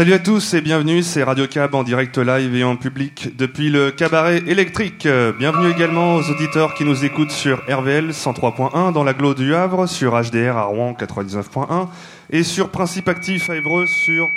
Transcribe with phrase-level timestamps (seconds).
[0.00, 3.68] Salut à tous et bienvenue, c'est Radio Cab en direct live et en public depuis
[3.68, 5.06] le cabaret électrique.
[5.38, 9.86] Bienvenue également aux auditeurs qui nous écoutent sur RVL 103.1 dans la Glo du Havre,
[9.86, 11.88] sur HDR à Rouen 99.1
[12.30, 14.30] et sur Principe Actif à Évreux sur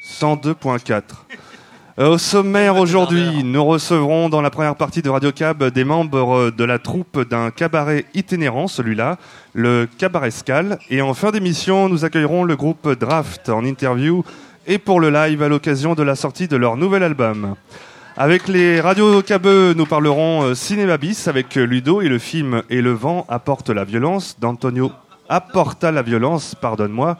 [0.00, 1.02] 102.4.
[1.98, 6.52] Euh, au sommaire aujourd'hui, nous recevrons dans la première partie de Radio Cab des membres
[6.52, 9.18] de la troupe d'un cabaret itinérant, celui-là,
[9.54, 10.78] le Cabaret Scal.
[10.88, 14.24] Et en fin d'émission, nous accueillerons le groupe Draft en interview
[14.66, 17.54] et pour le live à l'occasion de la sortie de leur nouvel album.
[18.16, 22.82] Avec les radios cabeux, nous parlerons euh, cinéma bis avec Ludo et le film Et
[22.82, 24.92] le vent apporte la violence d'Antonio
[25.30, 27.16] apporta la violence, pardonne-moi,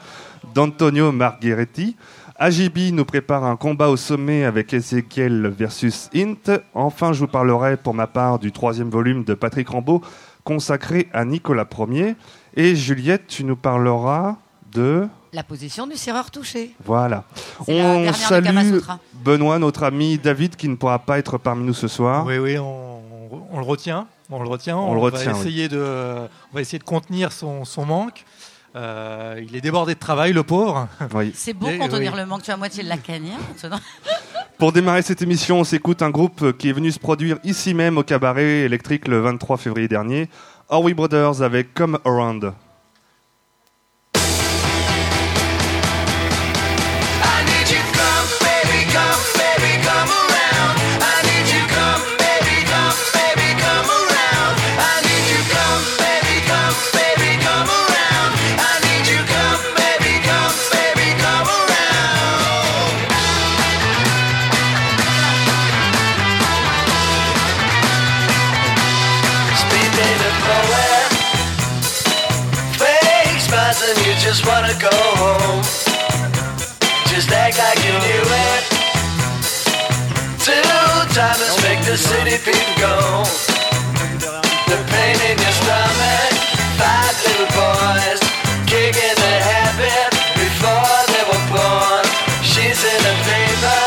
[0.53, 1.95] d'Antonio Margheretti.
[2.35, 6.59] AGB nous prépare un combat au sommet avec Ezekiel versus Int.
[6.73, 10.01] Enfin, je vous parlerai pour ma part du troisième volume de Patrick Rambaud
[10.43, 12.15] consacré à Nicolas Ier.
[12.55, 14.35] Et Juliette, tu nous parleras
[14.73, 15.07] de...
[15.33, 16.75] La position du serreur touché.
[16.83, 17.23] Voilà.
[17.67, 18.47] On salue.
[19.13, 22.25] Benoît, notre ami David, qui ne pourra pas être parmi nous ce soir.
[22.25, 23.01] Oui, oui, on,
[23.51, 24.07] on le retient.
[24.29, 24.77] On le retient.
[24.77, 28.25] On le retient, va essayer de, on va essayer de contenir son, son manque.
[28.75, 30.87] Euh, il est débordé de travail, le pauvre.
[31.13, 31.33] Oui.
[31.35, 32.19] C'est beau contenir oui.
[32.19, 32.43] le manque.
[32.43, 33.37] Tu as moitié de la cagnière.
[33.61, 33.79] maintenant.
[34.57, 37.97] Pour démarrer cette émission, on s'écoute un groupe qui est venu se produire ici même
[37.97, 40.29] au cabaret électrique le 23 février dernier,
[40.69, 42.53] Orwy Brothers avec Come Around.
[74.81, 75.61] Go home.
[77.05, 78.63] Just act like you knew it.
[80.41, 80.57] Two
[81.13, 83.21] timers make the city people go.
[84.65, 86.33] The pain in your stomach.
[86.81, 88.21] Five little boys
[88.65, 92.05] kicking the habit before they were born.
[92.41, 93.85] She's in a paper.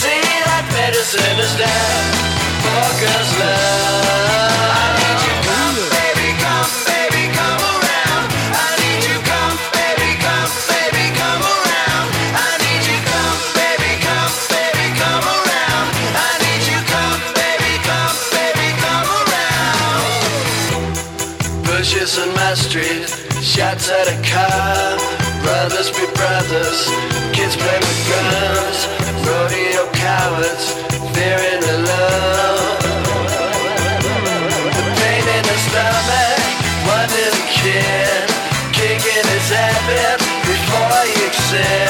[0.00, 2.09] See that medicine is down
[23.60, 24.96] shots at a car.
[25.44, 26.80] Brothers be brothers,
[27.36, 28.78] kids play with guns.
[29.26, 30.64] Rodeo cowards,
[31.12, 32.80] fearing the love.
[34.76, 36.40] The pain in the stomach,
[36.96, 38.24] one little kid
[38.72, 40.18] kicking his habit
[40.48, 41.89] before he exists.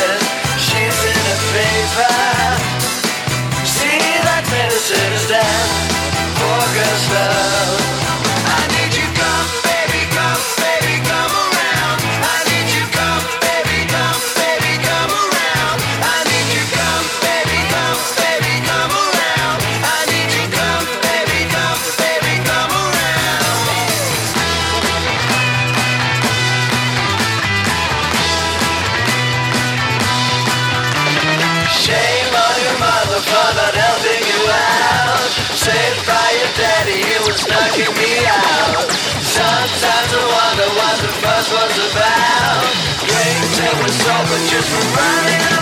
[39.24, 41.12] Sometimes I wonder what the
[41.80, 42.60] about.
[43.08, 43.14] You
[44.50, 45.59] just running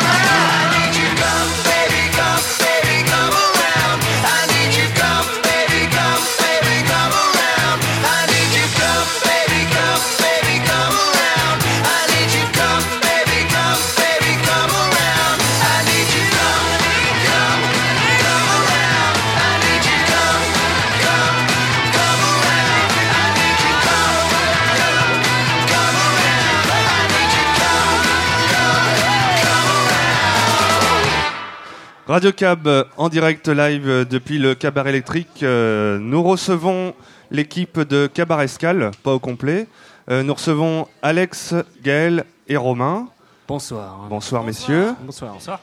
[32.18, 35.44] Radio Cab euh, en direct live euh, depuis le cabaret électrique.
[35.44, 36.92] Euh, Nous recevons
[37.30, 39.68] l'équipe de Cabaret Scal, pas au complet.
[40.10, 43.06] Nous recevons Alex, Gaël et Romain.
[43.46, 44.08] Bonsoir.
[44.10, 44.96] Bonsoir messieurs.
[45.02, 45.34] Bonsoir.
[45.34, 45.60] Bonsoir.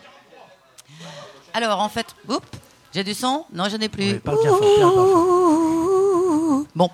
[1.54, 2.48] Alors, en fait, oups,
[2.94, 3.44] j'ai du son?
[3.52, 4.13] Non, je n'ai plus.
[4.13, 5.18] Oui, parle bien fort, parle bien fort.
[5.18, 6.68] Ouh.
[6.74, 6.90] Bon.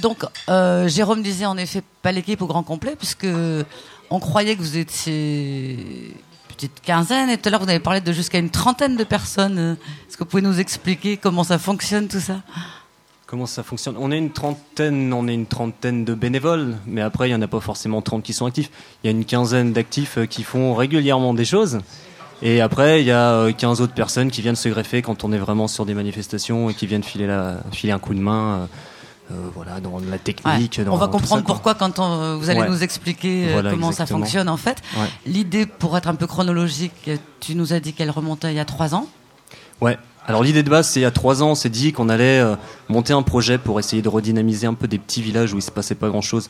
[0.00, 3.26] Donc, euh, Jérôme disait en effet pas l'équipe au grand complet, puisque
[4.08, 6.14] on croyait que vous étiez
[6.68, 9.76] petite quinzaine, et tout à l'heure vous avez parlé de jusqu'à une trentaine de personnes.
[10.08, 12.36] Est-ce que vous pouvez nous expliquer comment ça fonctionne tout ça?
[13.26, 13.96] Comment ça fonctionne?
[13.98, 17.42] On est une trentaine, on est une trentaine de bénévoles, mais après il y en
[17.42, 18.70] a pas forcément 30 qui sont actifs.
[19.02, 21.80] Il y a une quinzaine d'actifs euh, qui font régulièrement des choses.
[22.42, 25.32] Et après, il y a euh, 15 autres personnes qui viennent se greffer quand on
[25.32, 28.68] est vraiment sur des manifestations et qui viennent filer, la, filer un coup de main,
[29.30, 30.18] euh, voilà, dans la Ouais.
[30.18, 30.80] technique.
[30.80, 31.54] dans On va ça, comprendre quoi.
[31.54, 32.68] pourquoi quand on- vous allez Ouais.
[32.68, 34.18] nous expliquer euh, Voilà, comment exactement.
[34.18, 34.78] ça fonctionne en fait.
[34.96, 35.06] Ouais.
[35.26, 37.10] L'idée, pour être un peu chronologique,
[37.40, 39.06] tu nous as dit qu'elle remontait il y a trois ans.
[39.80, 39.98] Ouais.
[40.26, 42.38] Alors l'idée de base, c'est il y a trois ans, on s'est dit qu'on allait
[42.40, 42.54] euh,
[42.88, 45.72] monter un projet pour essayer de redynamiser un peu des petits villages où il se
[45.72, 46.48] passait pas grand-chose.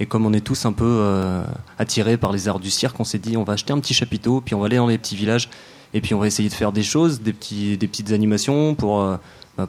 [0.00, 1.44] Et comme on est tous un peu euh,
[1.78, 4.40] attirés par les arts du cirque, on s'est dit on va acheter un petit chapiteau,
[4.40, 5.48] puis on va aller dans les petits villages,
[5.94, 9.00] et puis on va essayer de faire des choses, des, petits, des petites animations pour,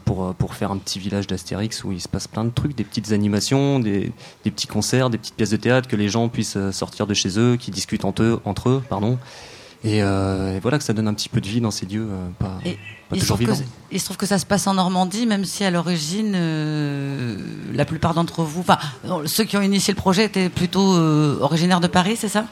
[0.04, 2.74] pour, euh, pour faire un petit village d'Astérix où il se passe plein de trucs,
[2.74, 4.12] des petites animations, des,
[4.44, 7.14] des petits concerts, des petites pièces de théâtre, que les gens puissent euh, sortir de
[7.14, 9.18] chez eux, qui discutent entre eux, entre eux pardon.
[9.84, 12.06] Et, euh, et voilà que ça donne un petit peu de vie dans ces lieux,
[12.08, 12.78] euh, pas, Et
[13.10, 13.54] pas il toujours vivants.
[13.92, 17.36] il se trouve que ça se passe en Normandie, même si à l'origine, euh,
[17.74, 18.78] la plupart d'entre vous, enfin,
[19.26, 20.96] ceux qui ont initié le projet étaient plutôt
[21.42, 22.46] originaires de Paris, c'est ça?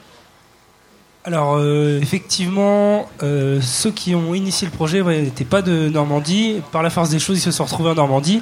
[1.25, 6.61] Alors euh, effectivement, euh, ceux qui ont initié le projet ouais, n'étaient pas de Normandie.
[6.71, 8.41] Par la force des choses, ils se sont retrouvés en Normandie.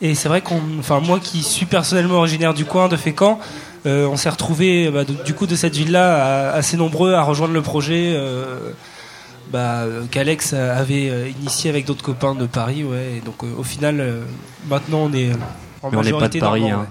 [0.00, 3.38] Et c'est vrai qu'on, enfin moi qui suis personnellement originaire du coin de Fécamp,
[3.86, 7.62] euh, on s'est retrouvés bah, du coup de cette ville-là assez nombreux à rejoindre le
[7.62, 8.70] projet euh,
[9.52, 12.84] bah, qu'Alex avait initié avec d'autres copains de Paris.
[12.84, 13.18] Ouais.
[13.18, 14.02] Et donc euh, au final,
[14.68, 15.30] maintenant on est
[15.82, 16.80] en Mais on n'est pas de Paris, normand, hein.
[16.80, 16.88] ouais.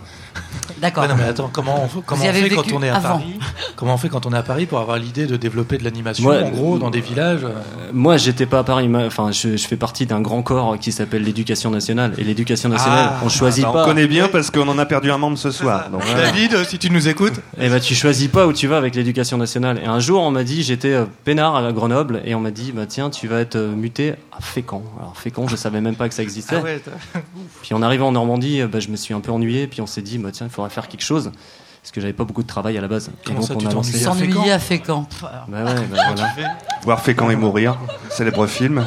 [0.82, 1.04] D'accord.
[1.04, 3.10] Ouais, non, mais attends, comment on, fait- comment on quand on est à avant.
[3.20, 3.40] Paris
[3.76, 6.28] Comment on fait quand on est à Paris pour avoir l'idée de développer de l'animation
[6.28, 7.50] Ouais, en gros euh, dans des villages euh,
[7.94, 8.90] Moi, j'étais pas à Paris.
[9.06, 12.14] Enfin, je, je fais partie d'un grand corps qui s'appelle l'éducation nationale.
[12.18, 13.86] Et l'éducation nationale, Ah, on choisit Bah, on pas.
[13.86, 15.90] connaît bien parce qu'on en a perdu un membre ce soir.
[15.90, 16.32] Donc, voilà.
[16.32, 19.38] David, si tu nous écoutes, Et bah, tu choisis pas où tu vas avec l'éducation
[19.38, 19.80] nationale.
[19.84, 22.72] Et un jour, on m'a dit, j'étais euh, peinard à Grenoble, et on m'a dit,
[22.74, 24.84] bah tiens, tu vas être euh, muté à Fécamp.
[25.00, 26.58] Alors Fécamp, je savais même pas que ça existait.
[26.60, 26.82] Ah ouais,
[27.62, 29.68] Puis en arrivant en Normandie, euh, bah, je me suis un peu ennuyé.
[29.68, 31.32] Puis on s'est dit, bah tiens, il faudrait faire quelque chose,
[31.82, 33.12] parce que j'avais pas beaucoup de travail à la base.
[33.26, 33.98] Comment et donc ça, on tu a lancé.
[33.98, 35.08] S'ennuyer à Fécamp.
[35.22, 36.34] Bah ouais, bah voilà.
[36.84, 37.78] Voir Fécamp et mourir,
[38.10, 38.84] célèbre film.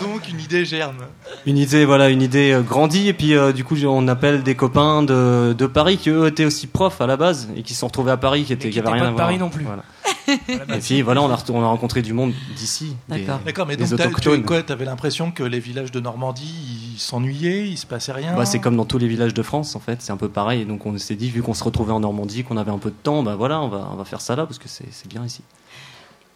[0.00, 0.98] donc une idée germe.
[1.46, 3.08] Une idée, voilà, une idée euh, grandie.
[3.08, 6.44] Et puis, euh, du coup, on appelle des copains de, de Paris qui, eux, étaient
[6.44, 8.74] aussi profs à la base et qui se sont retrouvés à Paris, qui, étaient, qui
[8.74, 9.26] qui avaient étaient rien pas à de voir.
[9.28, 9.64] Paris non plus.
[9.64, 9.84] Voilà.
[10.28, 12.96] Et puis, voilà, on a, on a rencontré du monde d'ici.
[13.08, 13.40] D'accord.
[13.44, 14.40] D'accord, mais Des donc autochtones.
[14.40, 18.34] tu quoi T'avais l'impression que les villages de Normandie, ils s'ennuyaient, il se passait rien
[18.34, 20.02] Bah, c'est comme dans tous les villages de France, en fait.
[20.02, 20.62] C'est un peu pareil.
[20.62, 22.90] Et donc, on s'est dit, vu qu'on se retrouvait en Normandie, qu'on avait un peu
[22.90, 25.08] de temps, bah voilà, on va, on va faire ça là parce que c'est c'est
[25.08, 25.42] bien ici.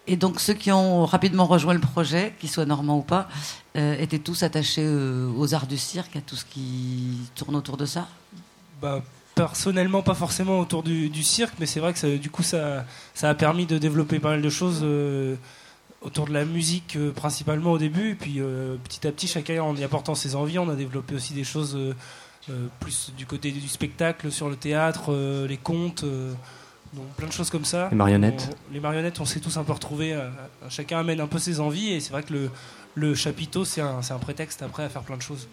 [0.06, 3.28] Et donc ceux qui ont rapidement rejoint le projet, qu'ils soient normands ou pas,
[3.76, 7.76] euh, étaient tous attachés euh, aux arts du cirque, à tout ce qui tourne autour
[7.76, 8.08] de ça?
[8.82, 9.02] Bah,
[9.34, 12.84] personnellement, pas forcément autour du, du cirque, mais c'est vrai que ça- du coup, ça,
[13.14, 15.36] ça a permis de développer pas mal de choses euh,
[16.02, 18.10] autour de la musique, euh, principalement au début.
[18.10, 21.14] Et puis, euh, petit à petit, chacun en y apportant ses envies, on a développé
[21.14, 21.76] aussi des choses
[22.80, 25.14] plus du côté du spectacle, sur le théâtre,
[25.48, 26.04] les contes.
[26.92, 27.88] donc plein de choses comme ça.
[27.90, 28.48] Les marionnettes.
[28.50, 30.18] On- les marionnettes, on s'est tous un peu retrouvés.
[30.68, 32.50] chacun amène un peu ses envies, et c'est vrai que le,
[32.96, 35.46] le chapiteau, c'est un, c'est un prétexte après à faire plein de choses.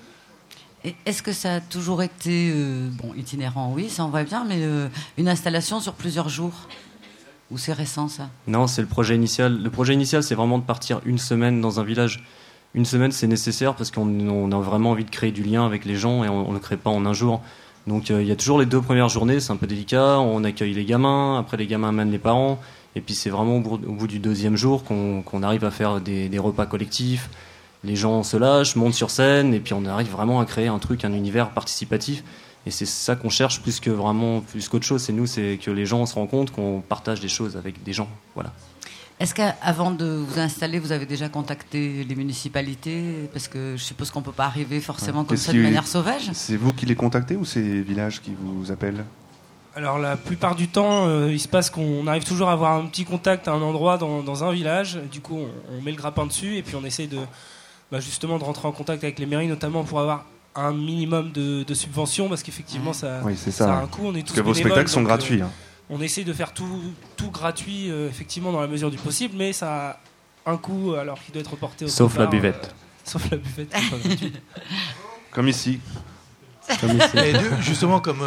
[1.05, 4.59] Est-ce que ça a toujours été, euh, bon, itinérant, oui, ça on voit bien, mais
[4.59, 4.87] euh,
[5.17, 6.53] une installation sur plusieurs jours?
[7.49, 8.29] Ou c'est récent ça?
[8.47, 9.61] Non, c'est le projet initial.
[9.61, 12.23] Le projet initial, c'est vraiment de partir une semaine dans un village.
[12.73, 15.85] Une semaine, c'est nécessaire parce qu'on on a vraiment envie de créer du lien avec
[15.85, 17.41] les gens et on ne le crée pas en un jour.
[17.87, 20.19] Donc euh, il y a toujours les deux premières journées, c'est un peu délicat.
[20.19, 22.59] On accueille les gamins, après les gamins amènent les parents.
[22.95, 26.65] Et puis c'est vraiment au bout, du deuxième jour qu'on arrive à faire des repas
[26.65, 27.29] collectifs.
[27.83, 30.79] Les gens se lâchent, montent sur scène et puis on arrive vraiment à créer un
[30.79, 32.23] truc, un univers participatif.
[32.65, 35.01] Et c'est ça qu'on cherche plus que vraiment, plus qu'autre chose.
[35.01, 37.93] C'est nous, c'est que les gens se rendent compte qu'on partage des choses avec des
[37.93, 38.09] gens.
[38.35, 38.51] Voilà.
[39.19, 43.29] Est-ce qu'avant de vous installer, vous avez déjà contacté les municipalités?
[43.31, 46.29] Parce que je suppose qu'on ne peut pas arriver forcément comme ça de manière sauvage.
[46.33, 49.05] C'est vous qui les contactez ou c'est les villages qui vous appellent?
[49.75, 52.85] Alors la plupart du temps, euh, il se passe qu'on arrive toujours à avoir un
[52.87, 54.99] petit contact à un endroit dans, dans un village.
[55.11, 57.19] Du coup, on, on met le grappin dessus et puis on essaie de
[57.91, 60.25] bah, justement de rentrer en contact avec les mairies, notamment pour avoir
[60.55, 64.03] un minimum de, de subventions, parce qu'effectivement ça, Oui, c'est ça a un coût.
[64.05, 65.41] On est tous Parce que vos spectacles sont donc, euh, gratuits.
[65.41, 65.51] hein.
[65.89, 66.81] on essaie de faire tout,
[67.15, 69.99] tout gratuit, euh, effectivement, dans la mesure du possible, mais ça
[70.45, 72.65] a un coût alors qu'il doit être reporté au Sauf la buvette.
[72.73, 73.73] euh, sauf la buvette.
[75.31, 75.79] Comme ici.
[76.81, 77.17] Comme ici.
[77.17, 78.21] Et de- justement, comme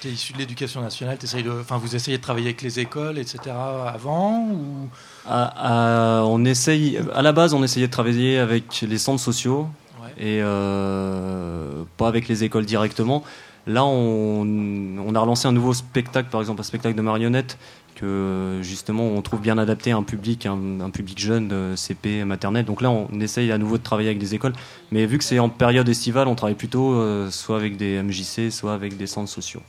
[0.00, 2.80] tu es issu de l'éducation nationale, t'essayes de, enfin, vous essayez de travailler avec les
[2.80, 3.38] écoles, etc.
[3.50, 4.88] avant ou...
[5.28, 9.68] À- à- on essaye, à la base, on essayait de travailler avec les centres sociaux
[10.02, 10.10] Ouais.
[10.18, 13.24] et euh, pas avec les écoles directement.
[13.66, 17.58] Là, on, on a relancé un nouveau spectacle, par exemple un spectacle de marionnettes,
[17.96, 22.24] que justement on trouve bien adapté à un public, un, un public jeune, de CP,
[22.24, 22.64] maternelle.
[22.64, 24.52] Donc là, on essaye à nouveau de travailler avec des écoles.
[24.92, 28.52] Mais vu que c'est en période estivale, on travaille plutôt euh, soit avec des MJC,
[28.52, 29.62] soit avec des centres sociaux.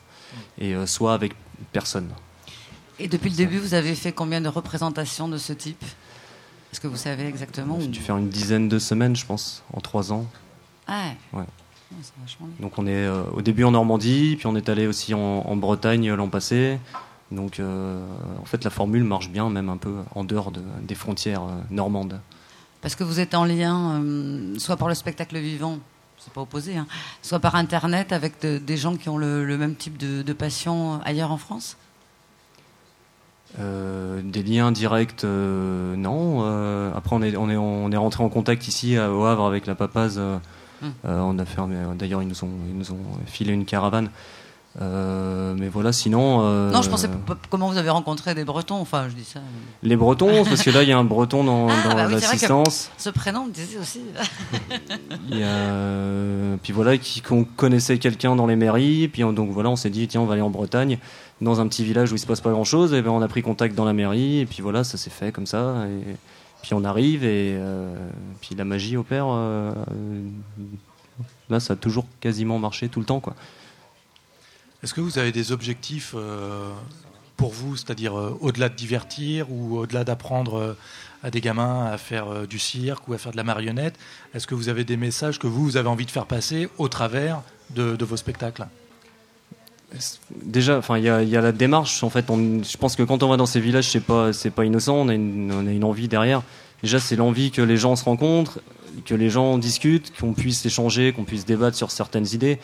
[0.60, 1.34] Et euh, soit avec
[1.72, 2.10] personne.
[3.00, 5.84] Et depuis le début, vous avez fait combien de représentations de ce type?
[6.72, 9.80] Est-ce que vous savez exactement J'ai dû faire une dizaine de semaines, je pense, en
[9.82, 10.26] trois ans.
[10.88, 11.44] Ah, Ouais.
[12.60, 15.56] Donc on est euh, au début en Normandie, puis on est allé aussi en, en
[15.56, 16.80] Bretagne l'an passé.
[17.32, 18.06] Donc euh,
[18.42, 21.52] en fait la formule marche bien, même un peu en dehors de- des frontières euh,
[21.72, 22.20] normandes.
[22.82, 24.04] Parce que vous êtes en lien,
[24.58, 25.80] soit par le spectacle vivant,
[26.18, 26.88] c'est pas opposé, hein,
[27.22, 30.34] soit par Internet avec de- des gens qui ont le, le même type de, de
[30.34, 31.78] passion ailleurs en France?
[33.60, 36.40] Euh, des liens directs, euh, non.
[36.44, 39.46] Euh, après on est, on, est, on est rentré en contact ici à- au Havre
[39.46, 40.16] avec la Papaz.
[40.18, 40.38] euh,
[40.80, 40.86] Hmm.
[41.06, 44.12] euh, on a fait, un- d'ailleurs ils nous ont, ils nous ont filé une caravane.
[44.80, 46.42] Euh, mais voilà, sinon.
[46.44, 47.10] euh, Non, je pensais
[47.50, 49.40] comment vous avez rencontré des Bretons, enfin je dis ça.
[49.82, 52.14] Les Bretons, parce que là il y a un Breton dans, Ah, dans bah oui,
[52.14, 52.92] l'assistance.
[52.98, 54.02] Ce prénom me disait aussi.
[55.30, 56.94] Il y a, puis voilà,
[57.28, 60.26] qu'on connaissait quelqu'un dans les mairies, puis on- donc voilà, on s'est dit tiens, on
[60.26, 61.00] va aller en Bretagne,
[61.42, 63.28] dans un petit village où il se passe pas grand chose, et ben on a
[63.28, 66.16] pris contact dans la mairie, et puis voilà, ça s'est fait comme ça, et
[66.62, 67.94] puis on arrive, et euh,
[68.42, 69.26] puis la magie opère.
[69.30, 70.22] euh, euh,
[71.50, 73.34] là, ça a toujours quasiment marché tout le temps, quoi.
[74.88, 76.72] Est-ce que vous avez des objectifs euh,
[77.36, 80.78] pour vous, c'est-à-dire euh, au-delà de divertir ou au-delà d'apprendre euh,
[81.24, 83.96] à des gamins à faire du cirque ou à faire de la marionnette
[84.34, 87.42] Est-ce que vous avez des messages que vous, avez envie de faire passer au travers
[87.72, 88.66] de, vos spectacles?
[90.42, 92.02] Déjà, enfin, il y a, la démarche.
[92.06, 94.96] En fait, je pense que quand on va dans ces villages, c'est pas, pas innocent.
[94.96, 96.44] On a une envie derrière.
[96.82, 98.62] Déjà, c'est l'envie que les gens se rencontrent,
[99.06, 102.60] que les gens discutent, qu'on puisse échanger, qu'on puisse débattre sur certaines idées.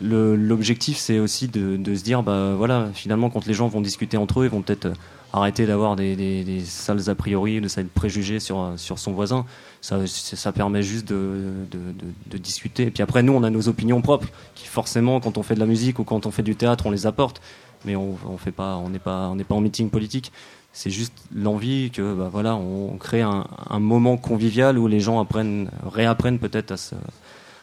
[0.00, 4.16] L'objectif, c'est aussi de, de se dire, bah voilà, finalement, quand les gens vont discuter
[4.16, 4.94] entre eux, ils vont peut-être euh,
[5.34, 9.12] arrêter d'avoir des, des, des sales a priori, de sales préjugés sur, euh, sur son
[9.12, 9.44] voisin.
[9.82, 11.78] Ça, ça permet juste de, de,
[12.26, 12.84] de, discuter.
[12.84, 15.60] Et puis après, nous, on a nos opinions propres, qui forcément, quand on fait de
[15.60, 17.42] la musique ou quand on fait du théâtre, on les apporte.
[17.84, 20.32] Mais on, on fait pas, on n'est pas, on n'est pas en meeting politique.
[20.72, 25.20] C'est juste l'envie que, bah voilà, on crée un, un moment convivial où les gens
[25.20, 26.94] apprennent, réapprennent peut-être à se,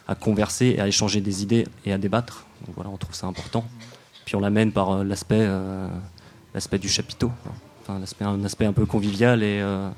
[0.10, 2.46] à converser et à échanger des idées et à débattre.
[2.66, 3.64] Donc voilà, on trouve ça important.
[4.26, 5.88] Puis on l'amène par euh, l'aspect, euh,
[6.54, 7.32] l'aspect du chapiteau,
[7.82, 9.90] enfin l'aspect, un aspect un peu convivial et, euh,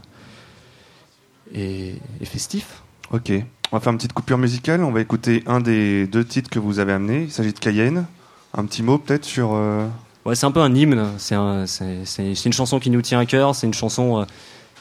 [1.54, 2.82] et, et festif.
[3.12, 3.32] Ok.
[3.72, 4.84] On va faire une petite coupure musicale.
[4.84, 7.24] On va écouter un des deux titres que vous avez amenés.
[7.24, 8.06] Il s'agit de Cayenne.
[8.54, 9.54] Un petit mot peut-être sur.
[9.54, 9.88] euh,
[10.26, 11.06] Ouais, c'est un peu un hymne.
[11.18, 13.56] C'est, un- c'est, c'est- c'est une chanson qui nous tient à cœur.
[13.56, 14.26] C'est une chanson euh,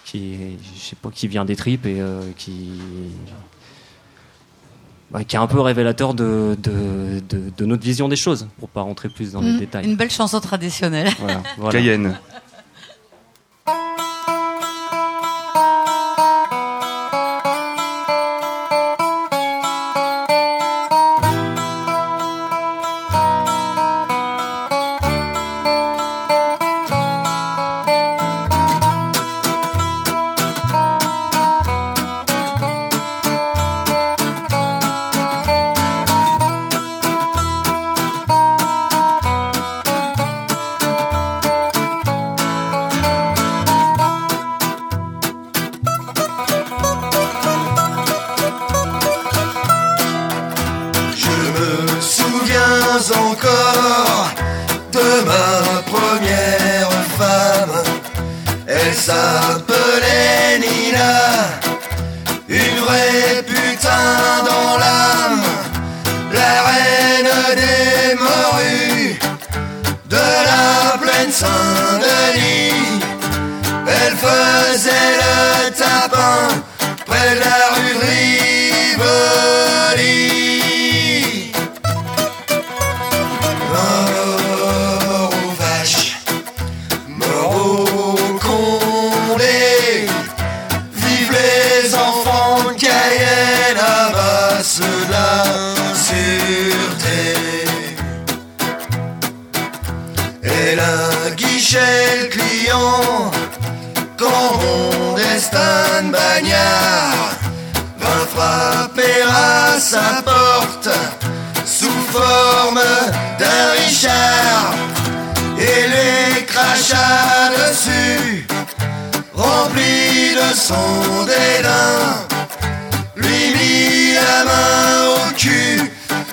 [0.04, 2.72] qui, je sais pas, qui vient des tripes et euh, qui,
[5.10, 8.68] bah, qui est un peu révélateur de, de, de, de notre vision des choses, pour
[8.68, 9.84] pas rentrer plus dans les Mm, détails.
[9.86, 11.08] Une belle chanson traditionnelle.
[11.18, 11.78] Voilà, voilà.
[11.80, 12.16] Cayenne.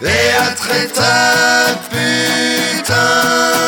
[0.01, 0.51] Et à
[1.89, 3.66] putain.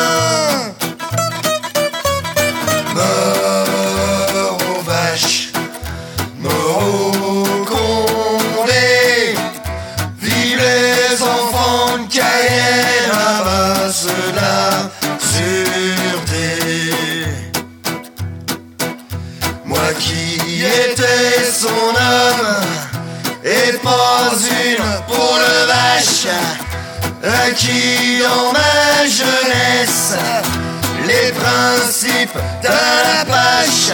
[32.69, 33.91] De la pâche,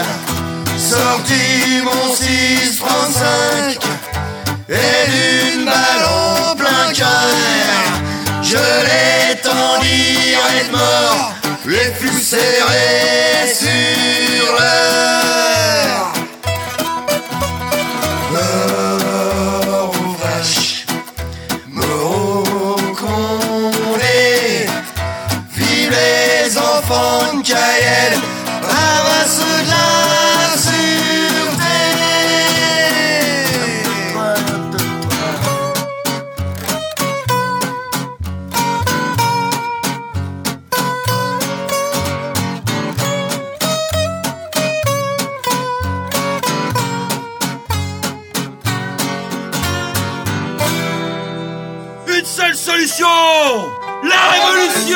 [0.78, 3.80] sorti mon 635
[4.70, 7.86] et d'une balle en plein cœur.
[8.44, 8.58] Je
[9.42, 11.34] tendu être mort,
[11.66, 15.25] les fus serrés sur l'heure.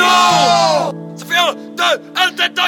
[0.00, 2.58] Ça fait un, deux, un tête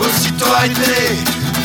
[0.00, 1.18] Aussitôt arrêté,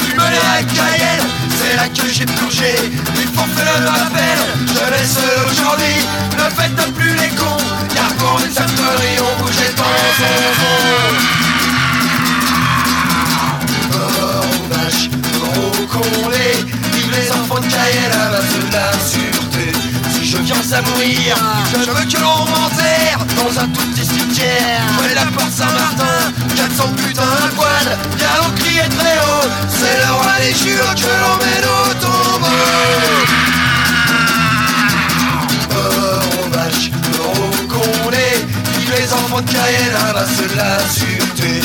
[0.05, 2.75] tu me l'as à Cayenne, c'est là que j'ai plongé.
[3.15, 5.17] Il faut faire le rappel, je laisse
[5.51, 5.97] aujourd'hui,
[6.37, 9.83] ne faites plus les cons, car pour une connerie, on bougeait dans
[10.17, 11.03] son mort
[15.55, 16.57] aux condés,
[16.93, 19.42] vive les enfants de Cayenne, à base de la
[20.33, 21.35] je viens à mourir,
[21.71, 24.81] je veux que l'on m'enterre dans un tout petit cimetière.
[24.99, 30.33] Ouais, la porte Saint-Martin, 400 putains à poil, viens crier très haut, c'est le roi
[30.39, 32.73] des jures que l'on mène au tombeau.
[36.51, 38.39] Vaches, mort aux condés,
[38.77, 41.61] vive les enfants de Cayenne, à base de la sûreté.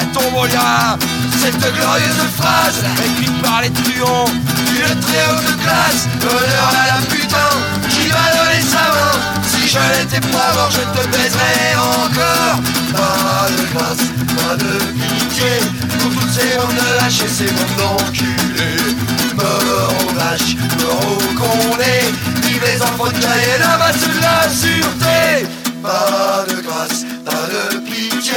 [0.00, 0.98] Sur ma tombe on lira
[1.40, 4.24] cette glorieuse phrase, écrite par les truands
[4.66, 6.08] d'une très haute classe.
[6.22, 7.50] Honneur à la putain
[7.88, 9.14] qui m'a donné sa main.
[9.46, 12.60] Si je n'étais pas mort, je te baiserais encore.
[12.92, 14.04] Pas de grâce,
[14.36, 15.60] pas de pitié
[15.98, 18.96] pour toutes ces bandes de lâches et ces bandes d'enculés.
[19.36, 25.59] Mort aux vaches, mort aux condés, vive les enfants de Cayenne, base de la sûreté.
[25.82, 28.34] Pas de grâce, pas de pitié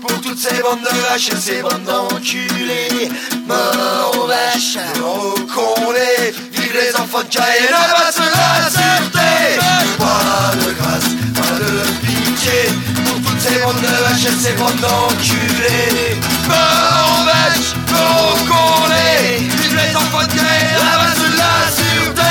[0.00, 3.10] pour toutes ces bandes de lâches et ces bandes d'enculés.
[3.46, 5.92] Mort aux vaches, mort aux
[6.52, 7.42] vive les enfants de à
[7.98, 9.58] base de la sûreté.
[9.98, 11.70] Pas de grâce, pas de
[12.06, 12.58] pitié
[13.04, 16.16] pour toutes ces bandes de lâches et ces bandes d'enculés.
[16.48, 20.36] Mort aux vaches, mort aux vive les enfants de
[20.98, 22.25] base de la sûreté.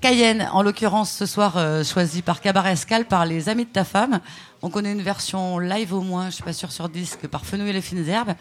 [0.00, 3.84] Cayenne, en l'occurrence ce soir euh, choisi par Cabaret Escal par les Amis de ta
[3.84, 4.20] femme.
[4.62, 7.70] On connaît une version live au moins, je suis pas sûre sur disque, par Fenouil
[7.70, 8.34] et les fines herbes.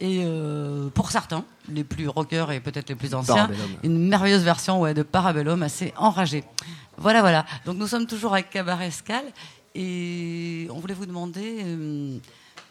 [0.00, 3.48] Et euh, pour certains, les plus rockers et peut-être les plus anciens,
[3.82, 6.44] une merveilleuse version ouais, de Parabellum assez enragée.
[6.96, 7.44] Voilà, voilà.
[7.64, 9.24] Donc nous sommes toujours avec Cabaret Escal
[9.74, 12.18] et on voulait vous demander, euh,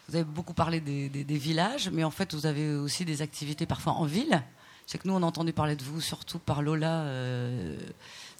[0.08, 3.22] vous avez beaucoup parlé des, des- des villages, mais en fait vous avez aussi des
[3.22, 4.42] activités parfois en ville.
[4.86, 7.76] Sais que nous on a entendu parler de vous surtout par Lola euh,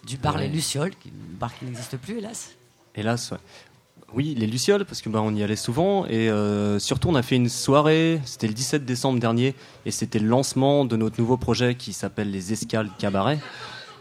[0.06, 0.42] du bar Ouais.
[0.42, 2.54] Les Lucioles, qui, bar qui n'existe plus hélas.
[2.94, 3.38] Hélas, ouais.
[4.14, 6.06] Oui, les Lucioles, parce que bah, on y allait souvent.
[6.06, 10.20] Et euh, surtout, on a fait une soirée, c'était le 17 décembre dernier, et c'était
[10.20, 13.40] le lancement de notre nouveau projet qui s'appelle les Escales Cabaret.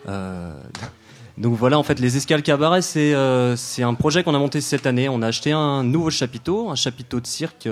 [0.08, 0.54] Euh,
[1.40, 4.62] donc voilà, en fait, les Escales Cabaret, c'est euh, c'est un projet qu'on a monté
[4.62, 5.10] cette année.
[5.10, 7.68] On a acheté un nouveau chapiteau, un chapiteau de cirque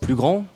[0.00, 0.46] plus grand,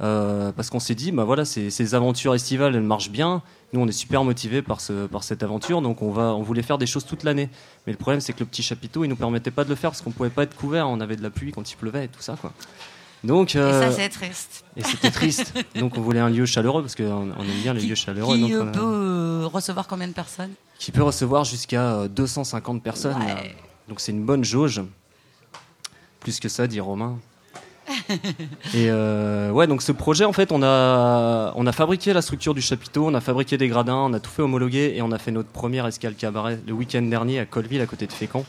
[0.00, 3.42] euh, parce qu'on s'est dit, bah voilà, ces, ces aventures estivales, elles marchent bien.
[3.72, 6.62] Nous, on est super motivés par, ce, par cette aventure, donc on, va, on voulait
[6.62, 7.50] faire des choses toute l'année.
[7.86, 9.90] Mais le problème, c'est que le petit chapiteau, il nous permettait pas de le faire
[9.90, 10.88] parce qu'on pouvait pas être couvert.
[10.88, 12.52] On avait de la pluie quand il pleuvait et tout ça, quoi.
[13.24, 14.64] Donc, Et euh, ça c'est triste.
[14.76, 15.52] et c'était triste.
[15.74, 17.04] donc, on voulait un lieu chaleureux parce qu'on
[17.36, 18.36] on aime bien les Qui, lieux chaleureux.
[18.36, 20.52] qui, donc, euh, peut euh, recevoir combien de personnes?
[20.78, 23.16] Qui peut recevoir jusqu'à euh, 250 personnes.
[23.20, 23.56] Ouais.
[23.88, 24.80] Donc c'est une bonne jauge.
[26.20, 27.18] Plus que ça, dit Romain.
[28.74, 32.54] Et euh, ouais, donc ce projet, en fait, on a, on a fabriqué la structure
[32.54, 35.18] du chapiteau, on a fabriqué des gradins, on a tout fait homologuer et on a
[35.18, 38.44] fait notre première escale cabaret le week-end dernier à Colville, à côté de Fécamp.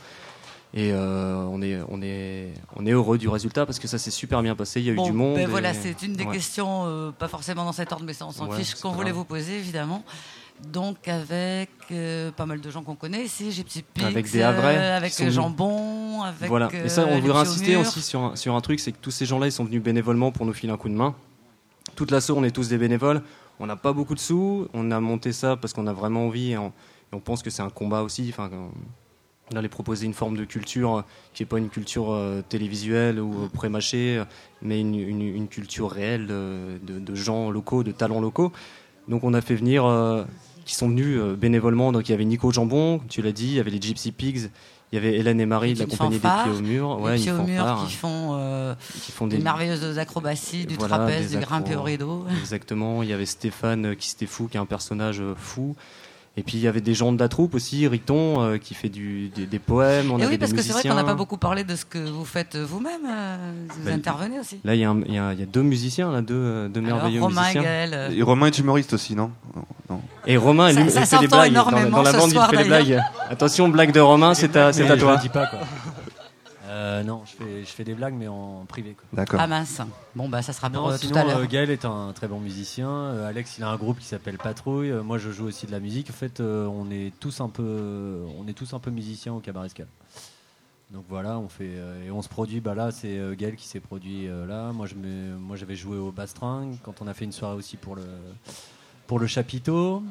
[0.72, 4.12] Et euh, on, est, on, est, on est heureux du résultat parce que ça s'est
[4.12, 5.34] super bien passé, il y a eu du monde.
[5.34, 6.32] ben et- voilà, c'est une des ouais.
[6.34, 9.10] questions, euh, pas forcément dans cet ordre, mais ça on s'en Ouais, fiche, qu'on voulait
[9.10, 10.04] vous poser évidemment.
[10.68, 14.76] Donc avec euh, pas mal de gens qu'on connaît ici, Gypsy Pigs, Avec des Havrais
[14.76, 15.34] euh, avec sont euh, venus.
[15.36, 16.68] Jambon, avec Voilà.
[16.74, 18.98] euh, Et ça, on les voudrait insister aussi sur un, sur un truc, c'est que
[19.00, 21.14] tous ces gens-là, ils sont venus bénévolement pour nous filer un coup de main.
[21.96, 23.22] Toute l'asso, on est tous des bénévoles.
[23.58, 24.68] On n'a pas beaucoup de sous.
[24.72, 27.50] On a monté ça parce qu'on a vraiment envie et on, et on pense que
[27.50, 28.26] c'est un combat aussi.
[28.30, 28.48] Enfin,
[29.52, 33.48] on allait proposer une forme de culture qui n'est pas une culture euh, télévisuelle ou
[33.52, 34.22] pré-mâchée,
[34.62, 38.52] mais une, une- une culture réelle de, de gens locaux, de talents locaux.
[39.08, 40.22] Donc on a fait venir, euh,
[40.70, 41.90] qui sont venus euh, bénévolement.
[41.90, 44.50] Donc il y avait Nico Jambon, tu l'as dit, il y avait les Gypsy Pigs,
[44.92, 47.02] il y avait Hélène et Marie de la compagnie fanfare, des Pieds au mur, Les
[47.02, 50.76] ouais, pieds une au mur qui font, euh, qui font des, des merveilleuses acrobaties, du
[50.76, 52.24] voilà, trapèze, du grimper au rideau.
[52.38, 53.02] Exactement.
[53.02, 55.74] Il y avait Stéphane euh, qui c'était fou, qui est un personnage fou.
[56.36, 58.88] Et puis il y avait des gens de la troupe aussi, Riton euh, qui fait
[58.88, 60.10] du, des, des poèmes.
[60.12, 61.74] On Et avait oui, parce des que c'est vrai qu'on n'a pas beaucoup parlé de
[61.74, 63.00] ce que vous faites vous-même.
[63.06, 63.36] euh,
[63.68, 64.58] Vous Bah, intervenez aussi.
[64.64, 66.80] Là, il y, a un- il y y a deux musiciens, là, deux, euh, deux
[66.80, 67.62] Alors, merveilleux Romain et musiciens.
[67.62, 67.90] Gaël.
[67.94, 69.32] euh, Et Romain est humoriste aussi, non?
[69.90, 70.00] Non.
[70.24, 71.52] Et Romain, Ça- lui, ça il fait des blagues.
[71.52, 73.00] Dans, dans la bande, soir, il fait des blagues.
[73.28, 75.16] Attention, blague de Romain, c'est à, à je toi.
[75.16, 75.58] le dis pas, quoi.
[76.72, 78.94] Euh, non, je fais, je fais des blagues, mais en privé.
[78.94, 79.04] Quoi.
[79.12, 79.40] D'accord.
[79.42, 79.80] Ah mince.
[80.14, 81.38] Bon, bah ça sera pour Non, euh, sinon, tout à l'heure.
[81.38, 82.88] euh, Gaël est un très bon musicien.
[82.88, 84.90] Euh, Alex, il a un groupe qui s'appelle Patrouille.
[84.90, 86.10] Euh, moi, je joue aussi de la musique.
[86.10, 89.40] En fait, euh, on est tous un peu, on est tous un peu musiciens au
[89.40, 89.88] Cabaret Escal.
[90.92, 92.60] Donc voilà, on fait euh, et on se produit.
[92.60, 94.72] Bah là, c'est euh, Gaël qui s'est produit euh, là.
[94.72, 97.76] Moi, je me- moi, j'avais joué au Bastring quand on a fait une soirée aussi
[97.76, 98.02] pour le
[99.06, 100.02] pour le chapiteau.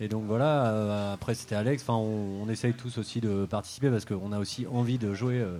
[0.00, 0.66] Et donc voilà.
[0.66, 1.82] euh, après, c'était Alex.
[1.82, 5.38] Enfin, on, on essaye tous aussi de participer parce qu'on a aussi envie de jouer.
[5.40, 5.56] euh,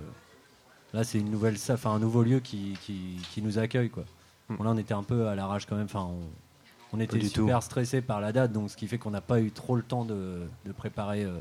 [0.93, 4.05] Là, c'est une nouvelle, enfin un nouveau lieu qui, qui, qui nous accueille, quoi.
[4.49, 5.85] Bon, là, on était un peu à l'arrache quand même.
[5.85, 9.11] Enfin, on, on était du super stressé par la date, donc ce qui fait qu'on
[9.11, 11.39] n'a pas eu trop le temps de, de préparer euh,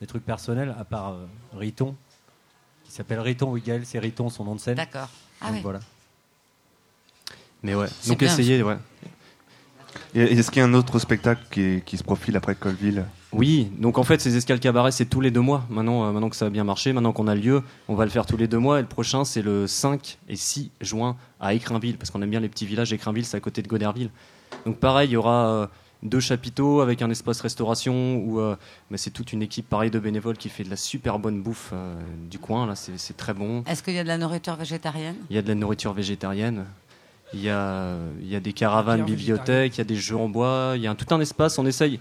[0.00, 1.96] des trucs personnels, à part euh, Riton,
[2.84, 3.86] qui s'appelle Riton Wigel.
[3.86, 4.76] C'est Riton, son nom de scène.
[4.76, 5.08] D'accord.
[5.40, 5.62] Ah Donc oui.
[5.62, 5.80] voilà.
[7.62, 7.88] Mais ouais.
[8.08, 8.30] Donc bien.
[8.30, 8.76] essayez, ouais.
[10.14, 13.04] Est-ce qu'il y a un autre spectacle qui, qui se profile après Colville?
[13.36, 15.64] Oui, donc en fait, ces escales cabaret, c'est tous les deux mois.
[15.70, 18.10] Maintenant, euh, maintenant que ça a bien marché, maintenant qu'on a lieu, on va le
[18.10, 18.78] faire tous les deux mois.
[18.78, 22.40] Et le prochain, c'est le 5 et 6 juin à Écrinville, parce qu'on aime bien
[22.40, 22.92] les petits villages.
[22.92, 24.10] Écrinville, c'est à côté de Goderville.
[24.64, 25.66] Donc pareil, il y aura euh,
[26.02, 28.56] deux chapiteaux avec un espace restauration où euh,
[28.90, 31.72] mais c'est toute une équipe pareil de bénévoles qui fait de la super bonne bouffe
[32.30, 32.66] du coin.
[32.66, 33.62] Là, c'est très bon.
[33.66, 35.16] Est-ce qu'il y a de la nourriture végétarienne?
[35.30, 36.64] Il y a de la nourriture végétarienne.
[37.34, 40.28] Il y a, il y a des caravanes, bibliothèques, il y a des jeux en
[40.28, 41.58] bois, il y a un- tout un espace.
[41.58, 41.98] On essaye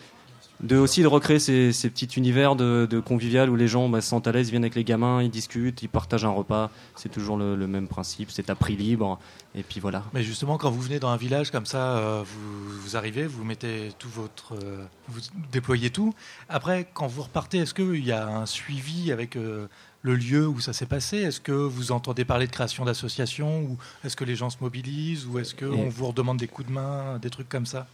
[0.62, 4.02] de aussi de recréer ces, ces petits univers de, de convivial où les gens bah,
[4.02, 6.72] se sentent à l'aise, viennent avec les gamins, ils discutent, ils partagent un repas.
[6.96, 9.20] C'est toujours le, le même principe, c'est à prix libre.
[9.54, 10.04] Et puis voilà.
[10.14, 13.44] Mais justement, quand vous venez dans un village comme ça, euh, vous, vous arrivez, vous
[13.44, 16.14] mettez tout votre, euh, vous déployez tout.
[16.50, 19.68] Après, quand vous repartez, est-ce qu'il y a un suivi avec euh,
[20.02, 21.18] le lieu où ça s'est passé?
[21.18, 25.26] Est-ce que vous entendez parler de création d'associations ou est-ce que les gens se mobilisent
[25.26, 27.88] ou est-ce qu'on vous redemande des coups de main, des trucs comme ça?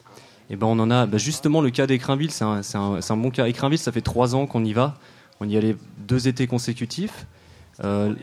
[0.50, 3.14] Et ben on en a bah, justement le cas d'Écrinville, c'est un, c'est un- c'est
[3.14, 3.48] un bon cas.
[3.48, 4.96] Écrinville, ça fait trois ans qu'on y va.
[5.40, 7.26] On y allait deux étés consécutifs.
[7.84, 8.14] Euh,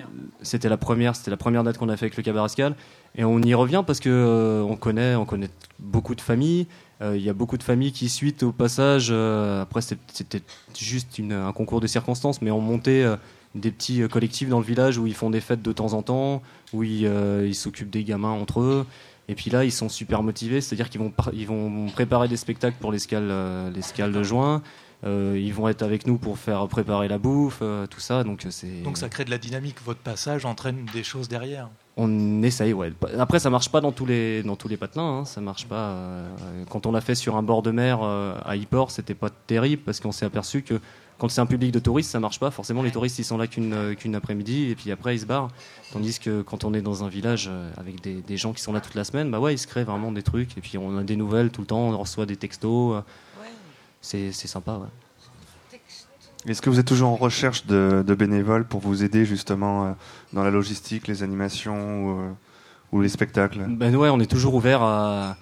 [0.43, 2.77] c'était la première, c'était la première date qu'on a fait avec le Cabarascal,
[3.17, 5.49] et on y revient parce que euh, on connaît, on connaît
[5.81, 6.67] beaucoup de familles.
[7.01, 9.09] Euh, Il y a beaucoup de familles qui suite au passage.
[9.11, 10.43] euh, après, c'était
[10.79, 13.17] juste une- un concours de circonstances, mais on montait euh,
[13.55, 16.03] des petits euh, collectifs dans le village où ils font des fêtes de temps en
[16.03, 18.87] temps, où euh, ils s'occupent des gamins entre eux.
[19.29, 22.77] Et puis là, ils sont super motivés, c'est-à-dire qu'ils vont, ils vont préparer des spectacles
[22.81, 24.62] pour l'escale, euh, l'escale de juin.
[25.05, 28.25] Euh, ils vont être avec nous pour faire préparer la bouffe, euh, tout ça.
[28.25, 28.83] Donc c'est.
[28.83, 29.77] Donc ça crée de la dynamique.
[29.85, 31.69] Votre passage entraîne des choses derrière.
[31.97, 32.93] On essaye, ouais.
[33.19, 35.19] Après, ça marche pas dans tous les dans tous les patelins.
[35.21, 35.25] Hein.
[35.25, 35.91] Ça marche pas.
[35.91, 36.29] euh,
[36.71, 40.01] Quand on l'a fait sur un bord de mer à Yport, c'était pas terrible parce
[40.01, 40.81] qu'on s'est aperçu que
[41.19, 42.51] quand c'est un public de touristes, ça marche pas.
[42.51, 45.27] Forcément, les touristes ils sont là qu'une euh, qu'une après-midi et puis après ils se
[45.27, 45.51] barrent.
[45.93, 48.73] Tandis que quand on est dans un village euh, avec des, des gens qui sont
[48.73, 50.97] là toute la semaine, bah ouais, il se crée vraiment des trucs et puis on
[50.97, 51.89] a des nouvelles tout le temps.
[51.91, 52.97] On reçoit des textos.
[52.97, 53.01] euh,
[54.01, 54.75] C'est c'est sympa.
[54.79, 54.89] Ouais.
[56.47, 59.93] Est-ce que vous êtes toujours en recherche de, de bénévoles pour vous aider justement euh,
[60.33, 62.31] dans la logistique, les animations ou, euh,
[62.93, 63.67] ou les spectacles?
[63.69, 65.37] Ben ouais, on est toujours ouvert à,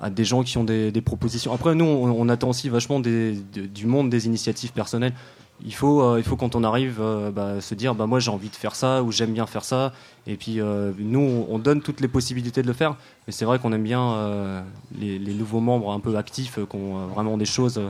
[0.00, 1.52] à des gens qui ont des, propositions.
[1.52, 5.14] Après, nous, on, attend aussi vachement du monde des initiatives personnelles.
[5.62, 8.30] Il faut, euh, il faut quand on arrive, euh, bah, se dire, bah, moi j'ai
[8.30, 9.92] envie de faire ça ou j'aime bien faire ça.
[10.26, 12.96] Et puis euh, nous, on, on donne toutes les possibilités de le faire.
[13.26, 14.64] Mais c'est vrai qu'on aime bien
[14.98, 17.80] les, les nouveaux membres un peu actifs, qui ont vraiment des choses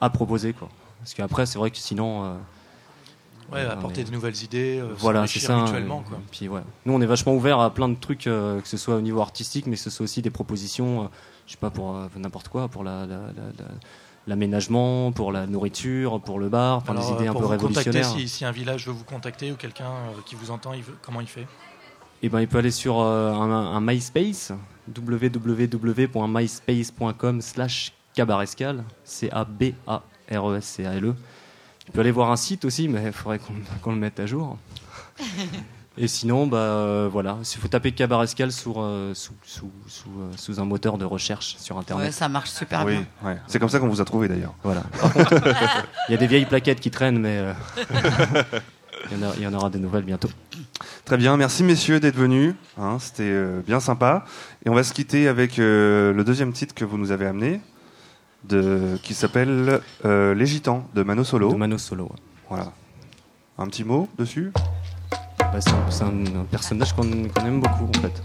[0.00, 0.54] à proposer.
[0.54, 0.68] Quoi.
[1.00, 2.38] Parce qu'après, c'est vrai que sinon.
[3.52, 5.56] Ouais, apporter est- des nouvelles idées, euh, voilà, c'est ça.
[5.62, 6.02] mutuellement.
[6.08, 6.18] Quoi.
[6.30, 6.60] Puis ouais.
[6.86, 9.20] Nous, on est vachement ouvert à plein de trucs, euh, que ce soit au niveau
[9.22, 11.08] artistique, mais que ce soit aussi des propositions, euh,
[11.46, 13.64] je sais pas, pour n'importe quoi, pour la, la- la- la-
[14.26, 18.04] l'aménagement, pour la nourriture, pour le bar, enfin Alors, des idées un pour peu révolutionnaires.
[18.04, 20.98] si, si un village veut vous contacter ou quelqu'un euh, qui vous entend, il veut-
[21.00, 21.46] comment il fait?
[22.22, 24.52] Et ben, il peut aller sur euh, un, un MySpace,
[24.94, 31.14] www.myspace.com/slash Cabarescal, C-A-B-A-R-E-S-C-A-L-E.
[31.88, 33.40] Tu peux aller voir un site aussi, mais il faudrait
[33.82, 34.58] qu'on le mette à jour.
[36.00, 40.60] Et sinon, bah euh, voilà, il faut taper Cabarescal euh, sous, sous, sous, euh, sous
[40.60, 42.06] un moteur de recherche sur internet.
[42.06, 43.06] Ouais, ça marche super Oui, bien.
[43.24, 43.36] ouais.
[43.48, 44.54] c'est comme ça qu'on vous a trouvé d'ailleurs.
[44.62, 44.84] Voilà.
[46.08, 47.52] Il y a des vieilles plaquettes qui traînent, mais euh,
[49.10, 50.28] il y, en a- il y en aura des nouvelles bientôt.
[51.04, 52.54] Très bien, merci messieurs d'être venus.
[52.78, 54.24] hein, C'était euh, bien sympa.
[54.64, 57.60] Et on va se quitter avec euh, le deuxième titre que vous nous avez amené,
[58.44, 61.52] de, qui s'appelle euh, Les Gitans de Mano Solo.
[61.52, 62.04] De Mano Solo.
[62.04, 62.10] ouais.
[62.48, 62.72] Voilà.
[63.58, 64.52] Un petit mot dessus?
[65.38, 68.22] Bah, c'est un, personnage qu'on qu'on aime beaucoup en fait.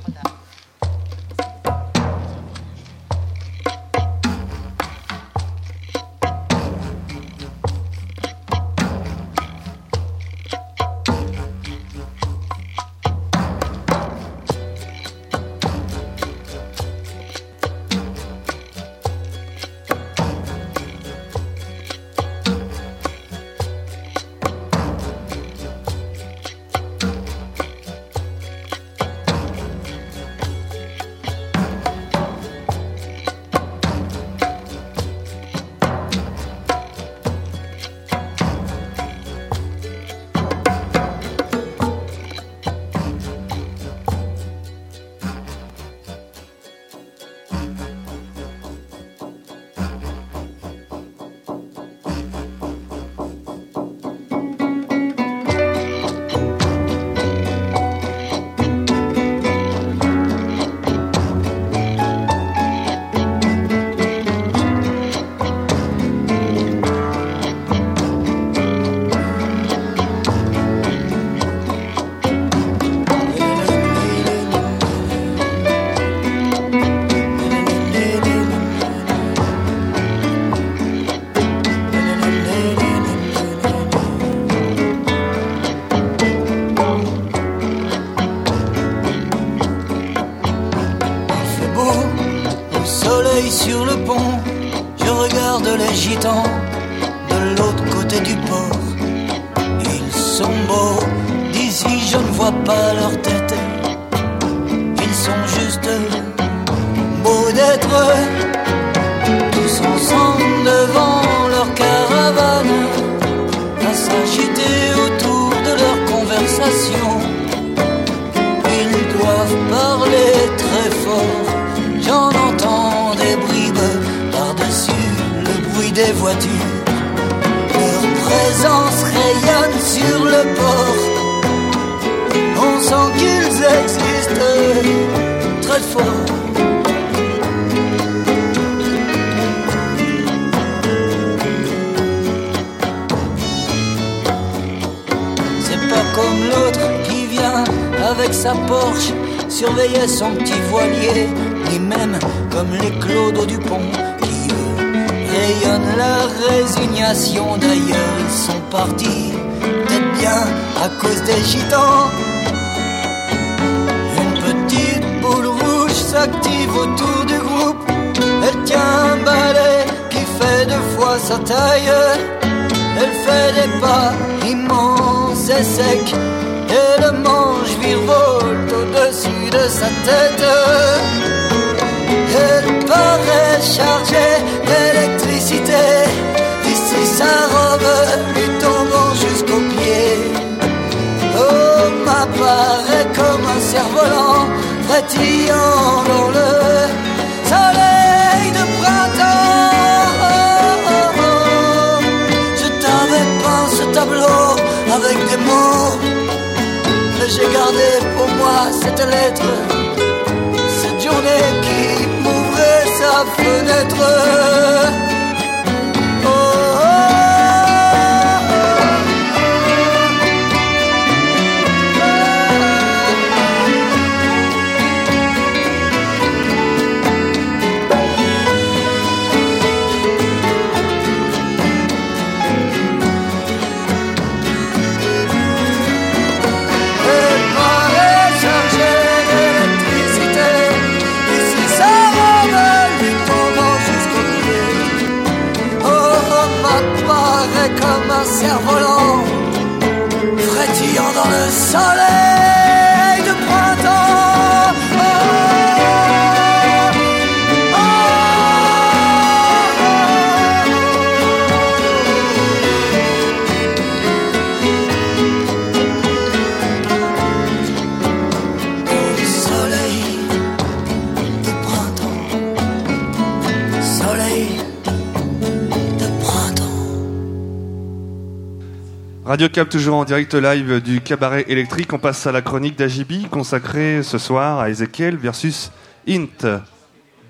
[279.33, 281.91] Radio Cap toujours en direct live du cabaret électrique.
[281.91, 285.71] On passe à la chronique d'Ajibi consacrée ce soir à Ezekiel versus
[286.07, 286.61] Int.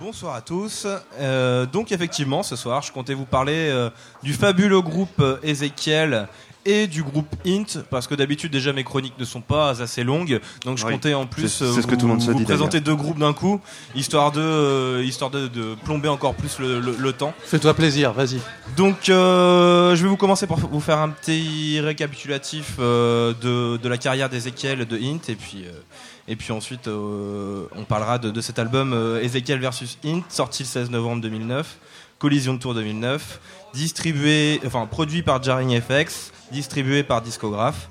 [0.02, 0.86] Bonsoir à tous.
[1.18, 3.90] Euh, donc effectivement, ce soir, je comptais vous parler euh,
[4.22, 6.28] du fabuleux groupe euh, Ezekiel
[6.66, 10.40] et du groupe Int, parce que d'habitude déjà mes chroniques ne sont pas assez longues,
[10.66, 10.94] donc je Oui.
[10.94, 12.44] comptais en plus C'est- euh, c'est ce que vous, tout le monde se vous dit,
[12.46, 13.60] présenter deux groupes d'un coup,
[13.96, 17.34] histoire de, euh, histoire de, de plomber encore plus le, le- le temps.
[17.46, 18.40] Fais-toi plaisir, vas-y.
[18.78, 23.90] Donc, euh, je vais vous commencer par vous faire un petit récapitulatif euh, de, de
[23.90, 25.72] la carrière d'Ezekiel de Int, et puis, euh,
[26.28, 30.64] et puis ensuite, euh, on parlera de, de cet album euh, Ezekiel versus Int, sorti
[30.64, 31.78] le 16 novembre 2009,
[32.20, 33.42] Collision de Tour 2009,
[33.74, 37.90] distribué, enfin produit par Jarring FX, distribué par Discograph.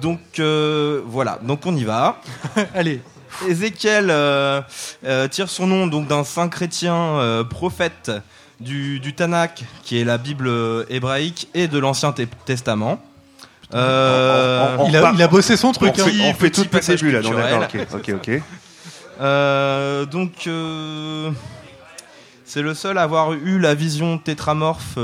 [0.00, 2.20] Donc euh, voilà, donc on y va.
[2.74, 3.00] Allez.
[3.48, 4.60] Ézéchiel euh,
[5.04, 8.10] euh, tire son nom donc d'un saint chrétien euh, prophète
[8.60, 10.50] du, du Tanakh, qui est la Bible
[10.88, 13.02] hébraïque, et de l'Ancien Te- Testament.
[13.74, 15.92] Euh, On- on- on Il a, part- il a bossé son truc.
[15.98, 16.04] on hein.
[16.04, 17.60] fait, on fait tout le passage début là, donc culturel.
[17.60, 18.42] d'accord, ok, ok, ok.
[19.20, 21.30] Euh, donc, euh,
[22.44, 24.94] c'est le seul à avoir eu la vision tétramorphe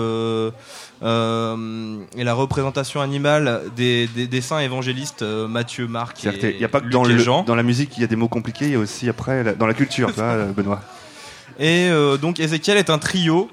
[1.02, 6.64] et la représentation animale des, des, des saints évangélistes euh, Matthieu, Marc et Il n'y
[6.64, 7.42] a pas que dans, le- Jean.
[7.42, 9.54] dans la musique il y a des mots compliqués, il y a aussi après la-
[9.54, 10.80] dans la culture, tu vois, euh, Benoît.
[11.58, 13.50] Et euh, donc Ezekiel est un trio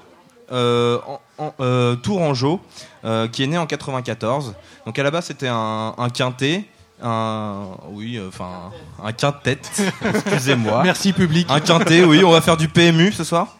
[0.52, 2.60] euh, en, en- euh, tourangeau
[3.04, 4.54] euh, qui est né en 94.
[4.86, 6.64] Donc à la base c'était un, un quintet,
[7.02, 8.70] un oui, euh, enfin
[9.02, 9.58] un quintet.
[10.04, 10.82] Excusez-moi.
[10.84, 11.46] Merci public.
[11.50, 13.56] Un quintet, oui, on va faire du PMU ce soir.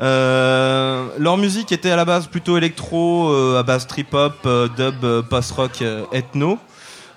[0.00, 5.28] Euh, leur musique était à la base plutôt électro, euh, à base trip-hop, euh, dub,
[5.28, 5.82] post-rock,
[6.12, 6.58] ethno,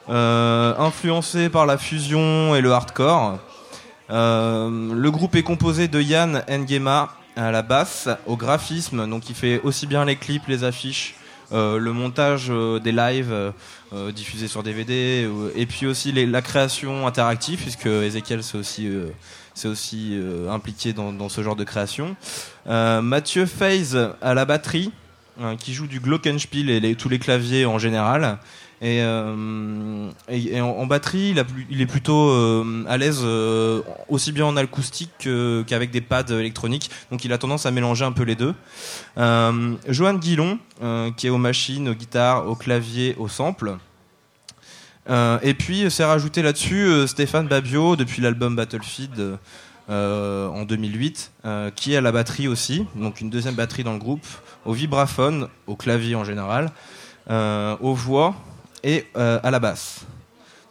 [0.07, 3.37] influencé par la fusion et le hardcore.
[4.09, 9.61] Le groupe est composé de Yann Ngema à la basse, au graphisme, donc il fait
[9.63, 11.15] aussi bien les clips, les affiches,
[11.51, 12.51] le montage
[12.83, 13.53] des lives
[14.13, 18.89] diffusés sur DVD, et puis aussi la création interactive, puisque Ezekiel c'est aussi,
[19.53, 22.15] c'est aussi euh, impliqué dans, ce genre de création.
[22.67, 24.91] Euh, Mathieu Faze à la batterie,
[25.41, 28.39] euh, qui joue du glockenspiel et tous les claviers en général.
[28.83, 30.09] Et, euh,
[30.61, 31.35] en, batterie,
[31.69, 32.31] il, est plutôt
[32.87, 33.23] à l'aise
[34.09, 36.89] aussi bien en acoustique que- qu'avec des pads électroniques.
[37.11, 38.55] Donc il a tendance à mélanger un peu les deux.
[39.87, 40.57] Johan Guillon,
[41.15, 43.77] qui est aux machines, aux guitares, au clavier, au sample.
[45.09, 49.39] Euh, et puis s'est rajouté là-dessus euh, Stéphane Babio depuis l'album Battlefield
[49.89, 53.93] euh, en 2008, euh, qui est à la batterie aussi, donc une deuxième batterie dans
[53.93, 54.25] le groupe,
[54.65, 56.71] au vibraphone, au clavier en général,
[57.29, 58.35] aux voix
[58.83, 60.05] et à la basse.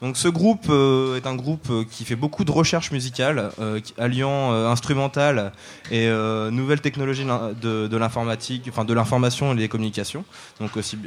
[0.03, 3.81] Donc ce groupe euh, est un groupe euh, qui fait beaucoup de recherche musicale, euh,
[3.99, 5.53] alliant euh, instrumental
[5.91, 6.09] et
[6.51, 10.25] nouvelles technologies de, l'informatique, enfin de l'information et des communications.
[10.61, 10.99] Donc aussi,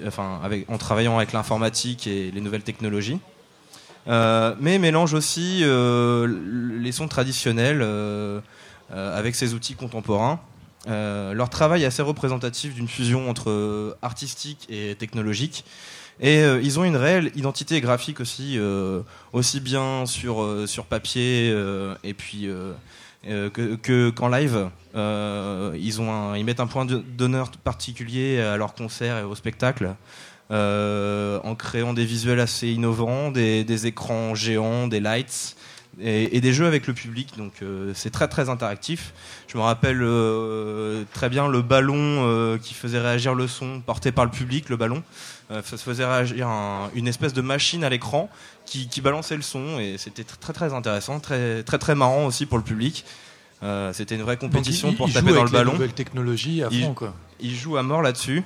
[0.67, 3.19] en travaillant avec l'informatique et les nouvelles technologies.
[4.07, 7.85] Mais mélange aussi les sons traditionnels
[8.91, 10.39] avec ses outils contemporains.
[10.87, 15.63] Leur travail est assez représentatif d'une fusion entre artistique et technologique.
[16.19, 19.01] Et euh, ils ont une réelle identité graphique aussi, euh,
[19.33, 21.49] aussi bien sur, euh, sur papier
[22.03, 22.47] et puis
[23.25, 24.69] que, que- qu'en live.
[24.95, 29.95] Ils, ont ils mettent un point d'honneur particulier à leurs concerts et aux spectacles.
[30.51, 35.55] en créant des visuels assez innovants, des écrans géants, des lights
[36.01, 37.37] et, et des jeux avec le public.
[37.37, 39.13] Donc euh, c'est très très interactif.
[39.47, 44.11] Je me rappelle euh, très bien le ballon euh, qui faisait réagir le son porté
[44.11, 45.03] par le public, le ballon.
[45.49, 48.27] Ça se faisait réagir un- une espèce de machine à l'écran
[48.65, 52.25] qui, qui balançait le son et c'était tr- très très intéressant, très très très marrant
[52.25, 53.05] aussi pour le public.
[53.91, 55.73] C'était une vraie compétition il- pour il taper dans avec le ballon.
[55.73, 57.13] nouvelles technologies à Il- fond, quoi.
[57.39, 58.41] Il joue à mort là-dessus.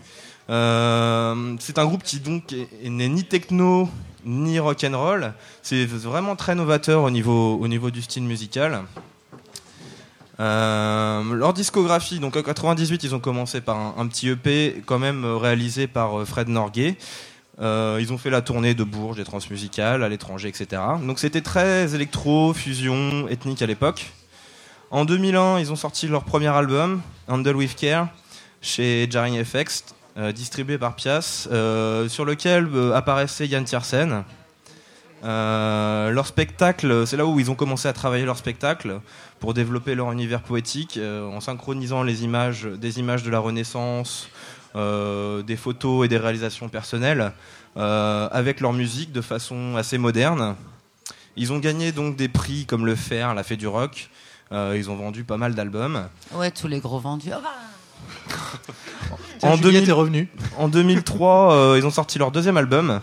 [0.50, 3.89] C'est un groupe qui donc est- est- n'est ni techno
[4.26, 5.34] ni rock and roll.
[5.61, 8.84] C'est vraiment très novateur au niveau, au niveau du style musical.
[10.39, 15.26] Euh, leur discographie, donc en 98, ils ont commencé par un, petit EP quand même
[15.26, 16.97] euh, réalisé par euh, Fred Norgay.
[17.59, 20.80] Ils ont fait la tournée de Bourges, des transmusicales, à l'étranger, etc.
[21.01, 24.11] Donc c'était très électro, fusion, ethnique à l'époque.
[24.91, 28.09] En 2001, ils ont sorti leur premier album, Handle with Care,
[28.61, 29.86] chez Jarring FX,
[30.34, 34.24] distribué par Pias, euh, sur lequel euh, apparaissait Yann Tiersen.
[35.24, 38.99] Euh, leur spectacle, c'est là où ils ont commencé à travailler leur spectacle
[39.39, 44.30] pour développer leur univers poétique euh, en synchronisant les images, des images de la Renaissance,
[44.76, 47.32] euh, des photos et des réalisations personnelles
[47.78, 50.55] euh, avec leur musique de façon assez moderne.
[51.36, 54.09] Ils ont gagné donc des prix comme le Fer, la Fée du Rock.
[54.51, 56.07] Euh, ils ont vendu pas mal d'albums.
[56.34, 57.32] Ouais, tous les gros vendus.
[59.40, 59.52] Tiens.
[60.58, 63.02] En 2003, euh, ils ont sorti leur deuxième album,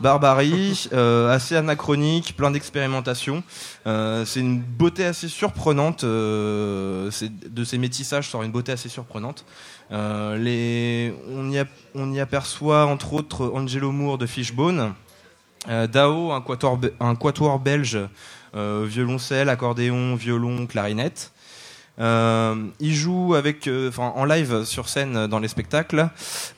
[0.00, 3.44] Barbarie, euh, assez anachronique, plein d'expérimentation.
[3.86, 6.04] Euh, c'est une beauté assez surprenante.
[6.04, 7.10] de
[7.64, 9.44] ces métissages sort une beauté assez surprenante.
[9.90, 14.92] Les, on, y a- on y aperçoit entre autres Angelo Moore de Fishbone,
[15.68, 17.98] Dao, un quatuor, be- un quatuor belge,
[18.54, 21.32] violoncelle, accordéon, violon, clarinette.
[21.98, 26.08] Euh, il joue avec, euh, en live sur scène euh, dans les spectacles.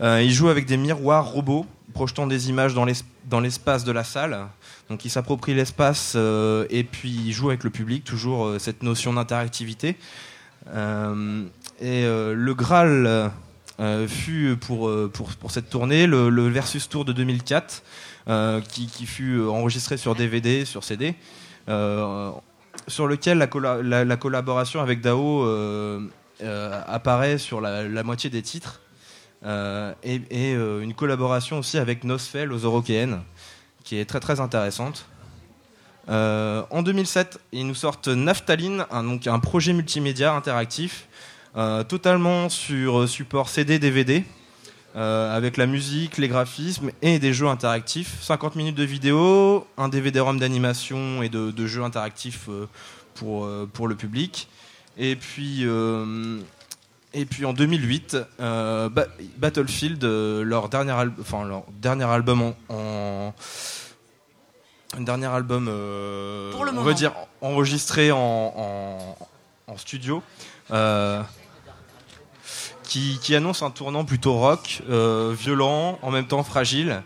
[0.00, 4.04] Il joue avec des miroirs robots projetant des images dans l'es- dans l'espace de la
[4.04, 4.46] salle.
[4.88, 9.96] Donc il s'approprie l'espace et puis il joue avec le public, toujours cette notion d'interactivité.
[10.70, 10.72] Et
[11.80, 13.30] le Graal
[14.06, 14.90] fut pour,
[15.50, 17.82] cette tournée le, Versus Tour de 2004,
[18.28, 21.14] euh, qui, fut enregistré sur DVD, sur CD,
[22.88, 26.00] sur lequel la, colla- la- la collaboration avec Dao euh,
[26.42, 28.80] euh, apparaît sur la, moitié des titres.
[29.44, 33.20] Euh, et une collaboration aussi avec Nosfell aux Eurokéennes,
[33.84, 35.06] qui est très très intéressante.
[36.08, 41.06] En 2007, ils nous sortent Naftaline, un, projet multimédia interactif,
[41.88, 44.24] totalement sur support CD, DVD,
[44.98, 48.20] euh, avec la musique, les graphismes et des jeux interactifs.
[48.20, 52.66] 50 minutes de vidéo, un DVD-ROM d'animation et de, de jeux interactifs euh,
[53.14, 54.48] pour, euh, pour le public.
[54.98, 56.38] Et puis, euh,
[57.14, 59.06] et puis en 2008, euh, Ba-
[59.38, 62.54] Battlefield, leur, dernier enfin, leur dernier album en.
[62.68, 63.34] en-
[64.96, 66.86] un dernier album, euh, Pour le on moment.
[66.86, 69.16] va dire enregistré en, en-
[69.66, 70.22] en studio,
[70.70, 71.22] euh,
[72.88, 77.02] qui, qui annonce un tournant plutôt rock, euh, violent, en même temps fragile,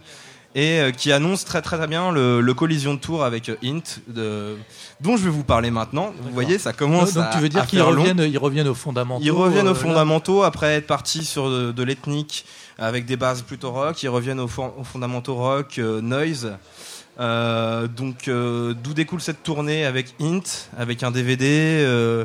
[0.55, 3.83] et euh, qui annonce très très bien le, le collision de tour avec euh, Int,
[4.09, 4.57] de-
[5.01, 6.13] dont je vais vous parler maintenant.
[6.23, 9.23] Vous voyez, ça commence Donc à- tu veux dire qu'ils reviennent, ils reviennent aux fondamentaux.
[9.25, 9.81] Ils reviennent euh, aux là.
[9.81, 12.45] fondamentaux après être partis sur de, de l'ethnique
[12.79, 14.03] avec des bases plutôt rock.
[14.03, 14.45] Ils reviennent aux,
[14.79, 16.53] aux fondamentaux rock, euh, noise.
[17.21, 20.41] Euh, donc euh, d'où découle cette tournée avec Int,
[20.79, 21.47] avec un DVD,
[21.83, 22.25] euh,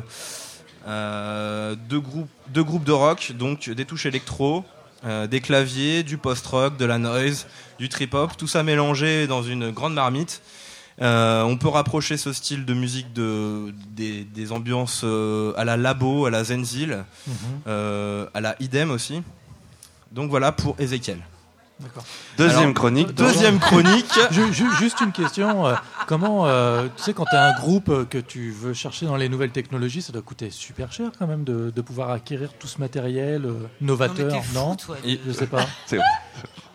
[0.88, 4.64] deux, groupes, deux groupes de rock, donc des touches électro,
[5.04, 7.46] euh, des claviers, du post-rock, de la noise,
[7.78, 10.40] du trip-hop, tout ça mélangé dans une grande marmite.
[11.00, 15.76] Euh, on peut rapprocher ce style de musique de, des, des ambiances euh, à la
[15.76, 17.34] Labo, à la Zenzil, Mhm.
[17.68, 19.22] euh, à la Idem aussi.
[20.10, 21.18] Donc voilà pour Ezekiel.
[22.36, 23.14] Deuxième Alors, chronique.
[23.14, 24.06] Deuxième chronique.
[24.30, 25.66] Ju- ju- juste une question.
[25.66, 25.74] euh,
[26.06, 29.16] comment, euh, tu sais, quand tu as un groupe euh, que tu veux chercher dans
[29.16, 32.66] les nouvelles technologies, ça doit coûter super cher quand même de, de pouvoir acquérir tout
[32.68, 34.96] ce matériel euh, novateur, Non, mais fou, toi.
[35.26, 35.66] Je sais pas.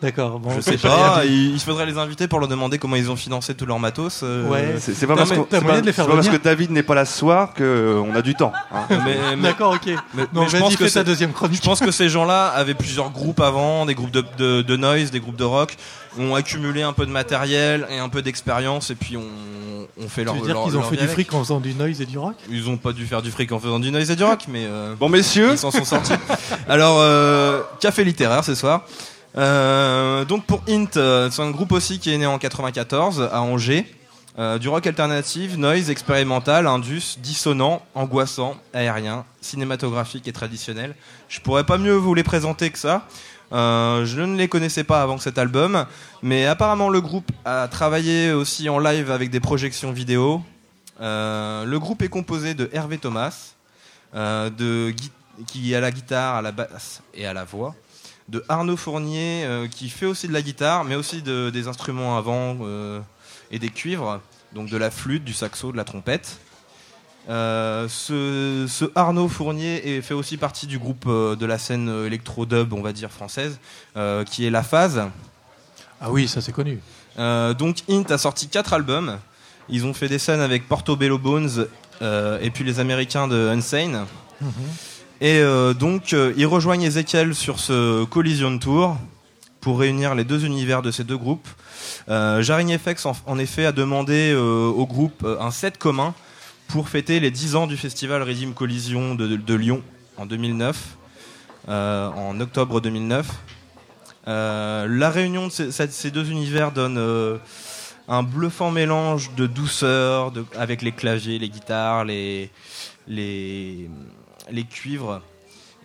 [0.04, 0.38] D'accord.
[0.38, 3.16] Bon, Je sais pas, il, il faudrait les inviter pour leur demander comment ils ont
[3.16, 4.20] financé tout leur matos.
[4.22, 4.74] euh, Ouais.
[4.78, 6.14] C'est pas, Non, parce mais qu'on- t'as c'est moyen pas- de les faire c'est pas
[6.16, 8.52] parce venir que David n'est pas là ce soir qu'on a du temps.
[8.72, 8.86] hein.
[9.42, 9.94] D'accord, ok.
[10.14, 11.62] mais- Non, mais je pense que ta deuxième Je chronique.
[11.64, 15.20] pense que ces gens-là avaient plusieurs groupes avant, des groupes de, de- de noise, des
[15.20, 15.74] groupes de rock,
[16.18, 19.22] ont accumulé un peu de matériel et un peu d'expérience et puis on,
[20.00, 22.00] on fait Tu leur veux dire qu'ils ont fait du fric en faisant du noise
[22.00, 22.34] et du rock?
[22.50, 24.64] Ils ont pas dû faire du fric en faisant du noise et du rock, mais
[24.66, 26.12] euh, Bon, messieurs, ils s'en sont sortis.
[26.68, 28.82] Alors, euh, café littéraire ce soir.
[29.36, 33.40] Euh, donc pour Int, euh, c'est un groupe aussi qui est né en 94 à
[33.40, 33.86] Angers.
[34.36, 40.96] Euh, du rock alternatif, noise, expérimental, indus, dissonant, angoissant, aérien, cinématographique et traditionnel.
[41.28, 43.06] Je pourrais pas mieux vous les présenter que ça.
[43.52, 45.86] Je ne les connaissais pas avant cet album,
[46.22, 50.42] mais apparemment le groupe a travaillé aussi en live avec des projections vidéo.
[50.98, 53.54] Le groupe est composé de Hervé Thomas,
[55.46, 57.76] qui à la guitare, à la basse et à la voix,
[58.28, 62.16] de Arnaud Fournier euh, qui fait aussi de la guitare, mais aussi de- des instruments
[62.16, 63.00] avant euh,
[63.50, 64.20] et des cuivres,
[64.54, 66.38] donc de la flûte, du saxo, de la trompette.
[67.28, 71.88] Euh, ce, ce Arnaud Fournier est, fait aussi partie du groupe euh, de la scène
[72.06, 73.58] électro-dub, on va dire française,
[74.26, 75.02] qui est La Phase.
[76.00, 76.80] Ah oui, ça c'est connu.
[77.16, 79.18] Donc Int a sorti quatre albums.
[79.70, 81.66] Ils ont fait des scènes avec Portobello Bones
[82.02, 84.04] euh, et puis les Américains de Unsane.
[85.20, 88.96] Et euh, donc euh, ils rejoignent Ezekiel sur ce Collision Tour
[89.64, 91.48] pour réunir les deux univers de ces deux groupes.
[92.10, 96.14] Euh, Jarring FX en, effet a demandé euh, au groupe un set commun
[96.68, 99.82] pour fêter les 10 ans du festival Redim Collision de, Lyon
[100.18, 100.96] en 2009,
[101.70, 103.26] euh, en octobre 2009.
[104.28, 106.98] Euh, la réunion de ces, deux univers donne
[108.06, 112.50] un bluffant mélange de douceur avec les claviers, les guitares, les,
[113.08, 113.88] les,
[114.50, 115.20] les cuivres,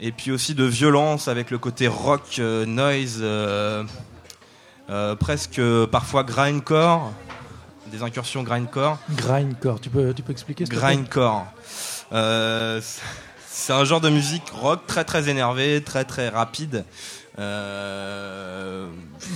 [0.02, 3.84] et puis aussi de violence avec le côté rock, euh, noise, euh,
[4.90, 7.12] euh, presque parfois grindcore,
[7.92, 8.98] des incursions grindcore.
[9.12, 11.46] Grindcore, tu peux, tu peux expliquer ce Grindcore.
[12.12, 13.02] C'est-
[13.52, 16.86] c'est un genre de musique rock très très énervé, très très rapide,
[17.40, 18.88] Euh,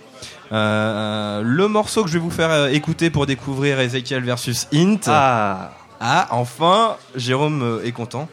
[0.51, 4.99] Euh, le morceau que je vais vous faire euh, écouter pour découvrir Ezekiel versus Int.
[5.07, 5.71] Ah.
[5.99, 8.27] Ah, enfin, Jérôme euh, est content.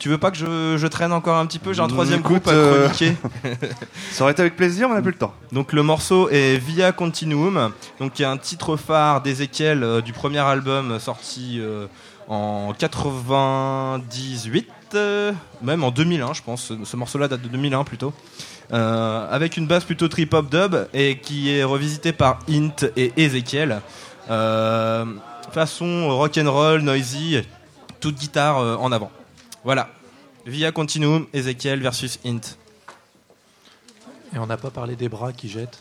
[0.00, 2.42] Tu veux pas que je, je traîne encore un petit peu J'ai un troisième Écoute,
[2.42, 3.16] groupe à euh, chroniquer.
[4.12, 5.34] Ça aurait été avec plaisir, mais on n'a plus le temps.
[5.52, 10.14] Donc le morceau est Via Continuum, donc qui est un titre phare d'Ezekiel euh, du
[10.14, 11.86] premier album sorti euh,
[12.28, 16.62] en 98, euh, même en 2001 je pense.
[16.62, 18.14] Ce, ce morceau-là date de 2001 plutôt.
[18.70, 23.82] Avec une basse plutôt trip-hop dub et qui est revisité par Int et Ezekiel.
[24.28, 27.42] Façon rock'n'roll, noisy,
[28.00, 29.10] toute guitare en avant.
[29.64, 29.90] Voilà.
[30.46, 32.56] Via Continuum, Ezekiel versus Int.
[34.34, 35.78] Et on n'a pas parlé des bras qui jettent.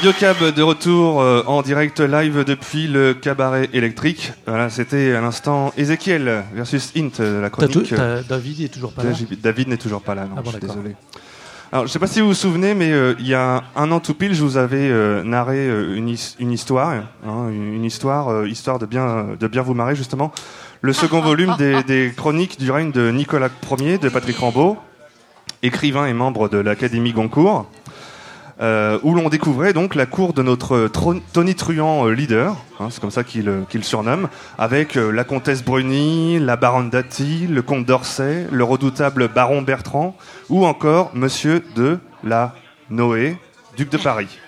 [0.00, 4.32] Radio Cab de retour euh, en direct live depuis le cabaret électrique.
[4.46, 7.92] Voilà, c'était à l'instant Ezekiel versus Int, euh, la chronique.
[8.26, 9.10] David est toujours pas là
[9.42, 10.96] David n'est toujours pas là, non, Ah bon, je suis désolé.
[11.72, 14.00] Alors, je sais pas si vous vous souvenez, mais euh, il y a un an
[14.00, 16.90] tout pile, je vous avais euh, narré une, his- une histoire,
[17.26, 20.32] hein, une, histoire, histoire de bien, de bien vous marrer justement.
[20.80, 24.78] Le second volume des, des chroniques du règne de Nicolas Ier, de Patrick Rambaud,
[25.62, 27.70] écrivain et membre de l'Académie Goncourt,
[28.60, 33.00] euh, où l'on découvrait donc la cour de notre tro- tonitruant euh, leader, hein, c'est
[33.00, 37.62] comme ça qu'il euh, qu'il surnomme, avec euh, la comtesse Bruni, la baronne Dati, le
[37.62, 40.16] comte d'Orsay, le redoutable baron Bertrand,
[40.48, 42.54] ou encore monsieur de la
[42.90, 43.36] Noé,
[43.76, 44.38] duc de Paris.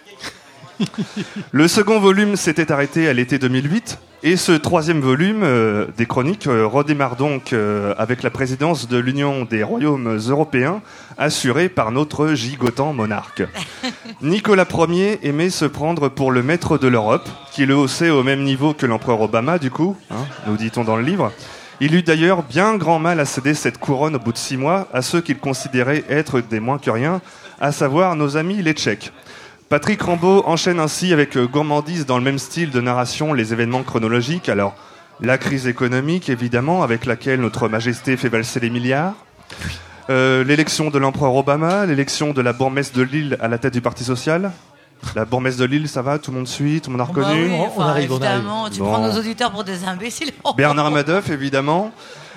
[1.53, 6.47] Le second volume s'était arrêté à l'été 2008 et ce troisième volume euh, des chroniques
[6.47, 10.81] euh, redémarre donc euh, avec la présidence de l'Union des royaumes européens
[11.19, 13.43] assurée par notre gigotant monarque.
[14.23, 18.45] Nicolas Ier aimait se prendre pour le maître de l'Europe, qui le haussait au même
[18.45, 21.33] niveau que l'empereur Obama du coup, hein, nous dit-on dans le livre.
[21.81, 24.87] Il eut d'ailleurs bien grand mal à céder cette couronne au bout de six mois
[24.93, 27.21] à ceux qu'il considérait être des moins que rien,
[27.61, 29.13] à savoir nos amis les Tchèques.
[29.73, 33.83] Patrick Rambaud enchaîne ainsi avec euh, gourmandise dans le même style de narration les événements
[33.83, 34.51] chronologiques.
[34.51, 34.77] Alors,
[35.23, 39.15] la crise économique, évidemment, avec laquelle notre majesté fait valser les milliards.
[40.11, 43.81] Euh, l'élection de l'empereur Obama, l'élection de la bourgmestre de Lille à la tête du
[43.81, 44.51] Parti social.
[45.15, 46.19] La bourgmestre de Lille, ça va?
[46.19, 46.81] Tout le monde suit?
[46.81, 48.87] Tout le monde a Bah reconnu oui, enfin, évidemment, tu Bon.
[48.93, 50.31] prends nos auditeurs pour des imbéciles.
[50.57, 51.91] Bernard Madoff, évidemment.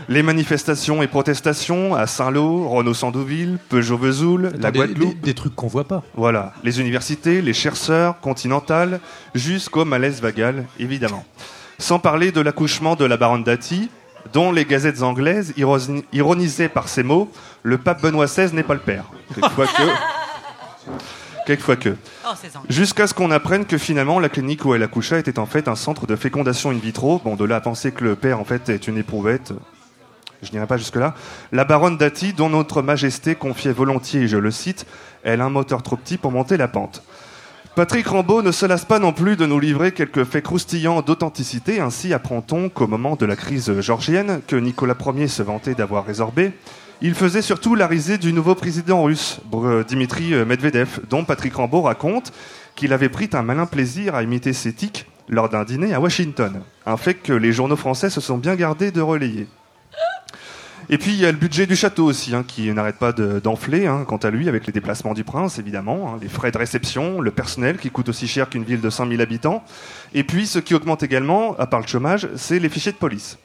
[0.09, 5.09] Les manifestations et protestations à Saint-Lô, Renault-Sandouville, Peugeot-Vesoul, la Guadeloupe.
[5.16, 6.03] des- des trucs qu'on voit pas.
[6.16, 6.51] Voilà.
[6.63, 8.99] Les universités, les chercheurs, continentales,
[9.36, 11.24] jusqu'au malaise vagal, évidemment.
[11.80, 13.89] Sans parler de l'accouchement de la baronne Dati,
[14.34, 17.32] dont les gazettes anglaises ironi- ironisaient par ces mots
[17.63, 19.05] Le pape Benoît XVI n'est pas le père.
[19.34, 19.84] Quelquefois que.
[21.45, 21.95] Quelquefois que.
[22.25, 22.29] Oh.
[22.69, 25.75] Jusqu'à ce qu'on apprenne que finalement la clinique où elle accoucha était en fait un
[25.75, 27.21] centre de fécondation in vitro.
[27.23, 29.53] Bon, de là à penser que le père en fait est une éprouvette,
[30.41, 31.15] je n'irai pas jusque-là.
[31.51, 34.85] La baronne Dati, dont notre majesté confiait volontiers, et je le cite,
[35.23, 37.03] elle a un moteur trop petit pour monter la pente.
[37.75, 41.81] Patrick Rambaud ne se lasse pas non plus de nous livrer quelques faits croustillants d'authenticité.
[41.81, 46.53] Ainsi apprend-on qu'au moment de la crise georgienne, que Nicolas Ier se vantait d'avoir résorbé,
[47.01, 51.81] il faisait surtout la risée du nouveau président russe, Br- Dimitri Medvedev, dont Patrick Rambaud
[51.83, 52.31] raconte
[52.75, 56.61] qu'il avait pris un malin plaisir à imiter ses tics lors d'un dîner à Washington.
[56.85, 59.47] Un fait que les journaux français se sont bien gardés de relayer.
[60.87, 63.39] Et puis il y a le budget du château aussi, hein, qui n'arrête pas de-
[63.39, 66.57] d'enfler, hein, quant à lui, avec les déplacements du prince, évidemment, hein, les frais de
[66.59, 69.63] réception, le personnel qui coûte aussi cher qu'une ville de 5000 habitants.
[70.13, 73.39] Et puis ce qui augmente également, à part le chômage, c'est les fichiers de police.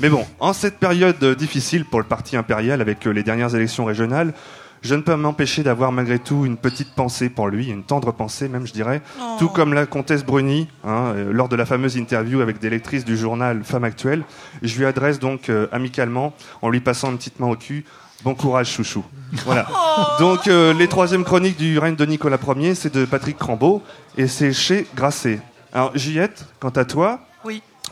[0.00, 3.54] Mais bon, en cette période euh, difficile pour le parti impérial avec euh, les dernières
[3.54, 4.32] élections régionales,
[4.82, 8.48] je ne peux m'empêcher d'avoir malgré tout une petite pensée pour lui, une tendre pensée
[8.48, 9.02] même, je dirais.
[9.38, 13.04] Tout comme la comtesse Bruni, hein, euh, lors de la fameuse interview avec des lectrices
[13.04, 14.22] du journal Femme Actuelle.
[14.62, 17.84] Je lui adresse donc euh, amicalement, en lui passant une petite main au cul,
[18.24, 19.04] bon courage chouchou.
[19.44, 19.66] Voilà.
[20.18, 23.82] Donc euh, les troisièmes chroniques du règne de Nicolas Ier, c'est de Patrick Crambeau,
[24.16, 25.40] et c'est chez Grasset.
[25.74, 27.20] Alors Juliette, quant à toi.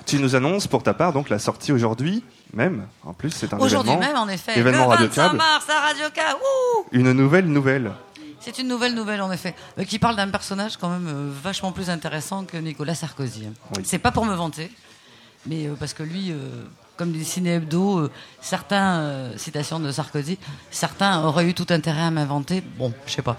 [0.09, 2.87] Tu nous annonces pour ta part donc la sortie aujourd'hui même.
[3.05, 4.13] En plus, c'est un Aujourd'hui événement.
[4.15, 4.59] même, en effet.
[4.59, 5.37] Événement le Radio 25 Câble.
[5.37, 6.05] mars à Radio
[6.93, 7.93] Une nouvelle nouvelle.
[8.41, 11.73] C'est une nouvelle nouvelle, en effet, euh, qui parle d'un personnage quand même euh, vachement
[11.73, 13.49] plus intéressant que Nicolas Sarkozy.
[13.83, 14.71] C'est pas pour me vanter,
[15.47, 16.37] mais euh, parce que lui, euh,
[16.99, 20.37] comme dit Ciné Hebdo, euh, certains, euh, citations de Sarkozy,
[20.71, 22.63] certains auraient eu tout intérêt à m'inventer.
[22.77, 23.37] Bon, je sais pas.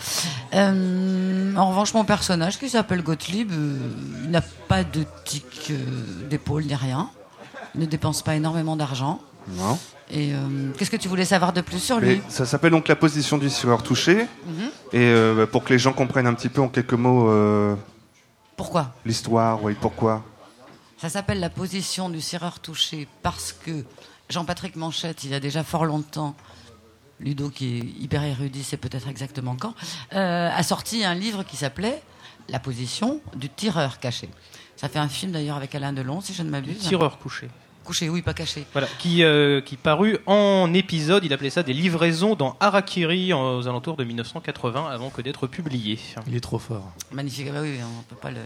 [0.53, 3.77] Euh, en revanche, mon personnage, qui s'appelle Gottlieb, euh,
[4.23, 5.71] il n'a pas de tic
[6.29, 7.09] d'épaule ni rien.
[7.75, 9.19] Il ne dépense pas énormément d'argent.
[9.49, 9.77] Non.
[10.11, 10.31] Et
[10.75, 13.37] qu'est-ce que tu voulais savoir de plus sur Mais lui ça s'appelle donc la position
[13.37, 14.25] du sireur touché.
[14.47, 14.69] Mhm.
[14.93, 17.29] Et euh, pour que les gens comprennent un petit peu en quelques mots
[18.57, 18.91] Pourquoi?
[19.05, 20.23] l'histoire, oui, pourquoi?
[21.01, 23.85] Ça s'appelle la position du serreur touché parce que
[24.29, 26.35] Jean-Patrick Manchette, il y a déjà fort longtemps,
[27.19, 29.73] Ludo qui est hyper érudit, c'est peut-être exactement quand,
[30.13, 32.01] euh, a sorti un livre qui s'appelait
[32.49, 34.29] La position du tireur caché.
[34.75, 36.79] Ça fait un film d'ailleurs avec Alain Delon, si je ne m'abuse.
[36.79, 37.47] Tireur couché.
[37.83, 38.65] Couché, oui, pas caché.
[38.73, 43.57] Voilà, qui, euh, qui parut en épisode, il appelait ça des livraisons dans Harakiri en-
[43.57, 45.97] aux alentours de 1980 avant que d'être publié.
[46.27, 46.91] Il est trop fort.
[47.11, 47.47] Magnifique.
[47.49, 48.41] Ah bah oui, on peut pas le,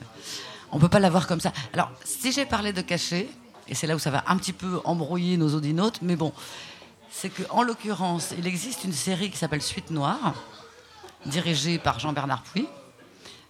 [0.74, 1.53] on peut pas l'avoir comme ça.
[1.71, 3.30] Alors, si j'ai parlé de caché,
[3.67, 6.34] et c'est là où ça va un petit peu embrouiller nos audinotes, mais bon,
[7.11, 10.34] c'est que en l'occurrence, il existe une série qui s'appelle Suite Noire,
[11.28, 12.67] dirigée par Jean-Bernard Puy,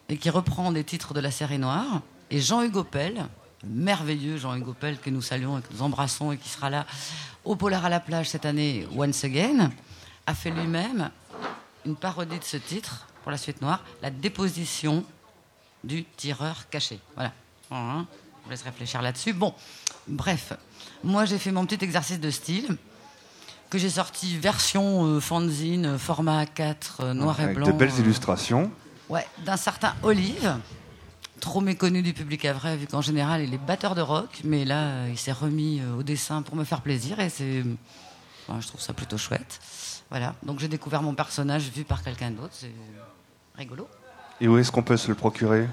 [0.09, 2.01] et qui reprend des titres de la série Noire.
[2.30, 3.26] Et Jean-Hugo Pell,
[3.63, 6.86] merveilleux Jean-Hugo Pell que nous saluons et que nous embrassons et qui sera là
[7.45, 9.71] au Polar à la plage cette année, Once Again,
[10.26, 11.09] a fait lui-même
[11.86, 15.05] une parodie de ce titre pour la suite noire, la déposition
[15.84, 16.99] du tireur caché.
[17.15, 17.31] Voilà.
[17.71, 18.05] Hein,
[18.39, 19.34] Je vous laisse réfléchir là-dessus.
[19.34, 19.53] Bon,
[20.07, 20.53] bref,
[21.03, 22.77] moi j'ai fait mon petit exercice de style
[23.69, 27.65] que j'ai sorti version euh, fanzine, format A4, euh, noir et Avec blanc.
[27.65, 28.71] de belles euh, illustrations.
[29.09, 30.57] Ouais, d'un certain Olive,
[31.39, 34.63] trop méconnu du public à vrai, vu qu'en général il est batteur de rock, mais
[34.63, 37.63] là il s'est remis au dessin pour me faire plaisir et c'est,
[38.47, 39.59] enfin, je trouve ça plutôt chouette.
[40.09, 42.71] Voilà, donc j'ai découvert mon personnage vu par quelqu'un d'autre, c'est
[43.57, 43.88] rigolo.
[44.41, 45.67] Et où est-ce qu'on peut se le procurer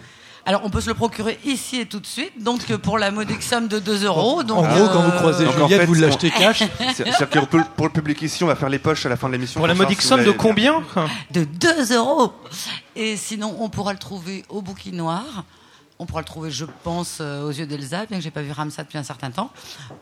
[0.46, 3.10] Alors on peut se le procurer ici et tout de suite, donc euh, pour la
[3.10, 4.42] modique somme de 2 euros.
[4.42, 6.58] Donc, En gros, quand vous croisez Donc, en Juliette, fait, vous l'achetez cash.
[6.94, 9.28] C'est- C'est-à-dire que pour- le public ici, on va faire les poches à la fin
[9.28, 9.58] de l'émission.
[9.60, 10.82] Pour la modique somme de combien
[11.32, 12.32] de 2 euros.
[12.96, 15.24] Et sinon, on pourra le trouver au Bouquin Noir.
[15.98, 18.52] On pourra le trouver, je pense, euh, aux yeux d'Elsa, bien que j'ai pas vu
[18.52, 19.50] Ramsat depuis un certain temps.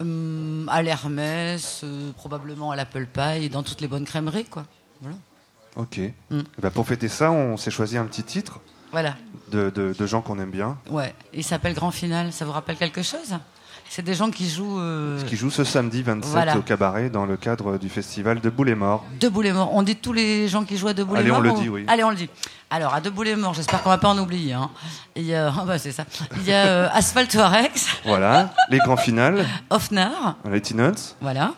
[0.00, 4.64] Hum, à l'Hermès, euh, probablement à l'Apple Pie, et dans toutes les bonnes crèmeries, quoi.
[5.00, 5.16] Voilà.
[5.76, 6.00] Ok.
[6.30, 6.40] Mm.
[6.60, 8.60] Ben, pour fêter ça, on s'est choisi un petit titre
[8.92, 9.14] Voilà.
[9.52, 11.14] de, de- de gens qu'on aime bien, Ouais.
[11.32, 12.32] Il s'appelle Grand Final.
[12.32, 13.34] Ça vous rappelle quelque chose?
[13.90, 16.58] C'est des gens qui jouent euh, qui joue ce samedi 27 Voilà.
[16.58, 19.02] au cabaret dans le cadre du festival de Boule et Mort.
[19.18, 19.70] Debout les morts.
[19.74, 21.86] On dit tous les gens qui jouent à Debout les Allez, on le dit, oui.
[21.88, 22.28] Allez, on le dit.
[22.68, 24.52] Alors, à Debout les morts, j'espère qu'on va pas en oublier.
[24.52, 24.68] Hein.
[25.16, 26.04] Il y a, bah, c'est ça.
[26.36, 31.14] Il y a euh, Asphalt Rex, Voilà, les grands finales, Offnar, les Teen-Nuts.
[31.22, 31.54] voilà.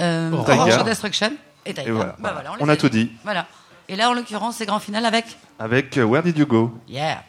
[0.00, 0.36] Euh, Oh.
[0.48, 1.32] Orange Destruction
[1.66, 2.16] et voilà.
[2.18, 3.12] Bah, voilà, On a tout dit.
[3.24, 3.46] Voilà.
[3.88, 5.24] Et là, en l'occurrence, c'est grand final avec
[5.58, 7.22] Avec euh, Where Did You Go Yeah.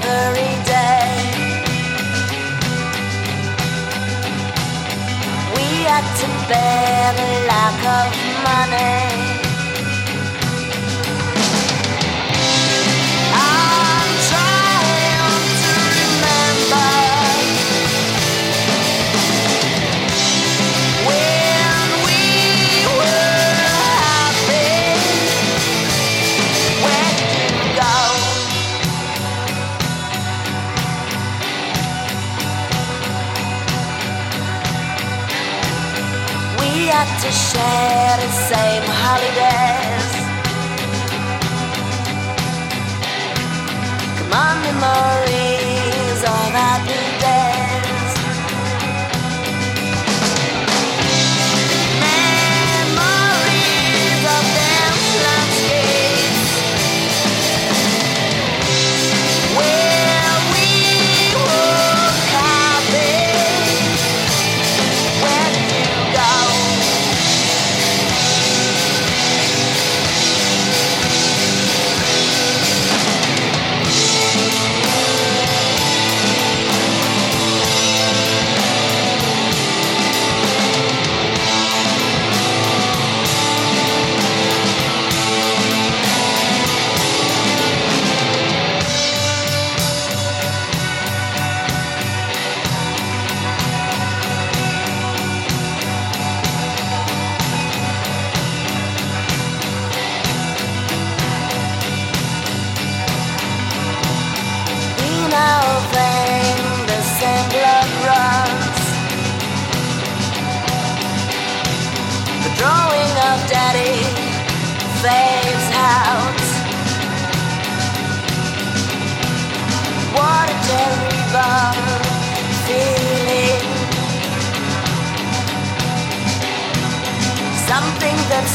[0.00, 1.08] The everyday.
[5.54, 8.10] We had to bear the lack of
[8.44, 9.27] money.
[36.98, 40.14] Had to share the same holidays.
[44.18, 45.57] Come on, memories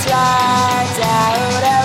[0.04, 1.83] slides out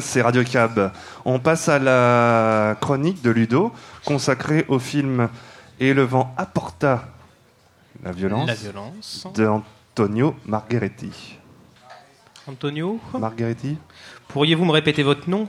[0.00, 0.92] C'est Radio Cab.
[1.24, 3.72] On passe à la chronique de Ludo,
[4.04, 5.28] consacrée au film
[5.80, 7.08] Et le vent apporta
[8.04, 9.26] la violence, La violence.
[9.34, 11.36] de Antonio Margheretti.
[12.46, 13.76] Antonio Margheretti
[14.28, 15.48] Pourriez-vous me répéter votre nom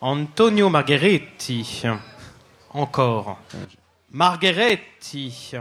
[0.00, 1.82] Antonio Margheretti.
[2.72, 3.36] Encore.
[4.12, 5.52] Margheretti.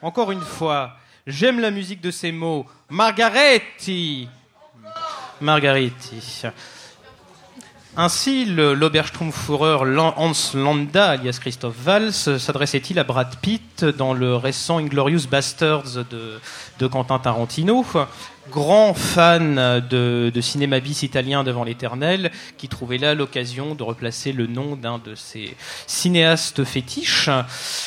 [0.00, 0.92] Encore une fois.
[1.26, 2.64] J'aime la musique de ces mots.
[2.88, 4.30] Margaretti.
[5.42, 6.44] Margaretti.
[8.00, 9.78] Ainsi, l'Oberstrumpfführer
[10.16, 16.86] Hans Landa, alias Christophe Valls, s'adressait-il à Brad Pitt dans le récent Inglorious Bastards de
[16.86, 17.84] Quentin Tarantino?
[18.50, 19.56] Grand fan
[19.90, 24.76] de, de cinéma bis italien devant l'éternel, qui trouvait là l'occasion de replacer le nom
[24.76, 27.30] d'un de ses cinéastes fétiches.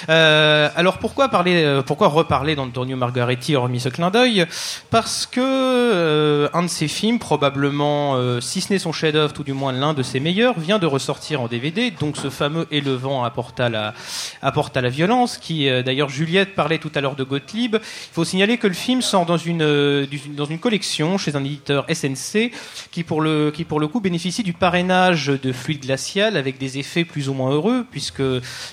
[0.10, 4.46] Euh, alors pourquoi parler, euh, pourquoi reparler d'Antonio Margaretti hormis ce clin d'œil?
[4.90, 9.44] Parce que euh, un de ses films, probablement, euh, si ce n'est son chef-d'œuvre, tout
[9.44, 11.92] du moins l'un de ses meilleurs, vient de ressortir en DVD.
[11.92, 13.94] Donc ce fameux Et le vent apporta la,
[14.42, 17.76] apporta la violence, qui euh, d'ailleurs Juliette parlait tout à l'heure de Gottlieb.
[17.76, 21.44] Il faut signaler que le film sort dans une, euh, dans une collection chez un
[21.44, 22.52] éditeur SNC
[22.92, 26.78] qui pour, le, qui pour le coup bénéficie du parrainage de Fluide Glacial avec des
[26.78, 28.24] effets plus ou moins heureux puisque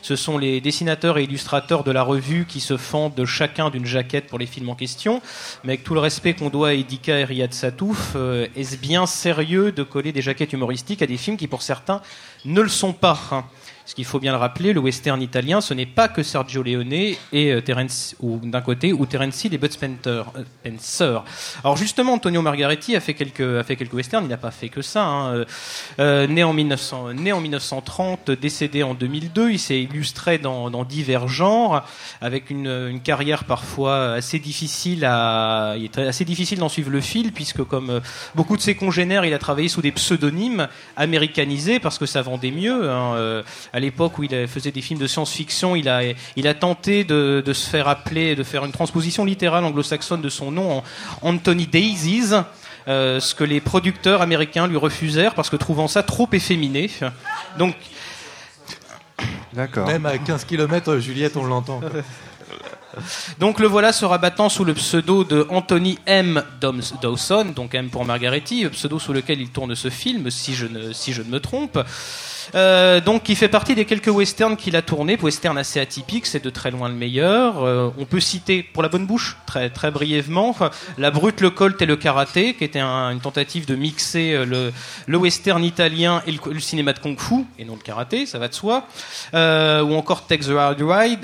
[0.03, 3.87] ce sont les dessinateurs et illustrateurs de la revue qui se fendent de chacun d'une
[3.87, 5.21] jaquette pour les films en question.
[5.65, 9.07] Mais avec tout le respect qu'on doit à Edika et Riyad Satouf, euh, est-ce bien
[9.07, 12.01] sérieux de coller des jaquettes humoristiques à des films qui pour certains
[12.45, 13.47] ne le sont pas
[13.89, 16.63] hein ce qu'il faut bien le rappeler, le western italien, ce n'est pas que Sergio
[16.63, 20.27] Leone et euh, Terence, ou d'un côté, ou Terence Hill et Bud Spencer.
[20.37, 21.25] euh, Spencer.
[21.65, 24.25] Alors justement, Antonio Margaretti a fait quelques, a fait quelques westerns.
[24.25, 25.05] Il n'a pas fait que ça.
[25.05, 25.35] hein.
[25.35, 25.45] Euh,
[26.01, 30.85] euh, né en 1900, né en 1930, décédé en 2002, il s'est illustré dans, dans
[30.85, 31.85] divers genres,
[32.21, 37.01] avec une, une carrière parfois assez difficile à, il est assez difficile d'en suivre le
[37.01, 38.01] fil, puisque comme euh,
[38.35, 42.51] beaucoup de ses congénères, il a travaillé sous des pseudonymes américanisés parce que ça vendait
[42.51, 42.91] mieux.
[42.91, 43.15] hein.
[43.17, 43.43] Euh,
[43.79, 46.03] à l'époque où il faisait des films de science-fiction, il a,
[46.37, 50.29] il a tenté de, de se faire appeler, de faire une transposition littérale anglo-saxonne de
[50.29, 50.85] son nom en
[51.23, 52.35] Anthony Daisies.
[52.89, 56.91] euh, ce que les producteurs américains lui refusèrent parce que trouvant ça trop efféminé.
[57.59, 57.75] Donc,
[59.53, 59.87] D'accord.
[59.87, 61.81] Même à 15 km, Juliette, on l'entend.
[63.39, 66.43] Donc le voilà se rabattant sous le pseudo de Anthony M.
[66.61, 71.29] Dawson, donc M pour Margaretti, pseudo sous lequel il tourne ce film, si je ne,
[71.29, 71.79] me trompe.
[72.55, 76.43] Euh, donc, il fait partie des quelques westerns qu'il a tournés, westerns assez atypiques, c'est
[76.43, 77.63] de très loin le meilleur.
[77.63, 80.57] Euh, on peut citer, pour la bonne bouche, très, très brièvement,
[80.97, 84.73] La Brute, le Colt et le Karaté, qui était un- une tentative de mixer euh,
[85.07, 88.55] le, western italien et le, cinéma de kung-fu, et non le karaté, ça va de
[88.55, 88.87] soi.
[89.35, 91.21] Ou encore Take the Hard Ride,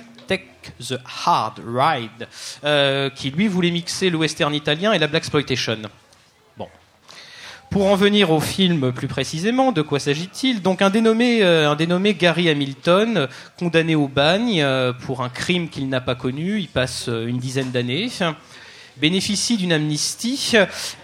[0.81, 2.29] The Hard Ride,
[2.65, 5.79] euh, qui lui voulait mixer le western italien et la black exploitation.
[6.57, 6.69] Bon.
[7.71, 10.63] Pour en venir au film plus précisément, de quoi s'agit-il?
[10.63, 15.69] Donc un dénommé, euh, un dénommé Gary Hamilton, condamné au bagne euh, pour un crime
[15.69, 18.09] qu'il n'a pas connu, il passe une dizaine d'années,
[18.97, 20.53] bénéficie d'une amnistie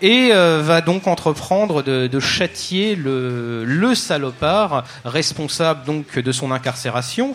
[0.00, 7.34] et euh, va donc entreprendre de, châtier le, salopard responsable donc de son incarcération.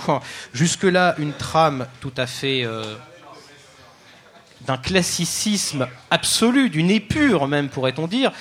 [0.53, 2.95] Jusque-là, une trame tout à fait euh,
[4.65, 8.31] d'un classicisme absolu, d'une épure même, pourrait-on dire.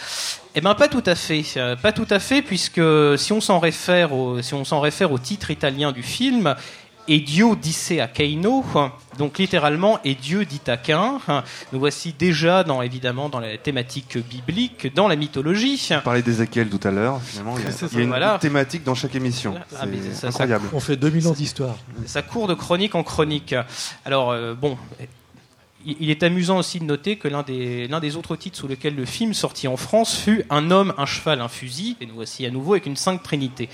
[0.55, 2.81] Eh ben pas tout à fait, Euh, pas tout à fait, puisque
[3.17, 6.55] si on s'en réfère au titre italien du film,
[7.07, 8.65] et Dio disse a Caino,
[9.19, 11.19] donc littéralement et Dieu dit à Cain.
[11.73, 15.87] Nous voici déjà dans évidemment dans la thématique biblique, dans la mythologie.
[15.91, 17.21] On parlait d'Ézéchiel tout à l'heure.
[17.23, 18.39] Finalement, il y a, C'est il y a une Voilà.
[18.39, 19.55] thématique dans chaque émission.
[19.57, 20.69] Ah, ça- ça- incroyable.
[20.73, 21.77] On fait 2000 ans d'histoire.
[22.07, 23.55] Ça court de chronique en chronique.
[24.07, 24.79] Alors, euh, bon,
[25.87, 28.95] il est amusant aussi de noter que l'un des, l'un des autres titres sous lesquels
[28.97, 31.97] le film sorti en France fut Un homme, un cheval, un fusil.
[32.01, 33.69] Et nous voici à nouveau avec une Sainte Trinité.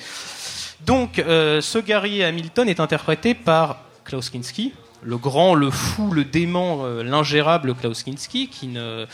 [0.86, 4.72] Donc, euh, ce Gary Hamilton est interprété par Klaus Kinski,
[5.02, 9.06] le grand, le fou, le dément, euh, l'ingérable Klaus Kinski, qui, ne,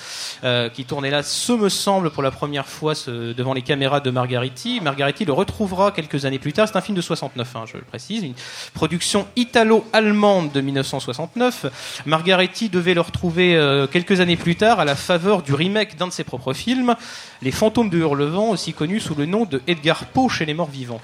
[0.44, 4.80] euh, tournait là, ce me semble, pour la première fois devant les caméras de Margariti.
[4.80, 6.68] Margariti le retrouvera quelques années plus tard.
[6.68, 8.34] C'est un film de 69, hein, je le précise, une
[8.74, 11.66] production italo-allemande de 1969.
[12.06, 16.08] Margariti devait le retrouver euh, quelques années plus tard à la faveur du remake d'un
[16.08, 16.96] de ses propres films,
[17.42, 20.70] Les Fantômes de Hurlevent, aussi connu sous le nom de Edgar Poe chez les morts
[20.70, 21.00] vivants.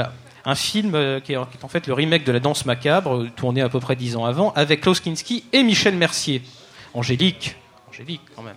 [0.00, 0.12] Voilà.
[0.44, 3.16] Un film euh, qui, est, qui est en fait le remake de La Danse Macabre,
[3.16, 6.42] euh, tourné à peu près dix ans avant, avec Klaus Kinski et Michel Mercier.
[6.94, 7.56] Angélique.
[7.90, 8.54] Angélique, quand même.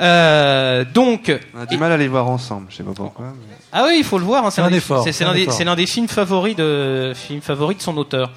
[0.00, 1.32] Euh, donc.
[1.54, 3.26] On a du mal à les voir ensemble, je sais pas pourquoi.
[3.48, 4.44] mais- Ah oui, il faut le voir.
[4.44, 7.78] hein, c'est un effort, C'est c'est c'est un l'un des, films favoris de films favoris
[7.78, 8.30] de son auteur.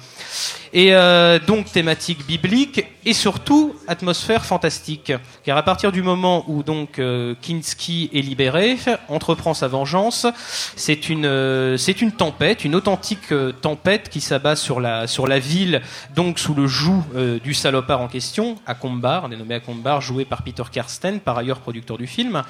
[0.72, 5.12] Et euh, donc thématique biblique et surtout atmosphère fantastique.
[5.44, 8.78] Car à partir du moment où donc euh, Kinski est libéré,
[9.08, 10.26] entreprend sa vengeance,
[10.74, 15.38] c'est une euh, c'est une tempête, une authentique tempête qui s'abat sur la sur la
[15.38, 15.82] ville,
[16.14, 17.04] donc sous le joug
[17.42, 22.06] du salopard en question, Akombar, dénommé Akombar, joué par Peter Karsten, par ailleurs producteur du
[22.06, 22.42] film,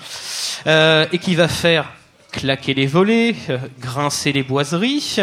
[0.66, 1.86] et qui va faire
[2.36, 5.16] claquer les volets, euh, grincer les boiseries,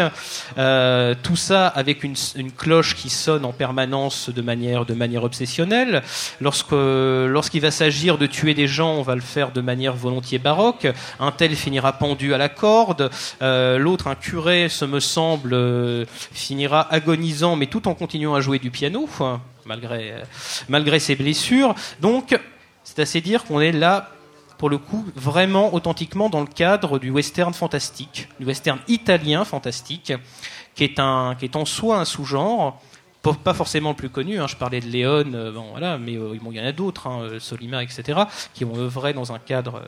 [0.58, 2.14] euh, tout ça avec une,
[2.56, 6.02] cloche qui sonne en permanence de manière, de manière obsessionnelle.
[6.40, 10.38] Lorsque, lorsqu'il va s'agir de tuer des gens, on va le faire de manière volontiers
[10.38, 10.86] baroque.
[11.20, 13.10] Un tel finira pendu à la corde,
[13.42, 18.40] euh, l'autre, un curé, ce me semble, euh, finira agonisant, mais tout en continuant à
[18.40, 20.22] jouer du piano, enfin, malgré, euh,
[20.68, 21.74] malgré ses blessures.
[22.00, 22.38] Donc,
[22.82, 24.10] c'est assez dire qu'on est là
[24.64, 30.14] pour le coup, vraiment authentiquement dans le cadre du western fantastique, du western italien fantastique,
[30.74, 32.80] qui est, un, qui est en soi un sous-genre,
[33.20, 36.34] pas forcément le plus connu, hein, je parlais de Léon, euh, bon, voilà, mais euh,
[36.34, 38.22] il y en a d'autres, hein, euh, Solima, etc.,
[38.54, 39.82] qui ont œuvré dans un cadre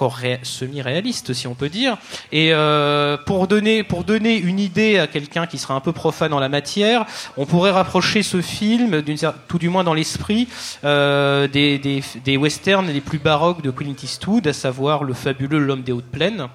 [0.00, 1.98] encore ré- semi-réaliste, si on peut dire.
[2.32, 6.32] Et euh, pour, donner, pour donner une idée à quelqu'un qui sera un peu profane
[6.32, 7.04] en la matière,
[7.36, 9.02] on pourrait rapprocher ce film,
[9.46, 10.48] tout du moins dans l'esprit,
[10.84, 15.58] euh, des, des, des westerns les plus baroques de Clint Eastwood, à savoir le fabuleux
[15.58, 16.46] L'homme des hautes plaines,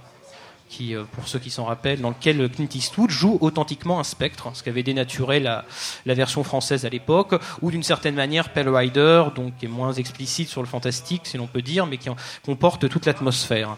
[0.69, 4.49] qui, euh, pour ceux qui s'en rappellent, dans lequel Clint Eastwood joue authentiquement un spectre,
[4.53, 5.65] ce qu'avait dénaturé la,
[6.05, 9.93] la version française à l'époque, ou d'une certaine manière Pale Rider, donc qui est moins
[9.93, 12.09] explicite sur le fantastique, si l'on peut dire, mais qui
[12.45, 13.77] comporte toute l'atmosphère.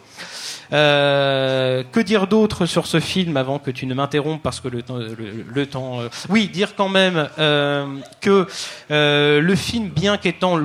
[0.74, 4.82] Euh, que dire d'autre sur ce film avant que tu ne m'interrompes parce que le
[4.82, 6.02] temps, le, temps.
[6.02, 7.86] euh, Oui, dire quand même euh,
[8.20, 8.48] que
[8.92, 10.58] euh, le film, bien qu'étant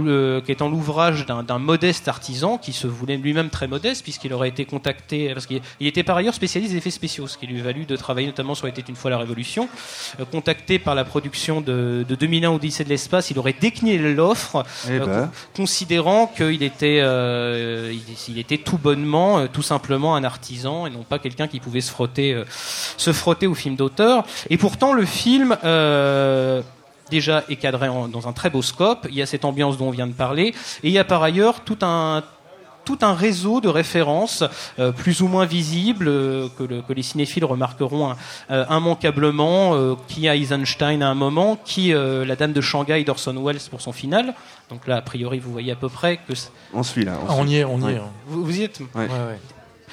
[0.45, 5.33] qu'étant l'ouvrage d'un modeste artisan qui se voulait lui-même très modeste puisqu'il aurait été contacté
[5.35, 7.87] parce qu'il il était par ailleurs spécialiste des effets spéciaux, ce qui lui a valu
[7.87, 9.67] de travailler notamment sur Était une fois la Révolution.
[10.21, 14.63] Euh, contacté par la production de, de 2001 Odyssée de l'espace, il aurait décliné l'offre,
[14.89, 15.07] Eh euh, ben.
[15.07, 15.31] con-
[15.63, 21.03] considérant qu'il était, euh, il, il était tout bonnement, tout simplement un artisan et non
[21.03, 22.43] pas quelqu'un qui pouvait se frotter,
[22.99, 24.25] se frotter au film d'auteur.
[24.51, 25.57] Et pourtant, le film.
[27.11, 29.89] déjà est cadré en- dans un très beau scope, il y a cette ambiance dont
[29.89, 30.49] on vient de parler,
[30.83, 32.23] et il y a par ailleurs tout un,
[32.85, 34.45] tout un réseau de références
[34.79, 38.15] euh, plus ou moins visibles euh, que, le- que les cinéphiles remarqueront
[38.51, 43.05] euh, immanquablement, euh, qui a Eisenstein à un moment, qui euh, la Dame de Shanghai
[43.05, 44.35] d'Orson Welles pour son final.
[44.71, 46.33] Donc là, a priori, vous voyez à peu près que
[46.75, 47.13] On suit là.
[47.29, 47.93] Ah, on y est, on y Ouais.
[47.95, 48.01] est.
[48.27, 48.81] vous, vous y êtes.
[48.81, 48.87] Ouais.
[48.95, 49.39] Ouais, ouais.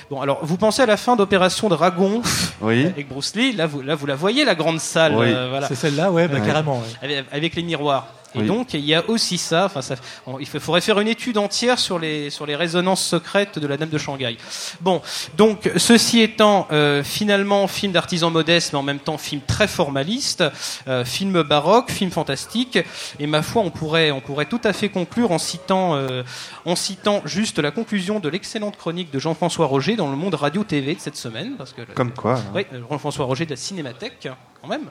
[0.09, 2.21] Bon, alors vous pensez à la fin d'Opération Dragon
[2.61, 2.85] Oui.
[2.87, 3.53] avec Bruce Lee.
[3.53, 5.13] Là, vous, là, vous la voyez la grande salle.
[5.15, 5.27] Oui.
[5.29, 5.67] euh, voilà.
[5.67, 6.45] C'est celle-là, ouais, bah, Ouais.
[6.47, 6.79] carrément.
[6.79, 6.85] ouais.
[7.03, 8.07] avec, avec les miroirs.
[8.35, 8.47] Et Oui.
[8.47, 9.65] donc, il y a aussi ça.
[9.65, 9.95] Enfin, ça,
[10.39, 13.75] il fa- faudrait faire une étude entière sur les sur les résonances secrètes de la
[13.77, 14.37] Dame de Shanghai.
[14.81, 15.01] Bon,
[15.35, 20.43] donc ceci étant, euh, finalement, film d'artisan modeste, mais en même temps film très formaliste,
[20.87, 22.77] euh, film baroque, film fantastique.
[23.19, 26.23] Et ma foi, on pourrait on pourrait tout à fait conclure en citant euh,
[26.65, 30.63] en citant juste la conclusion de l'excellente chronique de Jean-François Roger dans le Monde Radio
[30.63, 32.35] TV de cette semaine, parce que Comme quoi.
[32.35, 32.43] hein.
[32.53, 34.27] oui, euh, Jean-François Roger de la Cinémathèque,
[34.61, 34.89] quand même,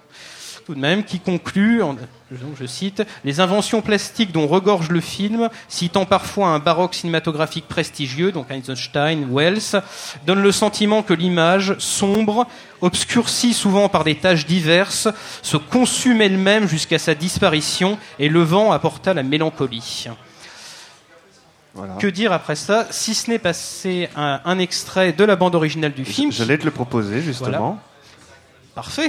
[0.69, 1.97] tout de même, qui conclut, en-
[2.31, 8.32] je cite, Les inventions plastiques dont regorge le film, citant parfois un baroque cinématographique prestigieux,
[8.32, 9.81] donc Eisenstein, Wells,
[10.27, 12.47] donnent le sentiment que l'image, sombre,
[12.82, 15.09] obscurcie souvent par des taches diverses,
[15.40, 20.05] se consume elle-même jusqu'à sa disparition, et le vent apporta la mélancolie.
[21.73, 21.95] Voilà.
[21.95, 25.93] Que dire après ça, si ce n'est passer un, un extrait de la bande originale
[25.95, 27.78] du film J'allais te le proposer justement.
[28.74, 29.09] Parfait.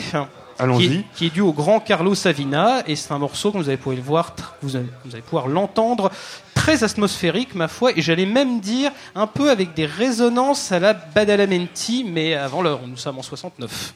[0.59, 1.03] Allons-y.
[1.15, 3.95] Qui, est- dû au grand Carlo Savina et c'est un morceau que vous allez pouvoir
[3.95, 6.11] le voir, vous allez, vous allez pouvoir l'entendre
[6.53, 10.93] très atmosphérique ma foi et j'allais même dire un peu avec des résonances à la
[10.93, 13.93] Badalamenti mais avant l'heure, nous sommes en 69.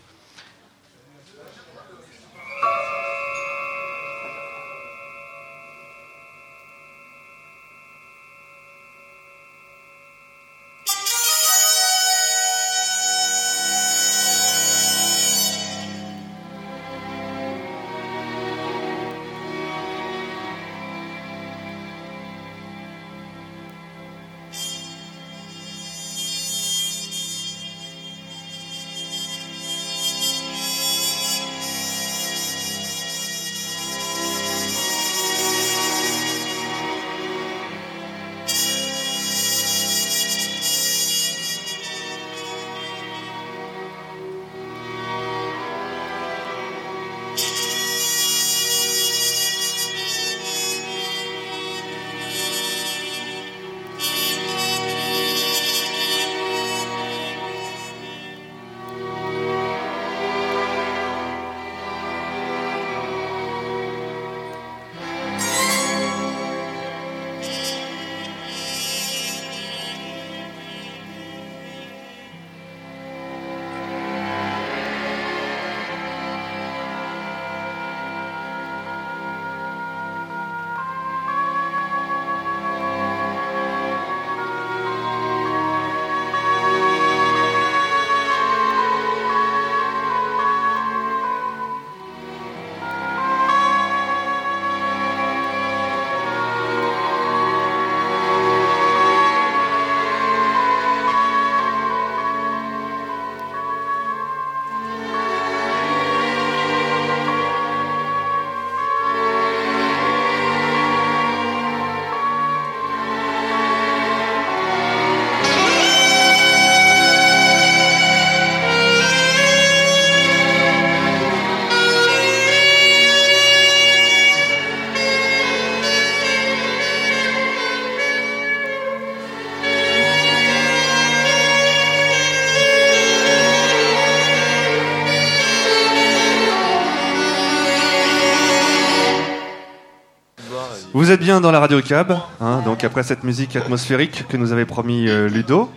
[141.23, 145.07] Bien dans la radio cab, hein, donc après cette musique atmosphérique que nous avait promis
[145.07, 145.71] euh, Ludo.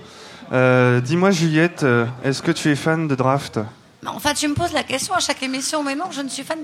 [0.53, 3.61] Euh, Dis-moi Juliette, euh, est-ce que tu es fan de draft?
[4.05, 6.43] En fait, tu me poses la question à chaque émission, mais non, je ne suis
[6.43, 6.59] fan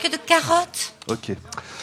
[0.00, 0.94] que de carottes.
[1.08, 1.32] Ok.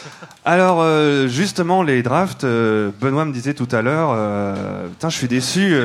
[0.44, 5.16] Alors euh, justement les drafts, euh, Benoît me disait tout à l'heure, euh, putain je
[5.16, 5.76] suis déçu.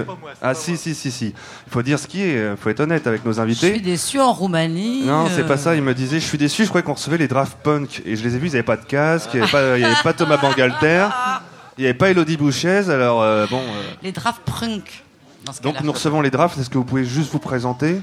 [0.41, 1.27] Ah si si si si.
[1.27, 3.71] Il faut dire ce qui est, faut être honnête avec nos Je invités.
[3.71, 5.03] suis déçu en Roumanie.
[5.05, 5.75] Non, c'est pas ça.
[5.75, 6.63] Il me disait, je suis déçu.
[6.63, 8.47] Je croyais qu'on recevait les drafts punk et je les ai vus.
[8.47, 9.29] Ils avaient pas de casque.
[9.33, 11.07] Il y avait pas, avait Thomas Bangalter.
[11.77, 12.89] Il y avait pas Elodie Bouchez.
[12.89, 13.59] Alors euh, bon.
[13.59, 14.41] euh, Les drafts
[15.45, 16.57] dans ce donc nous recevons les drafts.
[16.59, 18.01] Est-ce que vous pouvez juste vous présenter?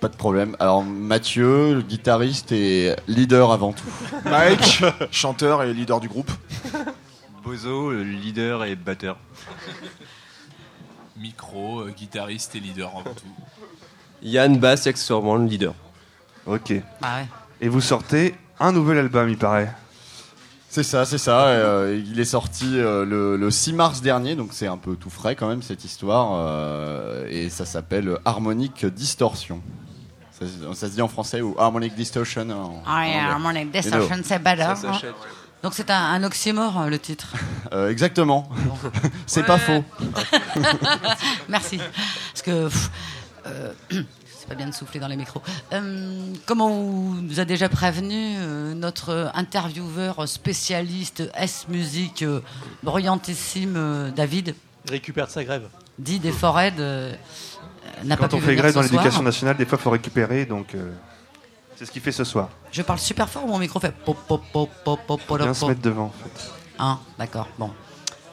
[0.00, 0.56] Pas de problème.
[0.60, 3.88] Alors Mathieu, guitariste et leader avant tout.
[4.26, 6.30] Mike, chanteur et leader du groupe.
[7.42, 9.16] Bozo, le leader et batteur.
[11.16, 13.26] Micro, euh, guitariste et leader avant tout.
[14.22, 15.74] Yann Bass, accessoirement le leader.
[16.46, 16.72] Ok.
[17.02, 17.26] Ah ouais.
[17.60, 19.72] Et vous sortez un nouvel album, il paraît.
[20.68, 21.46] C'est ça, c'est ça.
[21.46, 25.08] euh, il est sorti euh, le, le 6 mars dernier, donc c'est un peu tout
[25.08, 26.32] frais quand même cette histoire.
[26.34, 29.62] euh, et ça s'appelle Harmonic Distortion.
[30.38, 30.44] Ça,
[30.74, 33.32] ça se dit en français ou Harmonic Distortion en, Ah, yeah.
[33.32, 34.62] Harmonic Distortion, c'est better.
[34.62, 35.14] Ça s'achète.
[35.62, 37.28] Donc c'est un, un oxymore, euh, le titre.
[37.72, 38.48] Euh, exactement.
[39.26, 39.82] c'est pas faux.
[41.48, 41.78] Merci.
[42.32, 42.68] Parce que
[43.46, 45.42] euh, c'est pas bien de souffler dans les micros.
[45.72, 52.40] Euh, comme on nous a déjà prévenu, euh, notre intervieweur spécialiste S-musique euh,
[52.84, 54.54] brillantissime euh, David,
[54.88, 55.66] récupère de sa grève.
[55.98, 57.12] dit des forêts, euh,
[58.04, 58.92] n'a pas Quand pu on fait venir grève ce dans soir.
[58.92, 60.46] l'éducation nationale, des fois, faut récupérer.
[60.46, 60.92] Donc euh,
[61.76, 62.48] c'est ce qu'il fait ce soir.
[62.72, 65.38] Je parle super fort, mon micro fait pop pop pop pop pop pop.
[65.38, 65.68] Bien se pop.
[65.70, 66.06] mettre devant.
[66.06, 66.50] En fait.
[66.78, 67.48] Hein, d'accord.
[67.58, 67.70] Bon.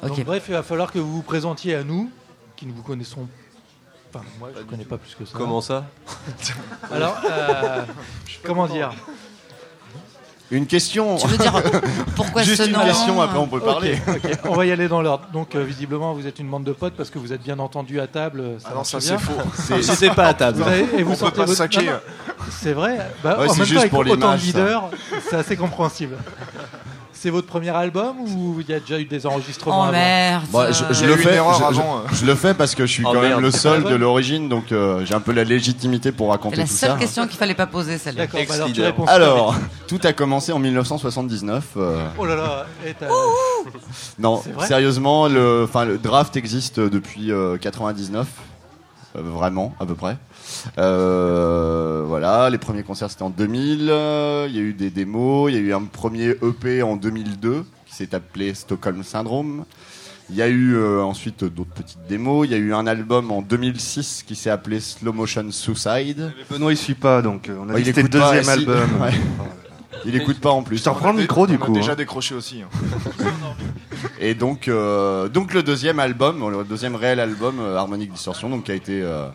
[0.02, 0.10] Ok.
[0.10, 2.12] Donc, bref, il va falloir que vous vous présentiez à nous,
[2.56, 3.28] qui ne vous connaissons
[4.16, 5.32] Enfin, moi, je ne connais pas plus que ça.
[5.36, 5.86] Comment ça?
[6.92, 7.84] Alors, euh,
[8.44, 8.92] comment dire?
[10.54, 11.18] Une question.
[11.18, 11.54] Tu veux dire,
[12.16, 14.00] pourquoi Juste ce une nom question, après on peut parler.
[14.46, 15.26] On va y aller dans l'ordre.
[15.34, 18.00] Donc, euh, visiblement, vous êtes une bande de potes parce que vous êtes bien entendu
[18.00, 18.44] à table.
[18.60, 19.34] Ça Ah non, ça, c'est faux.
[19.56, 20.60] C'est- c'est pas à table.
[20.62, 21.68] Vous avez- et vous On peut pas votre-
[22.52, 22.98] C'est vrai.
[23.24, 24.90] Bah, Ouais, en c'est même juste temps, avec pour autant de leaders,
[25.30, 26.16] c'est assez compréhensible.
[27.24, 30.44] C'est votre premier album ou il y a déjà eu des enregistrements Oh avant merde.
[30.52, 32.02] Moi, je, je Il y a le eu une fais, erreur je, je- avant, euh.
[32.12, 34.74] je le fais parce que je suis Oh, quand même le seul de l'origine, donc
[34.74, 36.98] euh, j'ai un peu la légitimité pour C'est raconter la tout seule ça.
[36.98, 38.24] question qu'il fallait pas poser, celle-là.
[38.24, 38.86] D'accord, bah alors tu Ex-leader.
[38.92, 39.56] réponds super Alors,
[39.88, 41.64] tout a commencé en 1979.
[41.78, 43.08] euh, Oh là là, et t'as-
[44.20, 48.28] non, C'est vrai sérieusement, le, enfin, le draft existe depuis euh, 99,
[49.16, 50.18] euh, vraiment, à peu près.
[50.78, 53.88] Euh, voilà, les premiers concerts c'était en 2000.
[53.90, 55.52] euh, Il y a eu des démos.
[55.52, 59.66] Il y a eu un premier EP en 2002 qui s'est appelé Stockholm Syndrome.
[60.30, 62.48] Il y a eu euh, ensuite d'autres petites démos.
[62.48, 66.32] Il y a eu un album en 2006 qui s'est appelé Slow Motion Suicide.
[66.38, 68.34] Mais Benoît, il suit pas, donc on a Ouais, dit il que c'était le pas,
[68.34, 68.52] deuxième si.
[68.52, 68.90] album.
[69.02, 69.12] Ouais.
[70.06, 70.80] Il écoute pas en plus.
[70.80, 71.74] Je te reprends le micro du On a coup.
[71.74, 71.96] déjà hein.
[71.96, 72.62] décroché aussi.
[72.62, 72.68] hein.
[74.20, 78.64] Et donc, euh, donc le deuxième album, le deuxième réel album, euh, Harmonic Distortion, donc
[78.66, 79.28] qui a été, euh,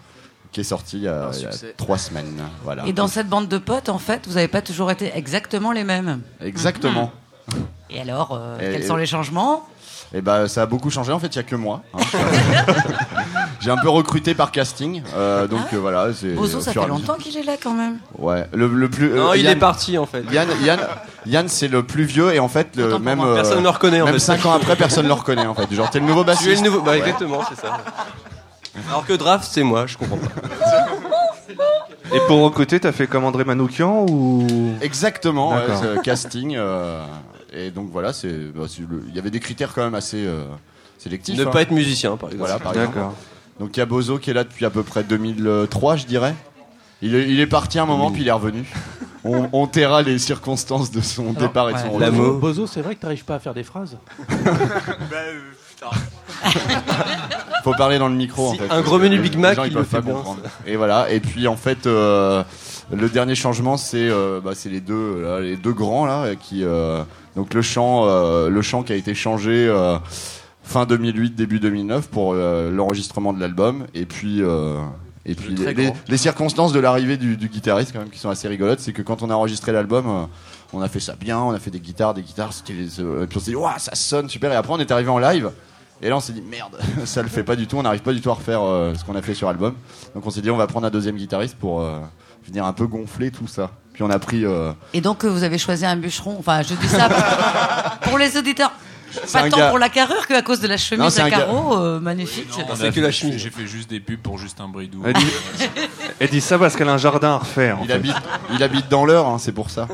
[0.53, 2.43] qui est sorti il y a, il y trois semaines.
[2.65, 2.87] Voilà.
[2.87, 5.85] Et dans cette bande de potes, en fait, vous n'avez pas toujours été exactement les
[5.85, 6.21] mêmes.
[6.43, 7.13] Exactement.
[7.91, 9.67] Et alors, euh, Et- quels sont les changements?
[10.15, 11.13] Et bah ça a beaucoup changé.
[11.13, 11.83] En fait, il y a que moi.
[11.93, 11.99] hein.
[13.61, 16.09] J'ai un peu recruté par casting, euh, donc euh, voilà.
[16.35, 17.99] Bozo, ça fait longtemps qu'il est là quand même.
[18.17, 19.11] Ouais, le, le plus.
[19.11, 20.23] Non, euh, il Yann- est parti en fait.
[20.33, 20.81] Yann, Yann,
[21.27, 23.35] Yann, c'est le plus vieux et en fait, le, même moi.
[23.35, 24.21] Personne ne le reconnaît, en même fait.
[24.21, 25.71] cinq ans après, personne ne le reconnaît en fait.
[25.75, 26.63] Genre, t'es le nouveau Tu es bassiste.
[26.65, 26.81] le nouveau.
[26.83, 26.99] Bah, Ouais.
[27.01, 27.79] exactement, c'est ça.
[28.89, 30.29] Alors que Draft, c'est moi, je comprends pas.
[32.15, 34.47] Et pour recruter, t'as fait comme André Manoukian ou?
[34.81, 35.83] Exactement, ouais, D'accord.
[35.97, 36.55] c'est, casting.
[36.57, 37.05] euh,
[37.53, 40.25] et donc voilà, c'est, bah, c'est le- il y avait des critères quand même assez
[40.25, 40.45] euh,
[40.99, 41.37] sélectifs.
[41.37, 41.51] Ne hein.
[41.51, 42.49] pas être musicien, par exemple.
[42.49, 42.95] Voilà, par exemple.
[42.97, 43.15] D'accord.
[43.61, 46.35] Donc il y a Bozo qui est là depuis à peu près 2003, je dirais.
[47.03, 48.65] Il est, il est parti un moment, puis il est revenu.
[49.25, 52.07] On, on taira les circonstances de son Alors, départ et de son ouais.
[52.07, 52.39] retour.
[52.39, 53.99] Bozo, c'est vrai que t'arrives pas à faire des phrases
[57.65, 58.55] Faut parler dans le micro.
[58.55, 60.41] Si, en fait, un gros menu Big Mac, gens, ils peuvent pas comprendre.
[60.67, 61.11] Et voilà.
[61.11, 62.43] Et puis en fait, euh,
[62.93, 66.65] le dernier changement, c'est euh, bah, c'est les deux, là, les deux grands là, qui
[66.65, 67.03] euh,
[67.37, 69.99] donc le chant, euh, le chant qui a été changé euh,
[70.63, 73.87] fin 2008, début 2009 pour euh, l'enregistrement de l'album.
[73.95, 74.81] Et puis euh,
[75.25, 78.81] et puis les, circonstances de l'arrivée du, du guitariste quand même qui sont assez rigolotes,
[78.81, 80.29] c'est que quand on a enregistré l'album.
[80.73, 83.27] on a fait ça bien, on a fait des guitares, des guitares, c'était les, et
[83.29, 84.51] puis on s'est dit, ça sonne super.
[84.53, 85.51] Et après, on est arrivé en live,
[86.03, 88.13] et là, on s'est dit, merde, ça le fait pas du tout, on n'arrive pas
[88.13, 89.75] du tout à refaire euh, ce qu'on a fait sur l'album.
[90.15, 91.99] Donc, on s'est dit, on va prendre un deuxième guitariste pour euh,
[92.47, 93.71] venir un peu gonfler tout ça.
[93.95, 94.45] Puis, on a pris.
[94.45, 96.37] euh, Et donc, euh, vous avez choisi un bûcheron.
[96.39, 97.09] Enfin, je dis ça
[98.03, 98.73] pour les auditeurs.
[99.11, 101.23] C'est Pas un tant gars- pour la carrure qu'à cause de la Non, chemise c'est
[101.23, 102.47] à un gars- carreaux euh, magnifique.
[102.71, 103.39] On C'est a que fait- la chemise.
[103.39, 105.03] J'ai fait juste des pubs pour Justin Bridou.
[105.07, 105.27] Elle dit,
[106.21, 107.79] elle dit ça parce qu'elle a un jardin à refaire.
[107.79, 107.95] en il, fait.
[107.95, 108.15] habite,
[108.53, 109.89] il habite dans l'heure, hein, c'est pour ça.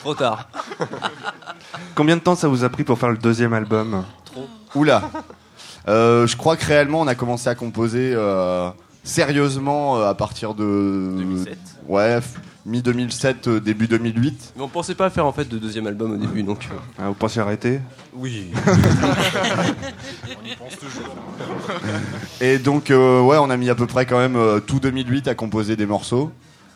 [0.00, 0.48] Trop tard.
[1.94, 4.04] Combien de temps ça vous a pris pour faire le deuxième album
[4.74, 5.02] Oula.
[5.88, 8.68] Euh, je crois que réellement, on a commencé à composer euh,
[9.04, 11.14] sérieusement euh, à partir de.
[11.16, 11.58] 2007.
[11.88, 12.18] Ouais,
[12.66, 14.52] mi 2007, euh, début 2008.
[14.56, 16.68] Mais on pensait pas faire en fait de deuxième album au début, donc.
[16.70, 17.80] euh, Ah, Vous pensez arrêter?
[18.14, 18.48] Oui.
[22.40, 25.28] Et donc, euh, ouais, on a mis à peu près quand même euh, tout 2008
[25.28, 26.30] à composer des morceaux.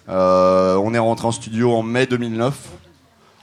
[0.08, 2.54] Euh, on est rentré en studio en mai 2009.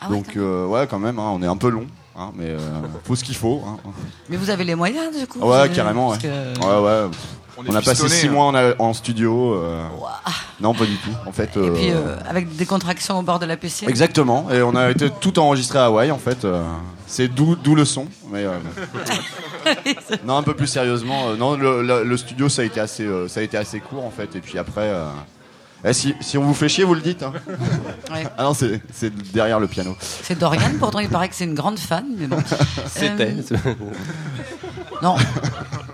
[0.09, 1.87] Donc, euh, ouais, quand même, hein, on est un peu long.
[2.15, 2.57] hein, mais euh,
[3.03, 3.61] faut ce qu'il faut.
[3.67, 3.77] hein.
[4.29, 6.09] Mais vous avez les moyens, du coup Ouais, carrément.
[6.09, 7.11] Ouais, que- ouais, ouais.
[7.67, 8.31] On a passé six hein.
[8.31, 9.53] mois en, a- en studio.
[9.55, 9.83] euh,
[10.61, 11.09] Non, pas du tout.
[11.25, 11.57] En fait.
[11.57, 14.49] Et puis, euh, avec des contractions au bord de la piscine Exactement.
[14.49, 16.47] Et on a été tout enregistré à Hawaï, en fait.
[17.05, 18.05] C'est d'où d'où le son.
[18.31, 18.51] Mais euh,
[20.25, 21.33] non, un peu plus sérieusement.
[21.35, 24.11] non, le, le- le studio, ça a été assez, ça a été assez court, en
[24.11, 24.35] fait.
[24.37, 24.93] Et puis après.
[25.83, 27.23] Eh, si, si on vous fait chier, vous le dites.
[27.23, 27.33] hein.
[28.11, 28.25] Ouais.
[28.37, 29.95] Ah non, c'est c'est derrière le piano.
[29.99, 32.37] C'est Dorian, pourtant il paraît que c'est une grande fan, mais bon.
[32.87, 33.35] C'était.
[33.51, 33.73] Euh,
[35.01, 35.15] non,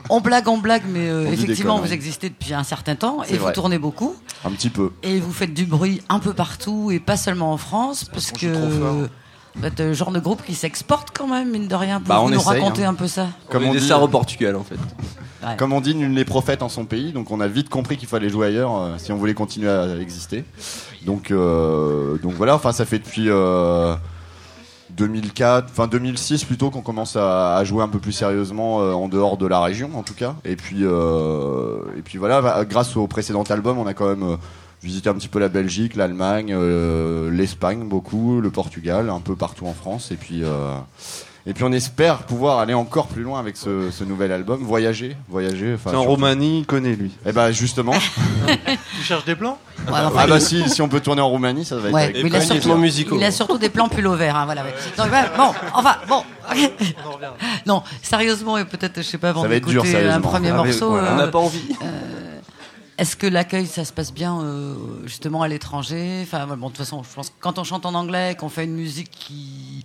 [0.10, 3.34] on blague, on blague, mais euh, On effectivement, vous existez depuis un certain temps et
[3.38, 3.54] vous vrai.
[3.54, 4.16] tournez beaucoup.
[4.46, 4.92] Un petit peu.
[5.04, 9.08] Et vous faites du bruit un peu partout et pas seulement en France, parce que
[9.64, 12.02] êtes le genre de groupe qui s'exporte quand même, mine de rien.
[12.06, 12.90] Bah, on nous essaye, raconter hein.
[12.90, 14.76] un peu ça Comme on on est dit, stars au Portugal en fait.
[15.46, 15.56] Ouais.
[15.58, 18.08] Comme on dit, nul n'est prophète en son pays, donc on a vite compris qu'il
[18.08, 20.44] fallait jouer ailleurs euh, si on voulait continuer à exister.
[21.06, 23.96] Donc, euh, donc voilà, enfin ça fait depuis euh,
[24.96, 29.08] 2004, enfin 2006 plutôt qu'on commence à, à jouer un peu plus sérieusement euh, en
[29.08, 30.36] dehors de la région en tout cas.
[30.46, 34.38] Et puis, euh, et puis voilà, bah, grâce au précédent album, on a quand même
[34.86, 39.36] euh, visité un petit peu la Belgique, l'Allemagne, euh, l'Espagne beaucoup, le Portugal, un peu
[39.36, 40.12] partout en France.
[40.12, 40.76] Et puis, euh,
[41.48, 45.16] et puis on espère pouvoir aller encore plus loin avec ce, ce nouvel album, voyager,
[45.30, 45.74] voyager.
[45.76, 47.12] enfin, C'est en surtout- Roumanie, il connaît lui.
[47.26, 47.94] Eh ben justement.
[48.98, 49.58] Tu cherches des plans?
[49.88, 52.04] Ouais, enfin, ah bah si, si on peut tourner en Roumanie, ça va être Ouais,
[52.04, 54.64] avec il a, surtout, il a surtout des plans pull vert, hein, voilà.
[54.64, 54.74] ouais.
[54.98, 56.24] Donc, ouais, bon, enfin, bon.
[57.68, 60.90] non, sérieusement, et peut-être, je sais pas, avant d'écouter un premier Ah, mais, morceau.
[60.92, 61.14] voilà.
[61.14, 61.62] On n'a pas envie.
[62.98, 64.74] Est-ce que l'accueil, ça se passe bien, euh,
[65.06, 66.22] justement, à l'étranger?
[66.24, 68.64] Enfin, bon, de toute façon, je pense que quand on chante en anglais, qu'on fait
[68.64, 69.84] une musique qui.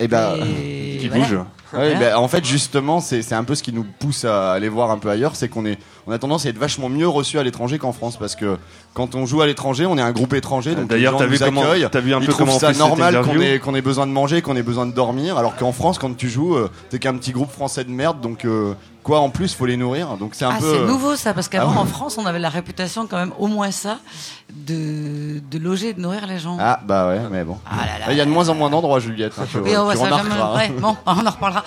[0.00, 1.24] Eh ben, Et qui voilà.
[1.24, 1.34] bouge.
[1.34, 1.98] Ouais, Voilà.
[1.98, 4.98] ben, en fait, justement, c'est un peu ce qui nous pousse à aller voir un
[4.98, 7.78] peu ailleurs, c'est qu'on est, on a tendance à être vachement mieux reçu à l'étranger
[7.78, 8.56] qu'en France, parce que
[8.94, 11.24] quand on joue à l'étranger, on est un groupe étranger, donc D'ailleurs, les gens t'as
[11.26, 13.74] nous vu comment- accueillent, t'as vu un peu comment on ça normal qu'on ait, qu'on
[13.74, 16.56] ait besoin de manger, qu'on ait besoin de dormir, alors qu'en France, quand tu joues,
[16.56, 19.76] euh, t'es qu'un petit groupe français de merde, donc euh, quoi, en plus, faut les
[19.76, 20.70] nourrir, donc c'est un Ah, peu.
[20.72, 23.32] c'est euh, nouveau ça, parce qu'avant Ah en France, on avait la réputation quand même,
[23.38, 23.98] au moins ça,
[24.52, 26.56] de, de loger et de nourrir les gens.
[26.60, 27.58] Ah bah ouais, mais bon.
[27.70, 28.12] Ah là là.
[28.12, 29.32] Il y a de moins en moins d'endroits, Juliette.
[29.38, 31.64] hein, tu, Oui, on va tu ça jamais- ouais, bon, on en reparlera.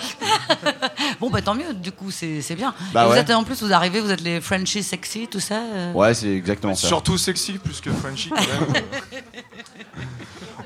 [1.20, 2.74] bon, bah tant mieux, du coup, c'est c'est bien.
[2.92, 3.18] Bah vous ouais.
[3.20, 5.56] êtes en plus, vous arrivez, vous êtes les Frenchies sexy, tout ça.
[5.74, 5.92] euh.
[5.92, 6.86] Ouais, c'est exactement ça.
[6.86, 8.82] Surtout sexy plus que Frenchy quand même.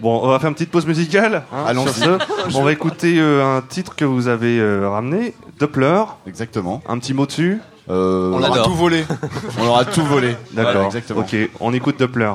[0.00, 1.44] Bon, on va faire une petite pause musicale.
[1.50, 2.06] hein, Allons-y.
[2.54, 6.04] On va écouter euh, un titre que vous avez euh, ramené, Doppler.
[6.26, 6.82] Exactement.
[6.88, 7.60] Un petit mot dessus.
[7.88, 9.04] Euh, On aura tout volé.
[9.58, 10.36] On aura tout volé.
[10.52, 10.72] D'accord.
[10.72, 11.20] Voilà, exactement.
[11.20, 12.32] Ok, on écoute Doppler.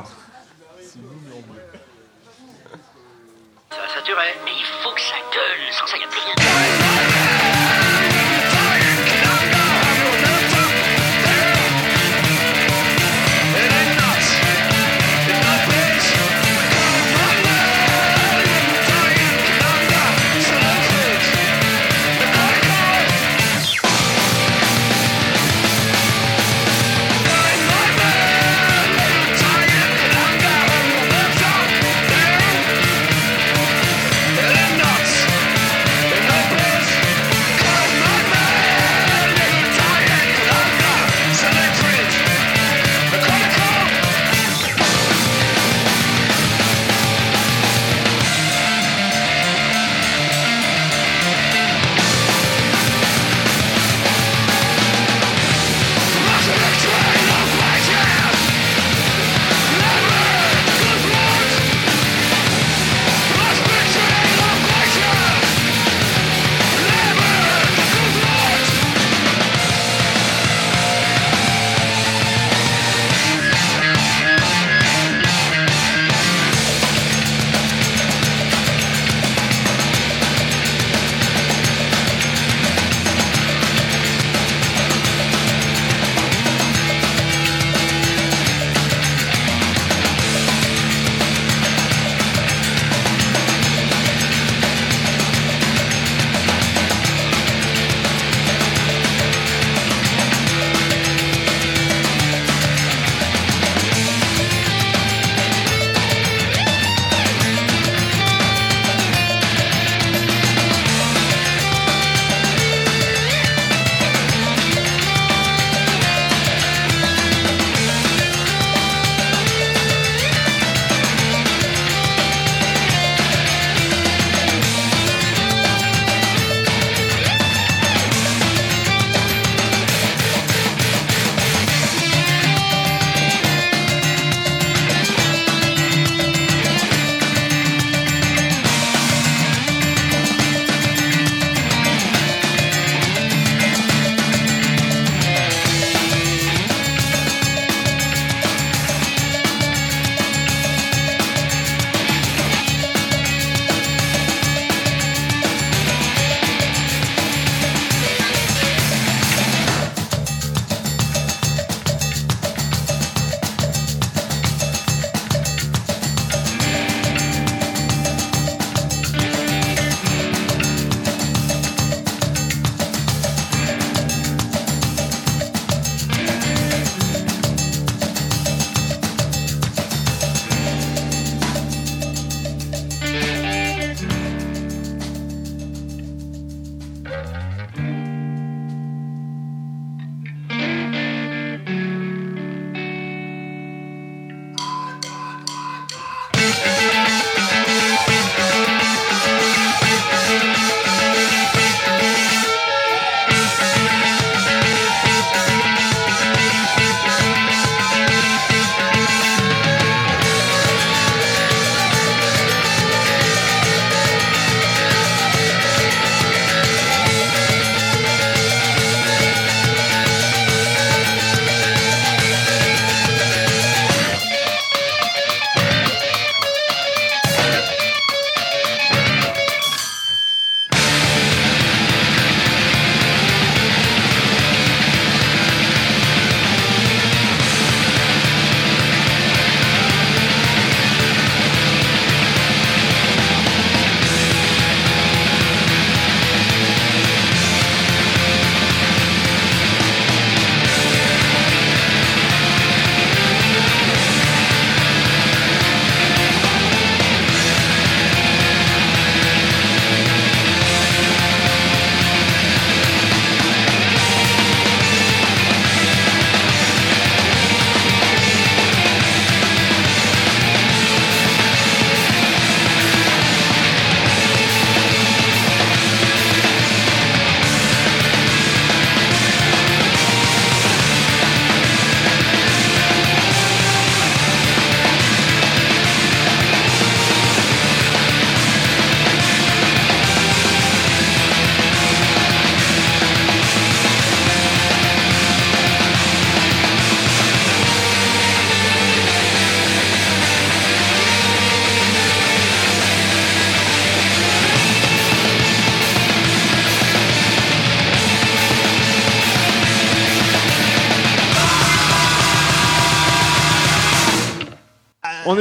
[3.70, 4.34] Ça va saturer.
[4.44, 4.64] Mais il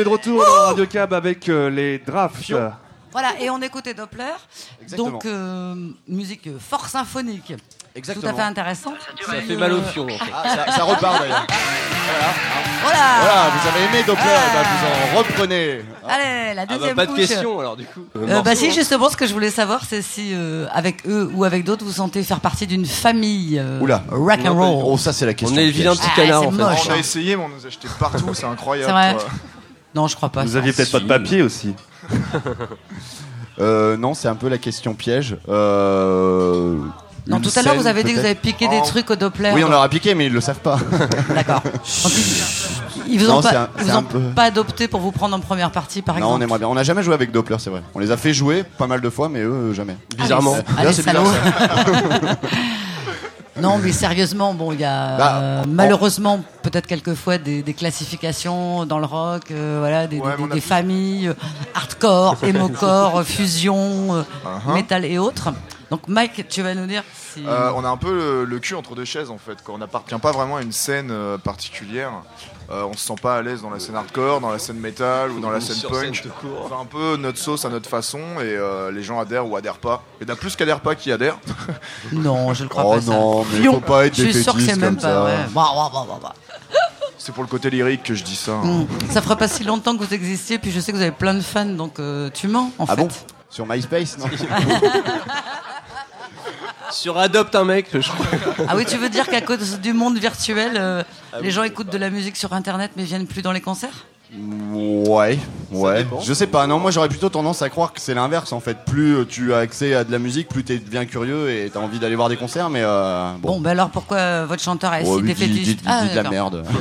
[0.01, 2.53] est de retour dans Radio Cab avec euh, les drafts.
[3.11, 4.23] Voilà, et on écoutait Doppler.
[4.81, 5.09] Exactement.
[5.11, 5.75] Donc, euh,
[6.07, 7.53] musique fort symphonique.
[7.93, 8.31] Exactement.
[8.31, 8.93] Tout à fait intéressant.
[9.25, 10.31] Ça fait mal au fion, en fait.
[10.33, 11.45] Ah, ça, ça repart d'ailleurs.
[12.83, 12.99] Voilà.
[13.21, 15.81] Voilà, vous avez aimé Doppler, eh ben, vous en reprenez.
[16.07, 17.27] Allez, la Ah bah, deuxième pas de couche.
[17.27, 18.05] question, alors, du coup.
[18.17, 21.43] Euh, bah si, justement, ce que je voulais savoir, c'est si euh, avec eux ou
[21.43, 24.03] avec d'autres, vous sentez faire partie d'une famille euh, Oula.
[24.09, 24.83] rock and roll.
[24.85, 25.55] Oh, ça c'est la question.
[25.55, 26.01] On est le vilain piège.
[26.05, 26.57] petit Ah, canard, c'est en fait.
[26.57, 26.87] moche.
[26.87, 26.97] On a hein.
[26.97, 28.87] essayé, mais on nous a acheté partout, c'est incroyable.
[28.97, 29.31] C'est vrai quoi.
[29.95, 30.43] Non, je crois pas.
[30.43, 30.57] Vous ça.
[30.59, 31.73] aviez peut-être pas de papier aussi.
[33.59, 35.37] Euh, non, c'est un peu la question piège.
[35.47, 36.77] Euh,
[37.27, 39.51] Non, tout à l'heure, vous avez dit que vous avez piqué des trucs au Doppler.
[39.53, 40.79] Oui, on leur a piqué, mais ils le savent pas.
[41.35, 41.61] D'accord.
[43.07, 44.87] Ils- vous ont, Non, c'est pas, un- ils c'est vous un ont peu- pas adopté
[44.87, 46.67] pour vous prendre en première partie, par non, on exemple aimerait bien.
[46.69, 47.83] On n'a jamais joué avec Doppler, c'est vrai.
[47.93, 49.97] On les a fait jouer pas mal de fois, mais eux, jamais.
[50.17, 50.55] Bizarrement.
[50.77, 51.25] Allez, c'est bizarre.
[53.61, 57.73] Non, mais sérieusement, bon, il y a Bah, euh, en- malheureusement peut-être quelquefois des, des
[57.73, 61.33] classifications dans le rock, euh, voilà, des, Ouais, a familles euh,
[61.73, 64.73] hardcore, emocore, euh, fusion, Uh-huh.
[64.73, 65.49] métal et autres.
[65.89, 67.43] Donc, Mike, tu vas nous dire si.
[67.45, 69.57] Euh, on a un peu le, le cul entre deux chaises en fait.
[69.63, 71.13] Quand on n'appartient pas vraiment à une scène
[71.43, 72.11] particulière,
[72.71, 75.31] euh, on se sent pas à l'aise dans la scène hardcore, dans la scène métal
[75.31, 76.23] ou dans la scène punk.
[76.65, 79.55] On fait un peu notre sauce à notre façon et euh, les gens adhèrent ou
[79.57, 80.03] adhèrent pas.
[80.21, 81.37] Il y en a plus qu'adhèrent pas qui adhèrent.
[82.13, 83.01] Non, je le crois Oh pas.
[83.01, 83.11] ça.
[83.11, 83.73] non, mais Fion.
[83.73, 85.01] faut pas être Je suis sûr que c'est même comme pas.
[85.01, 85.23] ça.
[85.25, 85.31] Ouais.
[85.53, 86.33] Bah, bah, bah, bah, bah.
[87.17, 88.53] C'est pour le côté lyrique que je dis ça.
[88.53, 88.63] hein.
[88.63, 88.87] Mm.
[89.11, 91.33] Ça fera pas si longtemps que vous existiez, puis je sais que vous avez plein
[91.35, 93.01] de fans, donc euh, tu mens en Ah fait.
[93.01, 93.09] bon?
[93.49, 94.25] Sur MySpace, non?
[96.91, 98.25] Sur Adopte un mec, je crois.
[98.67, 101.03] Ah oui, tu veux dire qu'à cause du monde virtuel, euh,
[101.33, 104.05] Ah les gens écoutent de la musique sur Internet mais viennent plus dans les concerts
[104.33, 105.37] Ouais,
[105.71, 106.05] ouais.
[106.23, 106.65] Je sais pas.
[106.65, 108.85] Non, moi j'aurais plutôt tendance à croire que c'est l'inverse en fait.
[108.85, 111.81] Plus euh, tu as accès à de la musique, plus tu deviens curieux et t'as
[111.81, 112.69] envie d'aller voir des concerts.
[112.69, 113.59] Mais euh, Bon, bon.
[113.59, 116.63] bah alors pourquoi votre chanteur lui, dit, défaitiste dit- dit Ah, de la merde.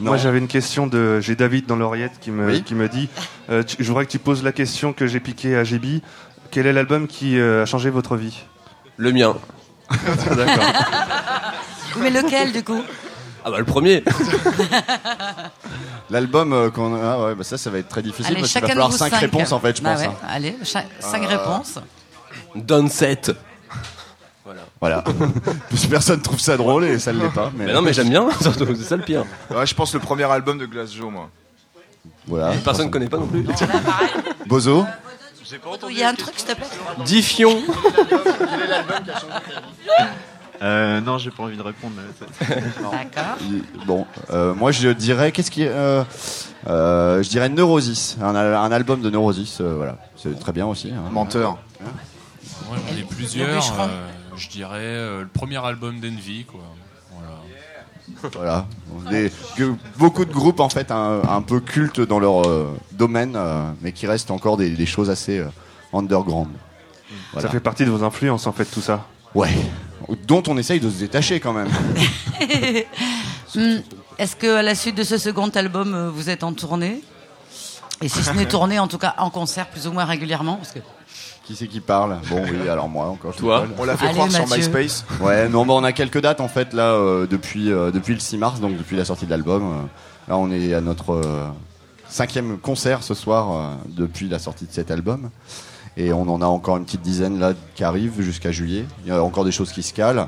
[0.00, 0.08] Non.
[0.10, 1.20] Moi j'avais une question de.
[1.20, 2.62] J'ai David dans l'oreillette qui me, Oui.
[2.62, 3.08] qui me dit
[3.50, 6.00] euh, tu- Je voudrais que tu poses la question que j'ai piquée à JB.
[6.50, 8.42] Quel est l'album qui euh, a changé votre vie?
[8.96, 9.36] Le mien.
[9.90, 10.64] D'accord.
[12.00, 12.82] Mais lequel du coup?
[13.44, 14.02] Ah bah le premier.
[16.10, 18.52] L'album euh, qu'on a, ah ouais, bah ça, ça va être très difficile Allez, parce
[18.52, 19.18] qu'il va chacun de falloir vous 5 cinq.
[19.20, 20.00] réponses en fait, je Bah pense.
[20.02, 20.14] ouais, hein.
[20.28, 20.84] Allez, 5
[21.22, 21.78] Euh, réponses.
[22.54, 23.32] Donne 7.
[24.44, 24.60] Voilà.
[24.80, 25.04] Voilà.
[25.90, 27.50] Personne trouve ça drôle et ça ne l'est pas.
[27.56, 29.24] Mais non, mais j'aime bien, surtout, c'est ça le pire.
[29.50, 31.28] Ouais, je pense le premier album de Glass Joe, moi.
[32.28, 32.52] Voilà.
[32.64, 33.44] Personne ne connaît pas non plus.
[34.46, 34.84] Bozo?
[35.90, 36.66] Il y a un truc, s'il te plaît
[37.04, 37.62] Diffion.
[40.62, 41.94] Euh, non, j'ai pas envie de répondre.
[42.40, 43.36] D'accord.
[43.86, 46.02] Bon, euh, moi je dirais qu'est-ce qui, euh,
[46.66, 50.64] euh, je dirais Neurosis, un, al- un album de Neurosis, euh, voilà, c'est très bien
[50.66, 50.90] aussi.
[50.92, 51.10] hein.
[51.10, 51.58] Menteur.
[52.68, 53.80] Moi, j'en ai plusieurs.
[53.80, 56.60] euh, je dirais euh, le premier album d'Envy, quoi.
[58.34, 58.66] Voilà.
[58.88, 62.76] Voilà, Des- que- beaucoup de groupes en fait un, un peu cultes dans leur euh,
[62.92, 65.46] domaine, euh, mais qui restent encore des, des choses assez euh,
[65.92, 66.48] underground.
[67.32, 67.48] Voilà.
[67.48, 69.06] Ça fait partie de vos influences en fait, tout ça.
[69.34, 69.50] Ouais,
[70.26, 71.68] dont on essaye de se détacher quand même.
[73.54, 73.76] Hmm,
[74.18, 77.02] Est-ce que à la suite de ce second album, vous êtes en tournée?
[78.02, 80.72] Et si ce n'est tournée, en tout cas en concert plus ou moins régulièrement parce
[80.72, 80.80] que...
[81.46, 82.18] Qui c'est qui parle?
[82.28, 83.32] Bon oui, alors moi encore.
[83.32, 83.66] je Toi.
[83.78, 84.44] On l'a fait Allez, croire sur.
[84.56, 85.04] MySpace.
[85.20, 88.20] Ouais, non, bah, on a quelques dates en fait là euh, depuis euh, depuis le
[88.20, 89.62] 6 mars, donc depuis la sortie de l'album.
[89.62, 89.82] euh,
[90.28, 91.46] là, on est à notre euh,
[92.08, 95.30] cinquième concert ce soir euh, depuis la sortie de cet album,
[95.96, 98.84] et on en a encore une petite dizaine là qui arrivent jusqu'à juillet.
[99.04, 100.26] Il y a encore des choses qui se calent.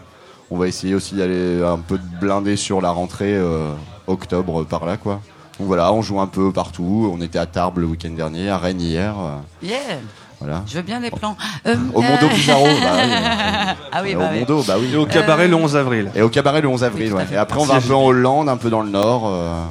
[0.53, 3.73] On va essayer aussi d'aller un peu de blinder sur la rentrée euh,
[4.07, 5.21] octobre par là quoi.
[5.59, 7.11] Donc voilà, on joue un peu partout.
[7.13, 9.17] On était à Tarbes le week-end dernier, à Rennes hier.
[9.61, 9.99] Yeah
[10.41, 10.63] voilà.
[10.67, 11.37] Je veux bien des plans.
[11.67, 12.81] Euh, Au Mondo euh, Bizarro, bah oui.
[12.81, 14.39] Euh, ah oui, au bah oui.
[14.41, 14.91] Mondo, bah oui.
[14.93, 16.11] Et au cabaret le 11 avril.
[16.15, 17.27] Et au cabaret le 11 avril, ouais.
[17.33, 19.25] Et après, on va un peu en Hollande, un peu dans le Nord.
[19.27, 19.65] euh,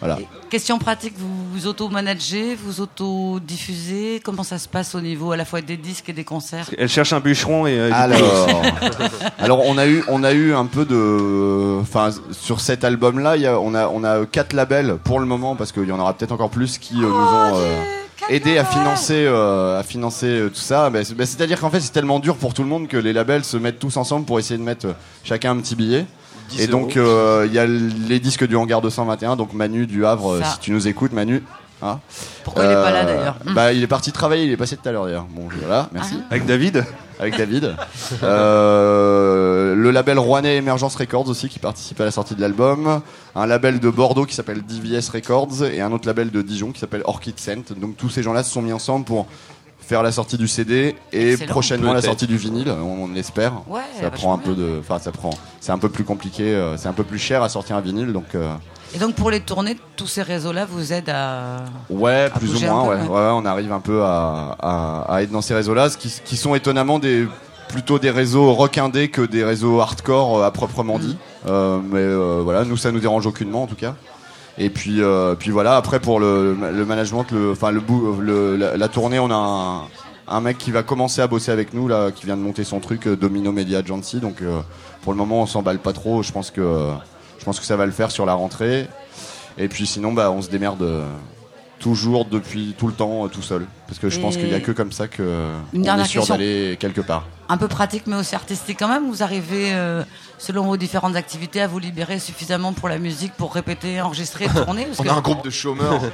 [0.00, 0.18] voilà.
[0.50, 4.20] Question pratique, vous vous auto-managez, vous auto-diffusez?
[4.24, 6.70] Comment ça se passe au niveau à la fois des disques et des concerts?
[6.78, 7.78] Elle cherche un bûcheron et.
[7.78, 8.48] euh, Alors,
[9.38, 13.42] alors on a eu, on a eu un peu de, enfin, sur cet album-là, il
[13.42, 15.98] y a- on a, on a quatre labels pour le moment parce qu'il y en
[16.00, 17.82] aura peut-être encore plus qui euh, nous ont euh,
[18.28, 20.90] aidé à financer, euh, à financer euh, tout ça.
[20.90, 23.12] Ben, c'est- ben, C'est-à-dire qu'en fait, c'est tellement dur pour tout le monde que les
[23.12, 24.92] labels se mettent tous ensemble pour essayer de mettre euh,
[25.24, 26.06] chacun un petit billet.
[26.50, 30.06] 10 Et donc, euh, il y a les disques du hangar 221, donc Manu du
[30.06, 30.52] Havre, Ça.
[30.52, 31.42] si tu nous écoutes, Manu.
[31.82, 32.00] Hein.
[32.44, 33.36] Pourquoi il est pas là, d'ailleurs?
[33.44, 33.54] Hmm.
[33.54, 35.26] bah, Il est parti travailler, il est passé tout à l'heure d'ailleurs.
[35.30, 36.14] Bon, voilà, merci.
[36.18, 36.26] Ah.
[36.30, 36.84] Avec David?
[37.18, 37.74] Avec David.
[38.22, 43.00] Euh, le label Rouennais Emergence Records aussi qui participe à la sortie de l'album.
[43.34, 46.80] Un label de Bordeaux qui s'appelle DVS Records et un autre label de Dijon qui
[46.80, 47.74] s'appelle Orchid Scent.
[47.76, 49.26] Donc tous ces gens-là se sont mis ensemble pour
[49.88, 51.50] faire la sortie du CD et Excellent.
[51.50, 53.54] prochainement la sortie du vinyle, on, on l'espère.
[53.68, 56.42] Ouais, ça vachement prend un peu de, enfin ça prend, c'est un peu plus compliqué,
[56.54, 58.52] euh, c'est un peu plus cher à sortir un vinyle, donc euh,
[58.94, 61.64] Et donc pour les tournées, tous ces réseaux-là vous aident à.
[61.88, 62.96] ouais, à plus ou moins, peu, ouais.
[63.02, 63.08] ouais.
[63.08, 66.36] Ouais, on arrive un peu à, à- à être dans ces réseaux-là, ce qui, qui
[66.36, 67.26] sont étonnamment des
[67.68, 71.16] plutôt des réseaux rock indé que des réseaux hardcore euh, à proprement dit.
[71.46, 73.94] Euh, mais euh, voilà, nous ça nous dérange aucunement en tout cas.
[74.58, 75.76] Et puis, euh, puis voilà.
[75.76, 80.40] Après pour le, le management, le, enfin le, la, la tournée, on a un, un
[80.40, 83.06] mec qui va commencer à bosser avec nous là, qui vient de monter son truc,
[83.06, 84.18] euh, Domino Media Agency.
[84.20, 84.60] Donc euh,
[85.02, 86.22] pour le moment, on s'emballe pas trop.
[86.22, 86.90] Je pense que
[87.38, 88.88] je pense que ça va le faire sur la rentrée.
[89.58, 90.84] Et puis sinon, bah, on se démerde
[91.78, 94.72] toujours depuis tout le temps tout seul, parce que je pense qu'il y a que
[94.72, 97.26] comme ça que on est sûr d'aller quelque part.
[97.48, 99.08] Un peu pratique mais aussi artistique quand même.
[99.08, 100.02] Vous arrivez, euh,
[100.38, 104.84] selon vos différentes activités, à vous libérer suffisamment pour la musique, pour répéter, enregistrer, tourner
[104.86, 106.00] parce On que- a un groupe de chômeurs.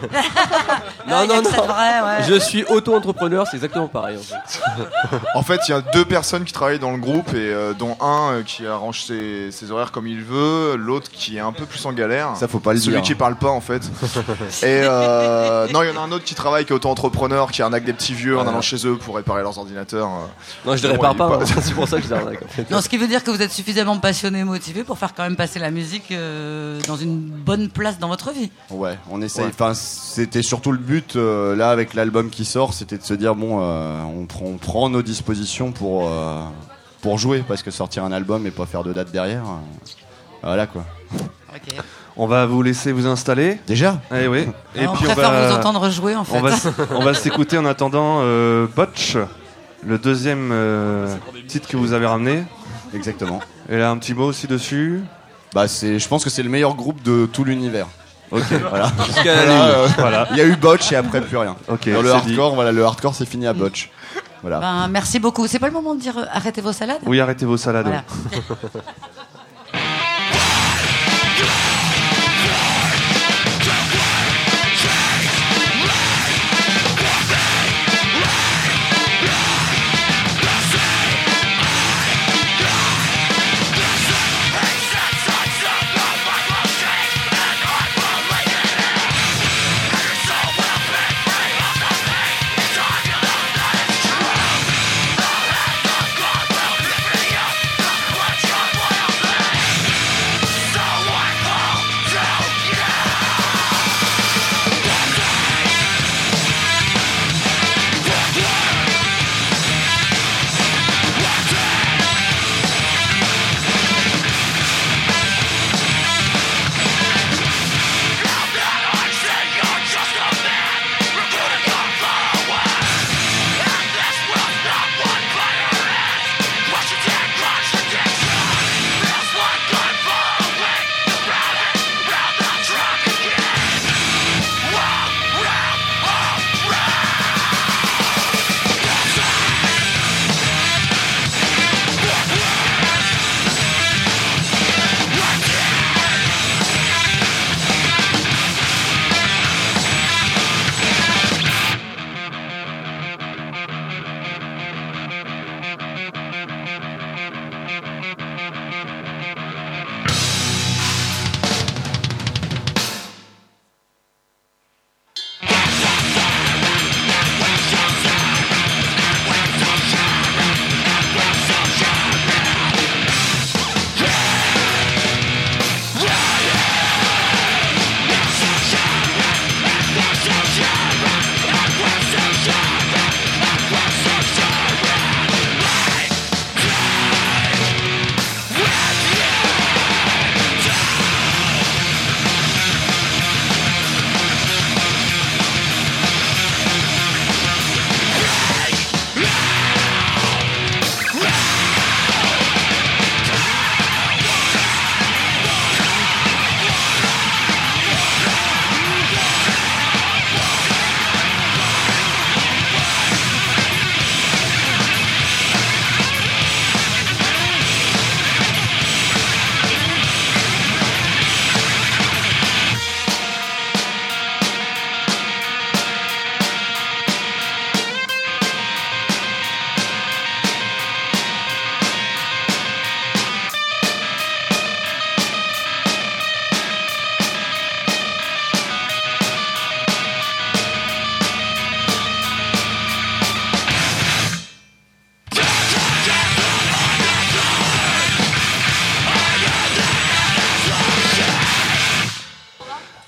[1.07, 2.25] Non, ça de vrai, ouais.
[2.27, 4.17] Je suis auto-entrepreneur, c'est exactement pareil.
[4.17, 4.89] En fait.
[5.35, 7.97] En fait, il y a deux personnes qui travaillent dans le groupe et euh, dont
[8.01, 11.67] un euh, qui arrange ses, ses horaires comme il veut, l'autre qui est un peu
[11.67, 12.31] plus en galère.
[12.37, 13.03] Ça, faut pas le Celui dire.
[13.03, 13.83] qui parle pas en fait.
[14.63, 17.61] et euh, non, il y en a un autre qui travaille, qui est auto-entrepreneur, qui
[17.63, 20.09] arnaque des petits vieux en allant chez eux pour réparer leurs ordinateurs.
[20.65, 21.61] Non, je les Bon, répare est pas, hein.
[21.63, 22.43] c'est pour ça que je les arnaque.
[22.43, 22.71] En fait.
[22.71, 25.35] Non, ce qui veut dire que vous êtes suffisamment passionné motivé pour faire quand même
[25.35, 28.49] passer la musique euh, dans une bonne place dans votre vie.
[28.71, 29.45] Ouais, on essaye.
[29.45, 29.51] Ouais.
[29.53, 33.35] Enfin, c'était surtout le but euh, là avec l'album qui sort, c'était de se dire
[33.35, 36.43] bon, euh, on, prend, on prend nos dispositions pour euh,
[37.03, 39.89] pour jouer, parce que sortir un album et pas faire de date derrière, euh,
[40.45, 40.85] voilà quoi.
[42.17, 43.59] On va vous laisser vous installer.
[43.67, 44.47] Déjà Eh oui.
[44.77, 46.37] Et on puis on va vous entendre jouer en fait.
[46.39, 49.17] on va s- on va s'écouter en attendant euh, Botch,
[49.85, 51.13] le deuxième euh,
[51.49, 52.45] titre que vous avez ramené.
[52.95, 53.41] Exactement.
[53.69, 55.03] Et là un petit mot aussi dessus.
[55.55, 57.87] Bah c'est, je pense que c'est le meilleur groupe de tout l'univers.
[58.31, 58.43] Ok.
[58.71, 58.91] Voilà.
[59.07, 59.75] Jusqu'à la Voilà, ligne.
[59.75, 60.29] euh, Voilà.
[60.33, 61.57] Il y a eu Botch et après plus rien.
[61.69, 62.31] Ok, Dans le c'est dit.
[62.33, 63.91] hardcore, voilà, le hardcore c'est fini à Botch.
[64.43, 64.61] Voilà.
[64.61, 65.47] Ben, merci beaucoup.
[65.47, 67.87] C'est pas le moment de dire euh, arrêtez vos salades Oui, arrêtez vos salades.
[67.87, 68.05] Voilà.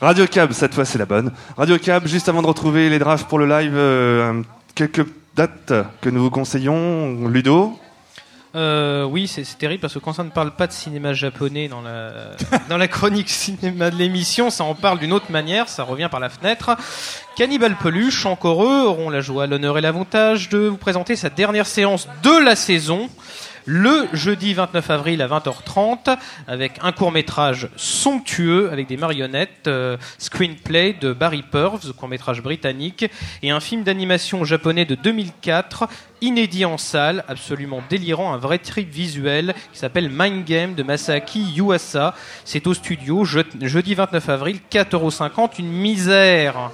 [0.07, 1.33] Radio Cab, cette fois c'est la bonne.
[1.57, 4.41] Radio Cab, juste avant de retrouver les drafts pour le live, euh,
[4.77, 5.05] quelques
[5.35, 7.27] dates que nous vous conseillons.
[7.27, 7.77] Ludo
[8.55, 11.83] Euh, oui, c'est terrible parce que quand ça ne parle pas de cinéma japonais dans
[11.83, 12.37] la,
[12.69, 16.21] dans la chronique cinéma de l'émission, ça en parle d'une autre manière, ça revient par
[16.21, 16.77] la fenêtre.
[17.35, 21.67] Cannibal Peluche, encore eux, auront la joie, l'honneur et l'avantage de vous présenter sa dernière
[21.67, 23.09] séance de la saison.
[23.69, 26.17] Le jeudi 29 avril à 20h30,
[26.47, 32.43] avec un court métrage somptueux avec des marionnettes, euh, screenplay de Barry Purves, court métrage
[32.43, 33.07] britannique,
[33.43, 35.89] et un film d'animation japonais de 2004,
[36.21, 41.43] inédit en salle, absolument délirant, un vrai trip visuel qui s'appelle Mind Game de Masaki
[41.57, 42.15] Yuasa.
[42.45, 46.71] C'est au studio, je- jeudi 29 avril, 4,50€, une misère.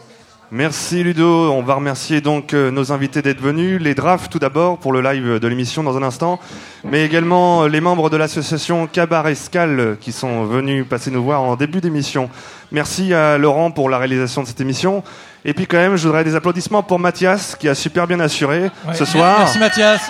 [0.55, 4.77] Merci Ludo, on va remercier donc euh, nos invités d'être venus, les drafts tout d'abord
[4.77, 6.39] pour le live de l'émission dans un instant,
[6.85, 11.41] mais également euh, les membres de l'association Cabarescal euh, qui sont venus passer nous voir
[11.43, 12.29] en début d'émission.
[12.71, 15.03] Merci à Laurent pour la réalisation de cette émission.
[15.47, 18.71] Et puis quand même, je voudrais des applaudissements pour Mathias qui a super bien assuré
[18.87, 18.95] Ouais.
[18.95, 19.39] ce soir.
[19.39, 20.03] Merci Mathias.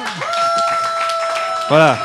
[1.68, 1.96] Voilà.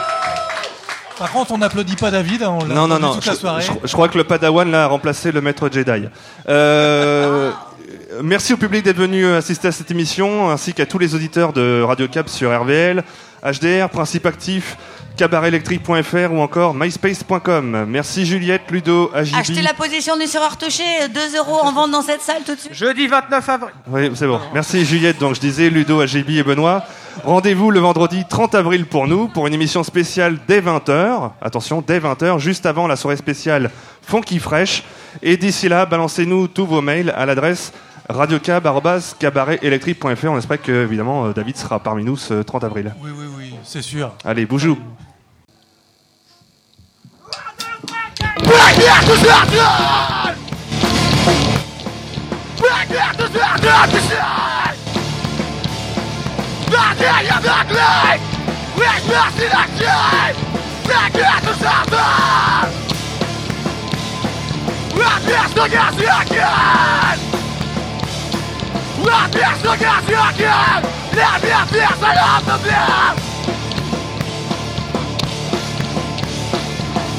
[1.18, 3.16] Par contre, on n'applaudit pas David, hein, on l'a Non, non, non.
[3.16, 3.64] toute Je, la soirée.
[3.64, 6.08] je- je crois que le Padawan l'a remplacé le maître Jedi.
[6.48, 7.50] Euh,
[8.24, 11.82] merci au public d'être venu assister à cette émission, ainsi qu'à tous les auditeurs de
[11.82, 13.04] Radio Cap sur RVL,
[13.44, 14.78] HDR, Principe Actif,
[15.16, 17.86] cabaretelectrique.fr ou encore myspace.com.
[17.88, 19.40] Merci Juliette, Ludo, Agibi.
[19.40, 20.84] Achetez la position du serreur touché,
[21.14, 22.74] 2 euros en vente dans cette salle tout de suite.
[22.74, 23.74] Jeudi 29 avril.
[23.88, 24.40] Oui, c'est bon.
[24.54, 25.20] Merci Juliette.
[25.20, 26.84] Donc je disais Ludo, AGB et Benoît.
[27.24, 31.32] Rendez-vous le vendredi 30 avril pour nous pour une émission spéciale dès 20h.
[31.42, 33.72] Attention, dès 20h, juste avant la soirée spéciale
[34.04, 34.84] Funky Fresh.
[35.24, 37.74] Et d'ici là, balancez-nous tous vos mails à l'adresse
[38.10, 40.28] radiocab.cabaretelectrique.fr.
[40.28, 42.94] On espère que, évidemment, euh, David sera parmi nous ce 30 avril.
[43.02, 44.14] Oui, oui, oui, c'est sûr.
[44.24, 44.78] Allez, boujou.
[48.44, 48.78] Black
[69.08, 70.84] Let me forget you again!
[71.16, 72.88] Let me pierce the love of you!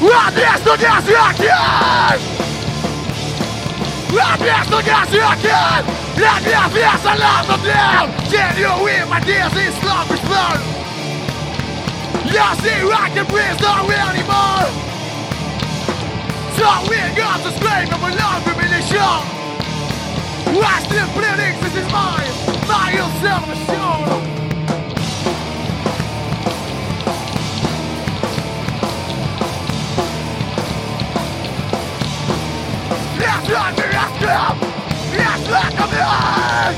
[0.05, 2.19] Let me forget you again!
[4.13, 5.81] Let me forget you again!
[6.13, 7.97] Let me pierce the love of you!
[8.29, 10.61] Can you hear my tears in slumber's burn?
[12.29, 14.69] You see, I can breathe nowhere anymore!
[16.53, 19.38] So we got the strength of a love revelation!
[20.51, 22.33] I still bleeding, this is mine!
[22.67, 22.89] My
[23.21, 24.23] self-assured!
[33.19, 34.57] Yes, let me ask him!
[35.13, 36.73] Yes, let me in!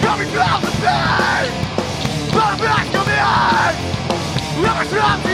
[0.00, 1.50] Coming from the pain!
[2.32, 3.18] But back to me!
[4.62, 5.31] Let me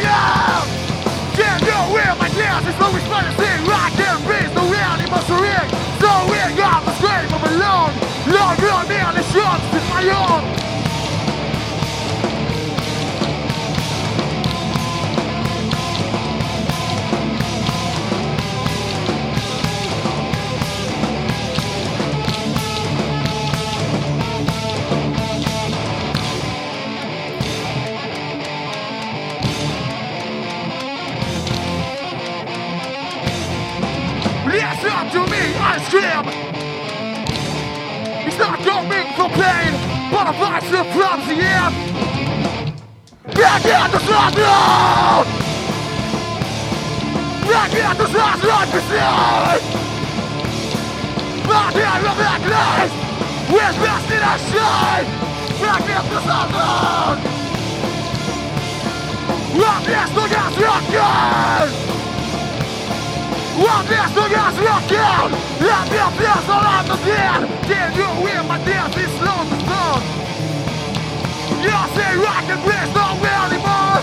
[9.39, 10.43] Yes, mit Bayern!
[34.47, 36.48] Listen to me, I scream.
[40.33, 41.75] Voice from the end.
[43.35, 44.33] Back at the sun!
[47.49, 49.63] Back at the sun, right beside.
[51.49, 52.93] Back at the backlash,
[53.51, 55.07] with best in our shine.
[55.61, 57.39] Back at the sun, no!
[59.61, 61.98] Back at the gas, rocket!
[63.59, 66.97] One best of us rock out Let me feel all on the
[67.67, 70.03] Can you hear my death is slow to stone
[71.67, 73.99] You say rock and breathe no anymore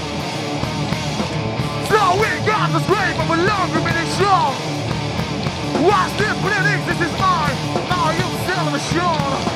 [1.88, 4.44] So we got the scrape of a long remaining show
[5.88, 7.56] One still bleeding, this is mine.
[7.88, 8.27] Now you
[8.76, 9.55] the show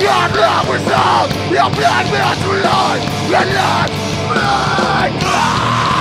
[0.00, 2.96] Your blood will flow, your blood will flow,
[3.28, 3.90] your blood,
[4.32, 6.00] blood, blood,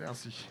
[0.00, 0.48] Merci.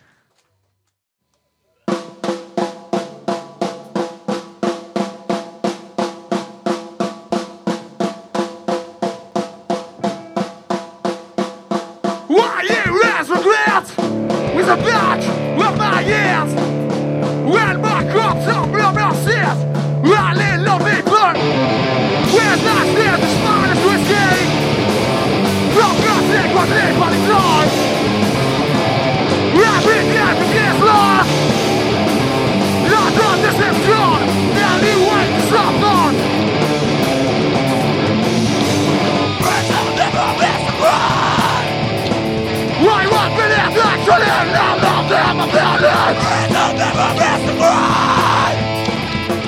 [46.26, 48.58] land of never best right!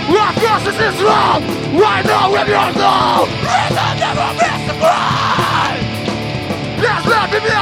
[0.08, 1.40] Rock crosses is wrong!
[1.76, 3.26] Right now, when you're low!
[3.44, 5.82] Land of never best right!
[6.80, 7.06] There's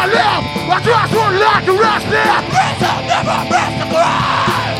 [0.06, 0.46] left!
[0.70, 2.40] I trust one life to rest there!
[2.54, 4.76] Land of never best right!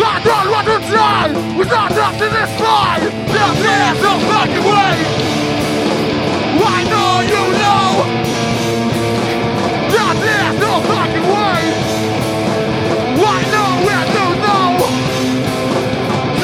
[0.00, 3.02] I don't want to die without us in this fight!
[3.32, 5.30] There's no fucking way!
[6.60, 6.82] Why?
[6.84, 6.99] now!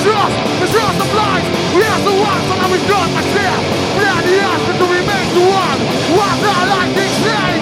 [0.00, 1.44] Be trust, the life
[1.76, 3.62] We are the ones that have done myself
[4.00, 5.80] We are the answer to remain the one
[6.16, 7.52] What the lightning say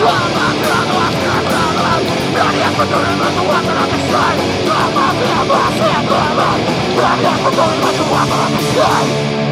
[0.00, 1.92] Drama, drama, drama, drama.
[2.32, 5.60] We are the answer to remain the one that have been slain Drama, drama,
[6.08, 6.48] drama.
[6.96, 9.45] We are the answer to remain the one that have been slain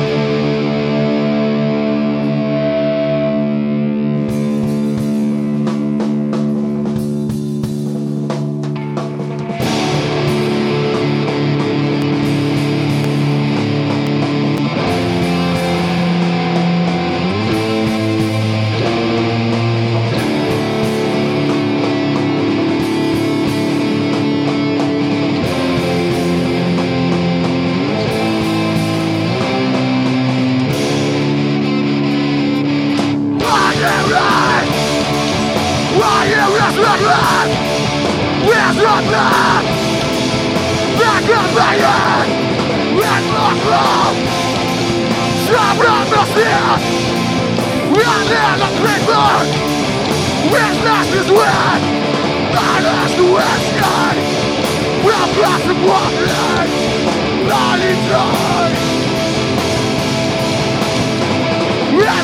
[55.34, 55.42] We're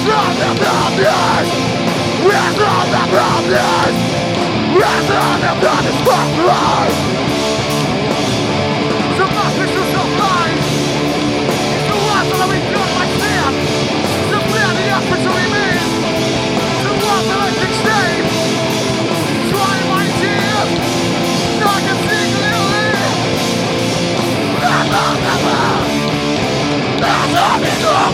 [0.07, 1.49] not the brothers!
[2.25, 3.97] We're not the brothers!
[5.41, 5.53] the
[6.47, 7.20] life!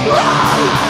[0.04, 0.85] wrong.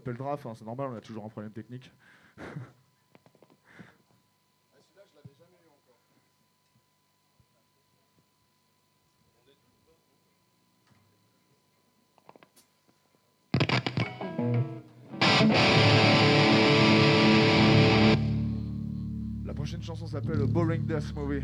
[0.00, 1.92] S'appelle Draf, hein, c'est normal, on a toujours un problème technique.
[19.44, 21.42] La prochaine chanson s'appelle Boring Death Movie.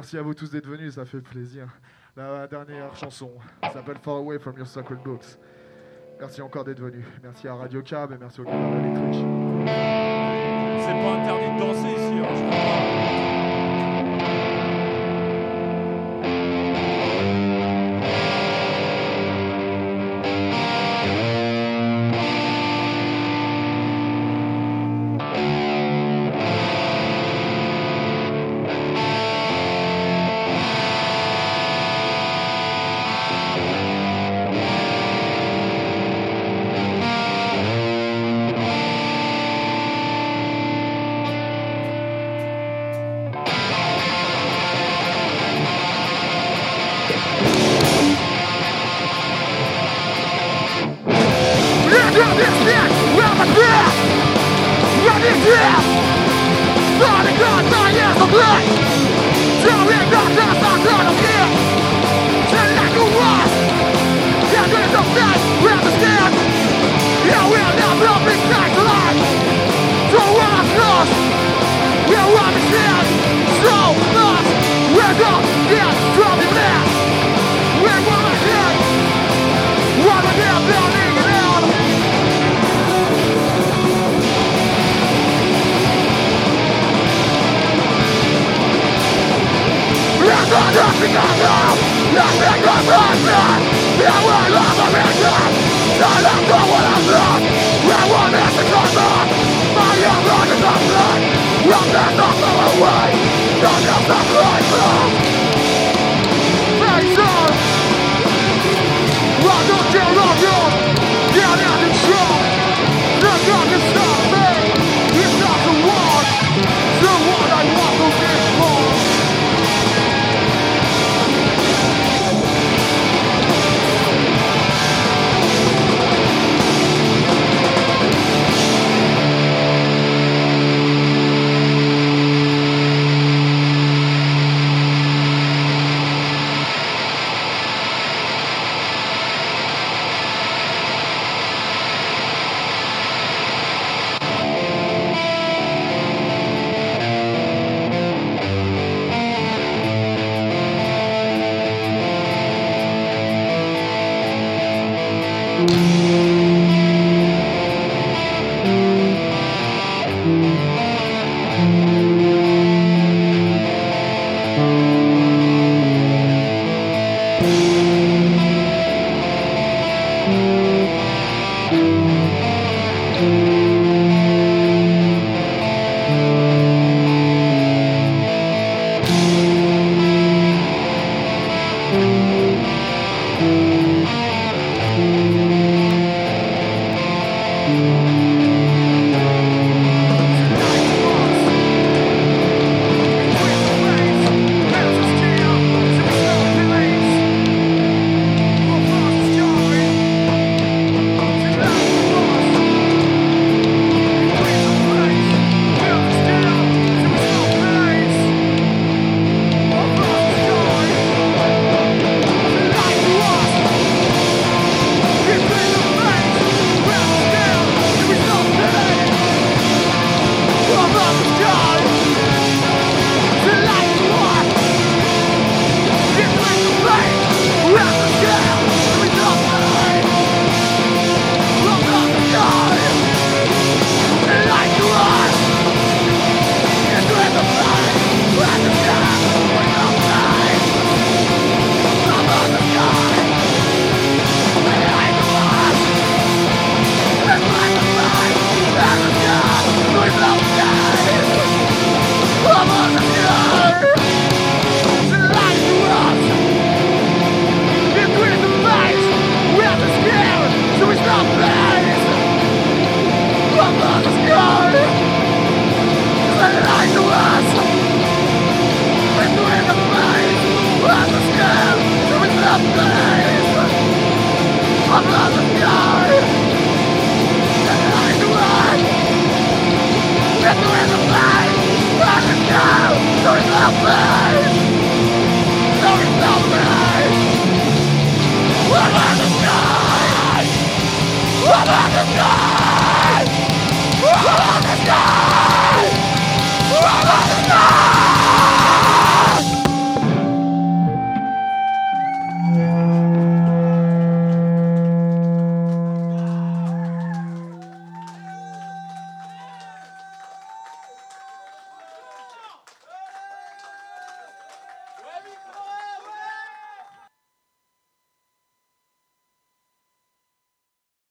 [0.00, 1.68] Merci à vous tous d'être venus, ça fait plaisir.
[2.16, 3.32] La dernière chanson
[3.70, 5.36] s'appelle Far Away from Your Sacred Books.
[6.18, 7.04] Merci encore d'être venus.
[7.22, 9.22] Merci à Radio Cab et merci au Cabaret électrique.
[10.78, 12.32] C'est pas interdit de danser ici, hein,
[14.56, 14.59] je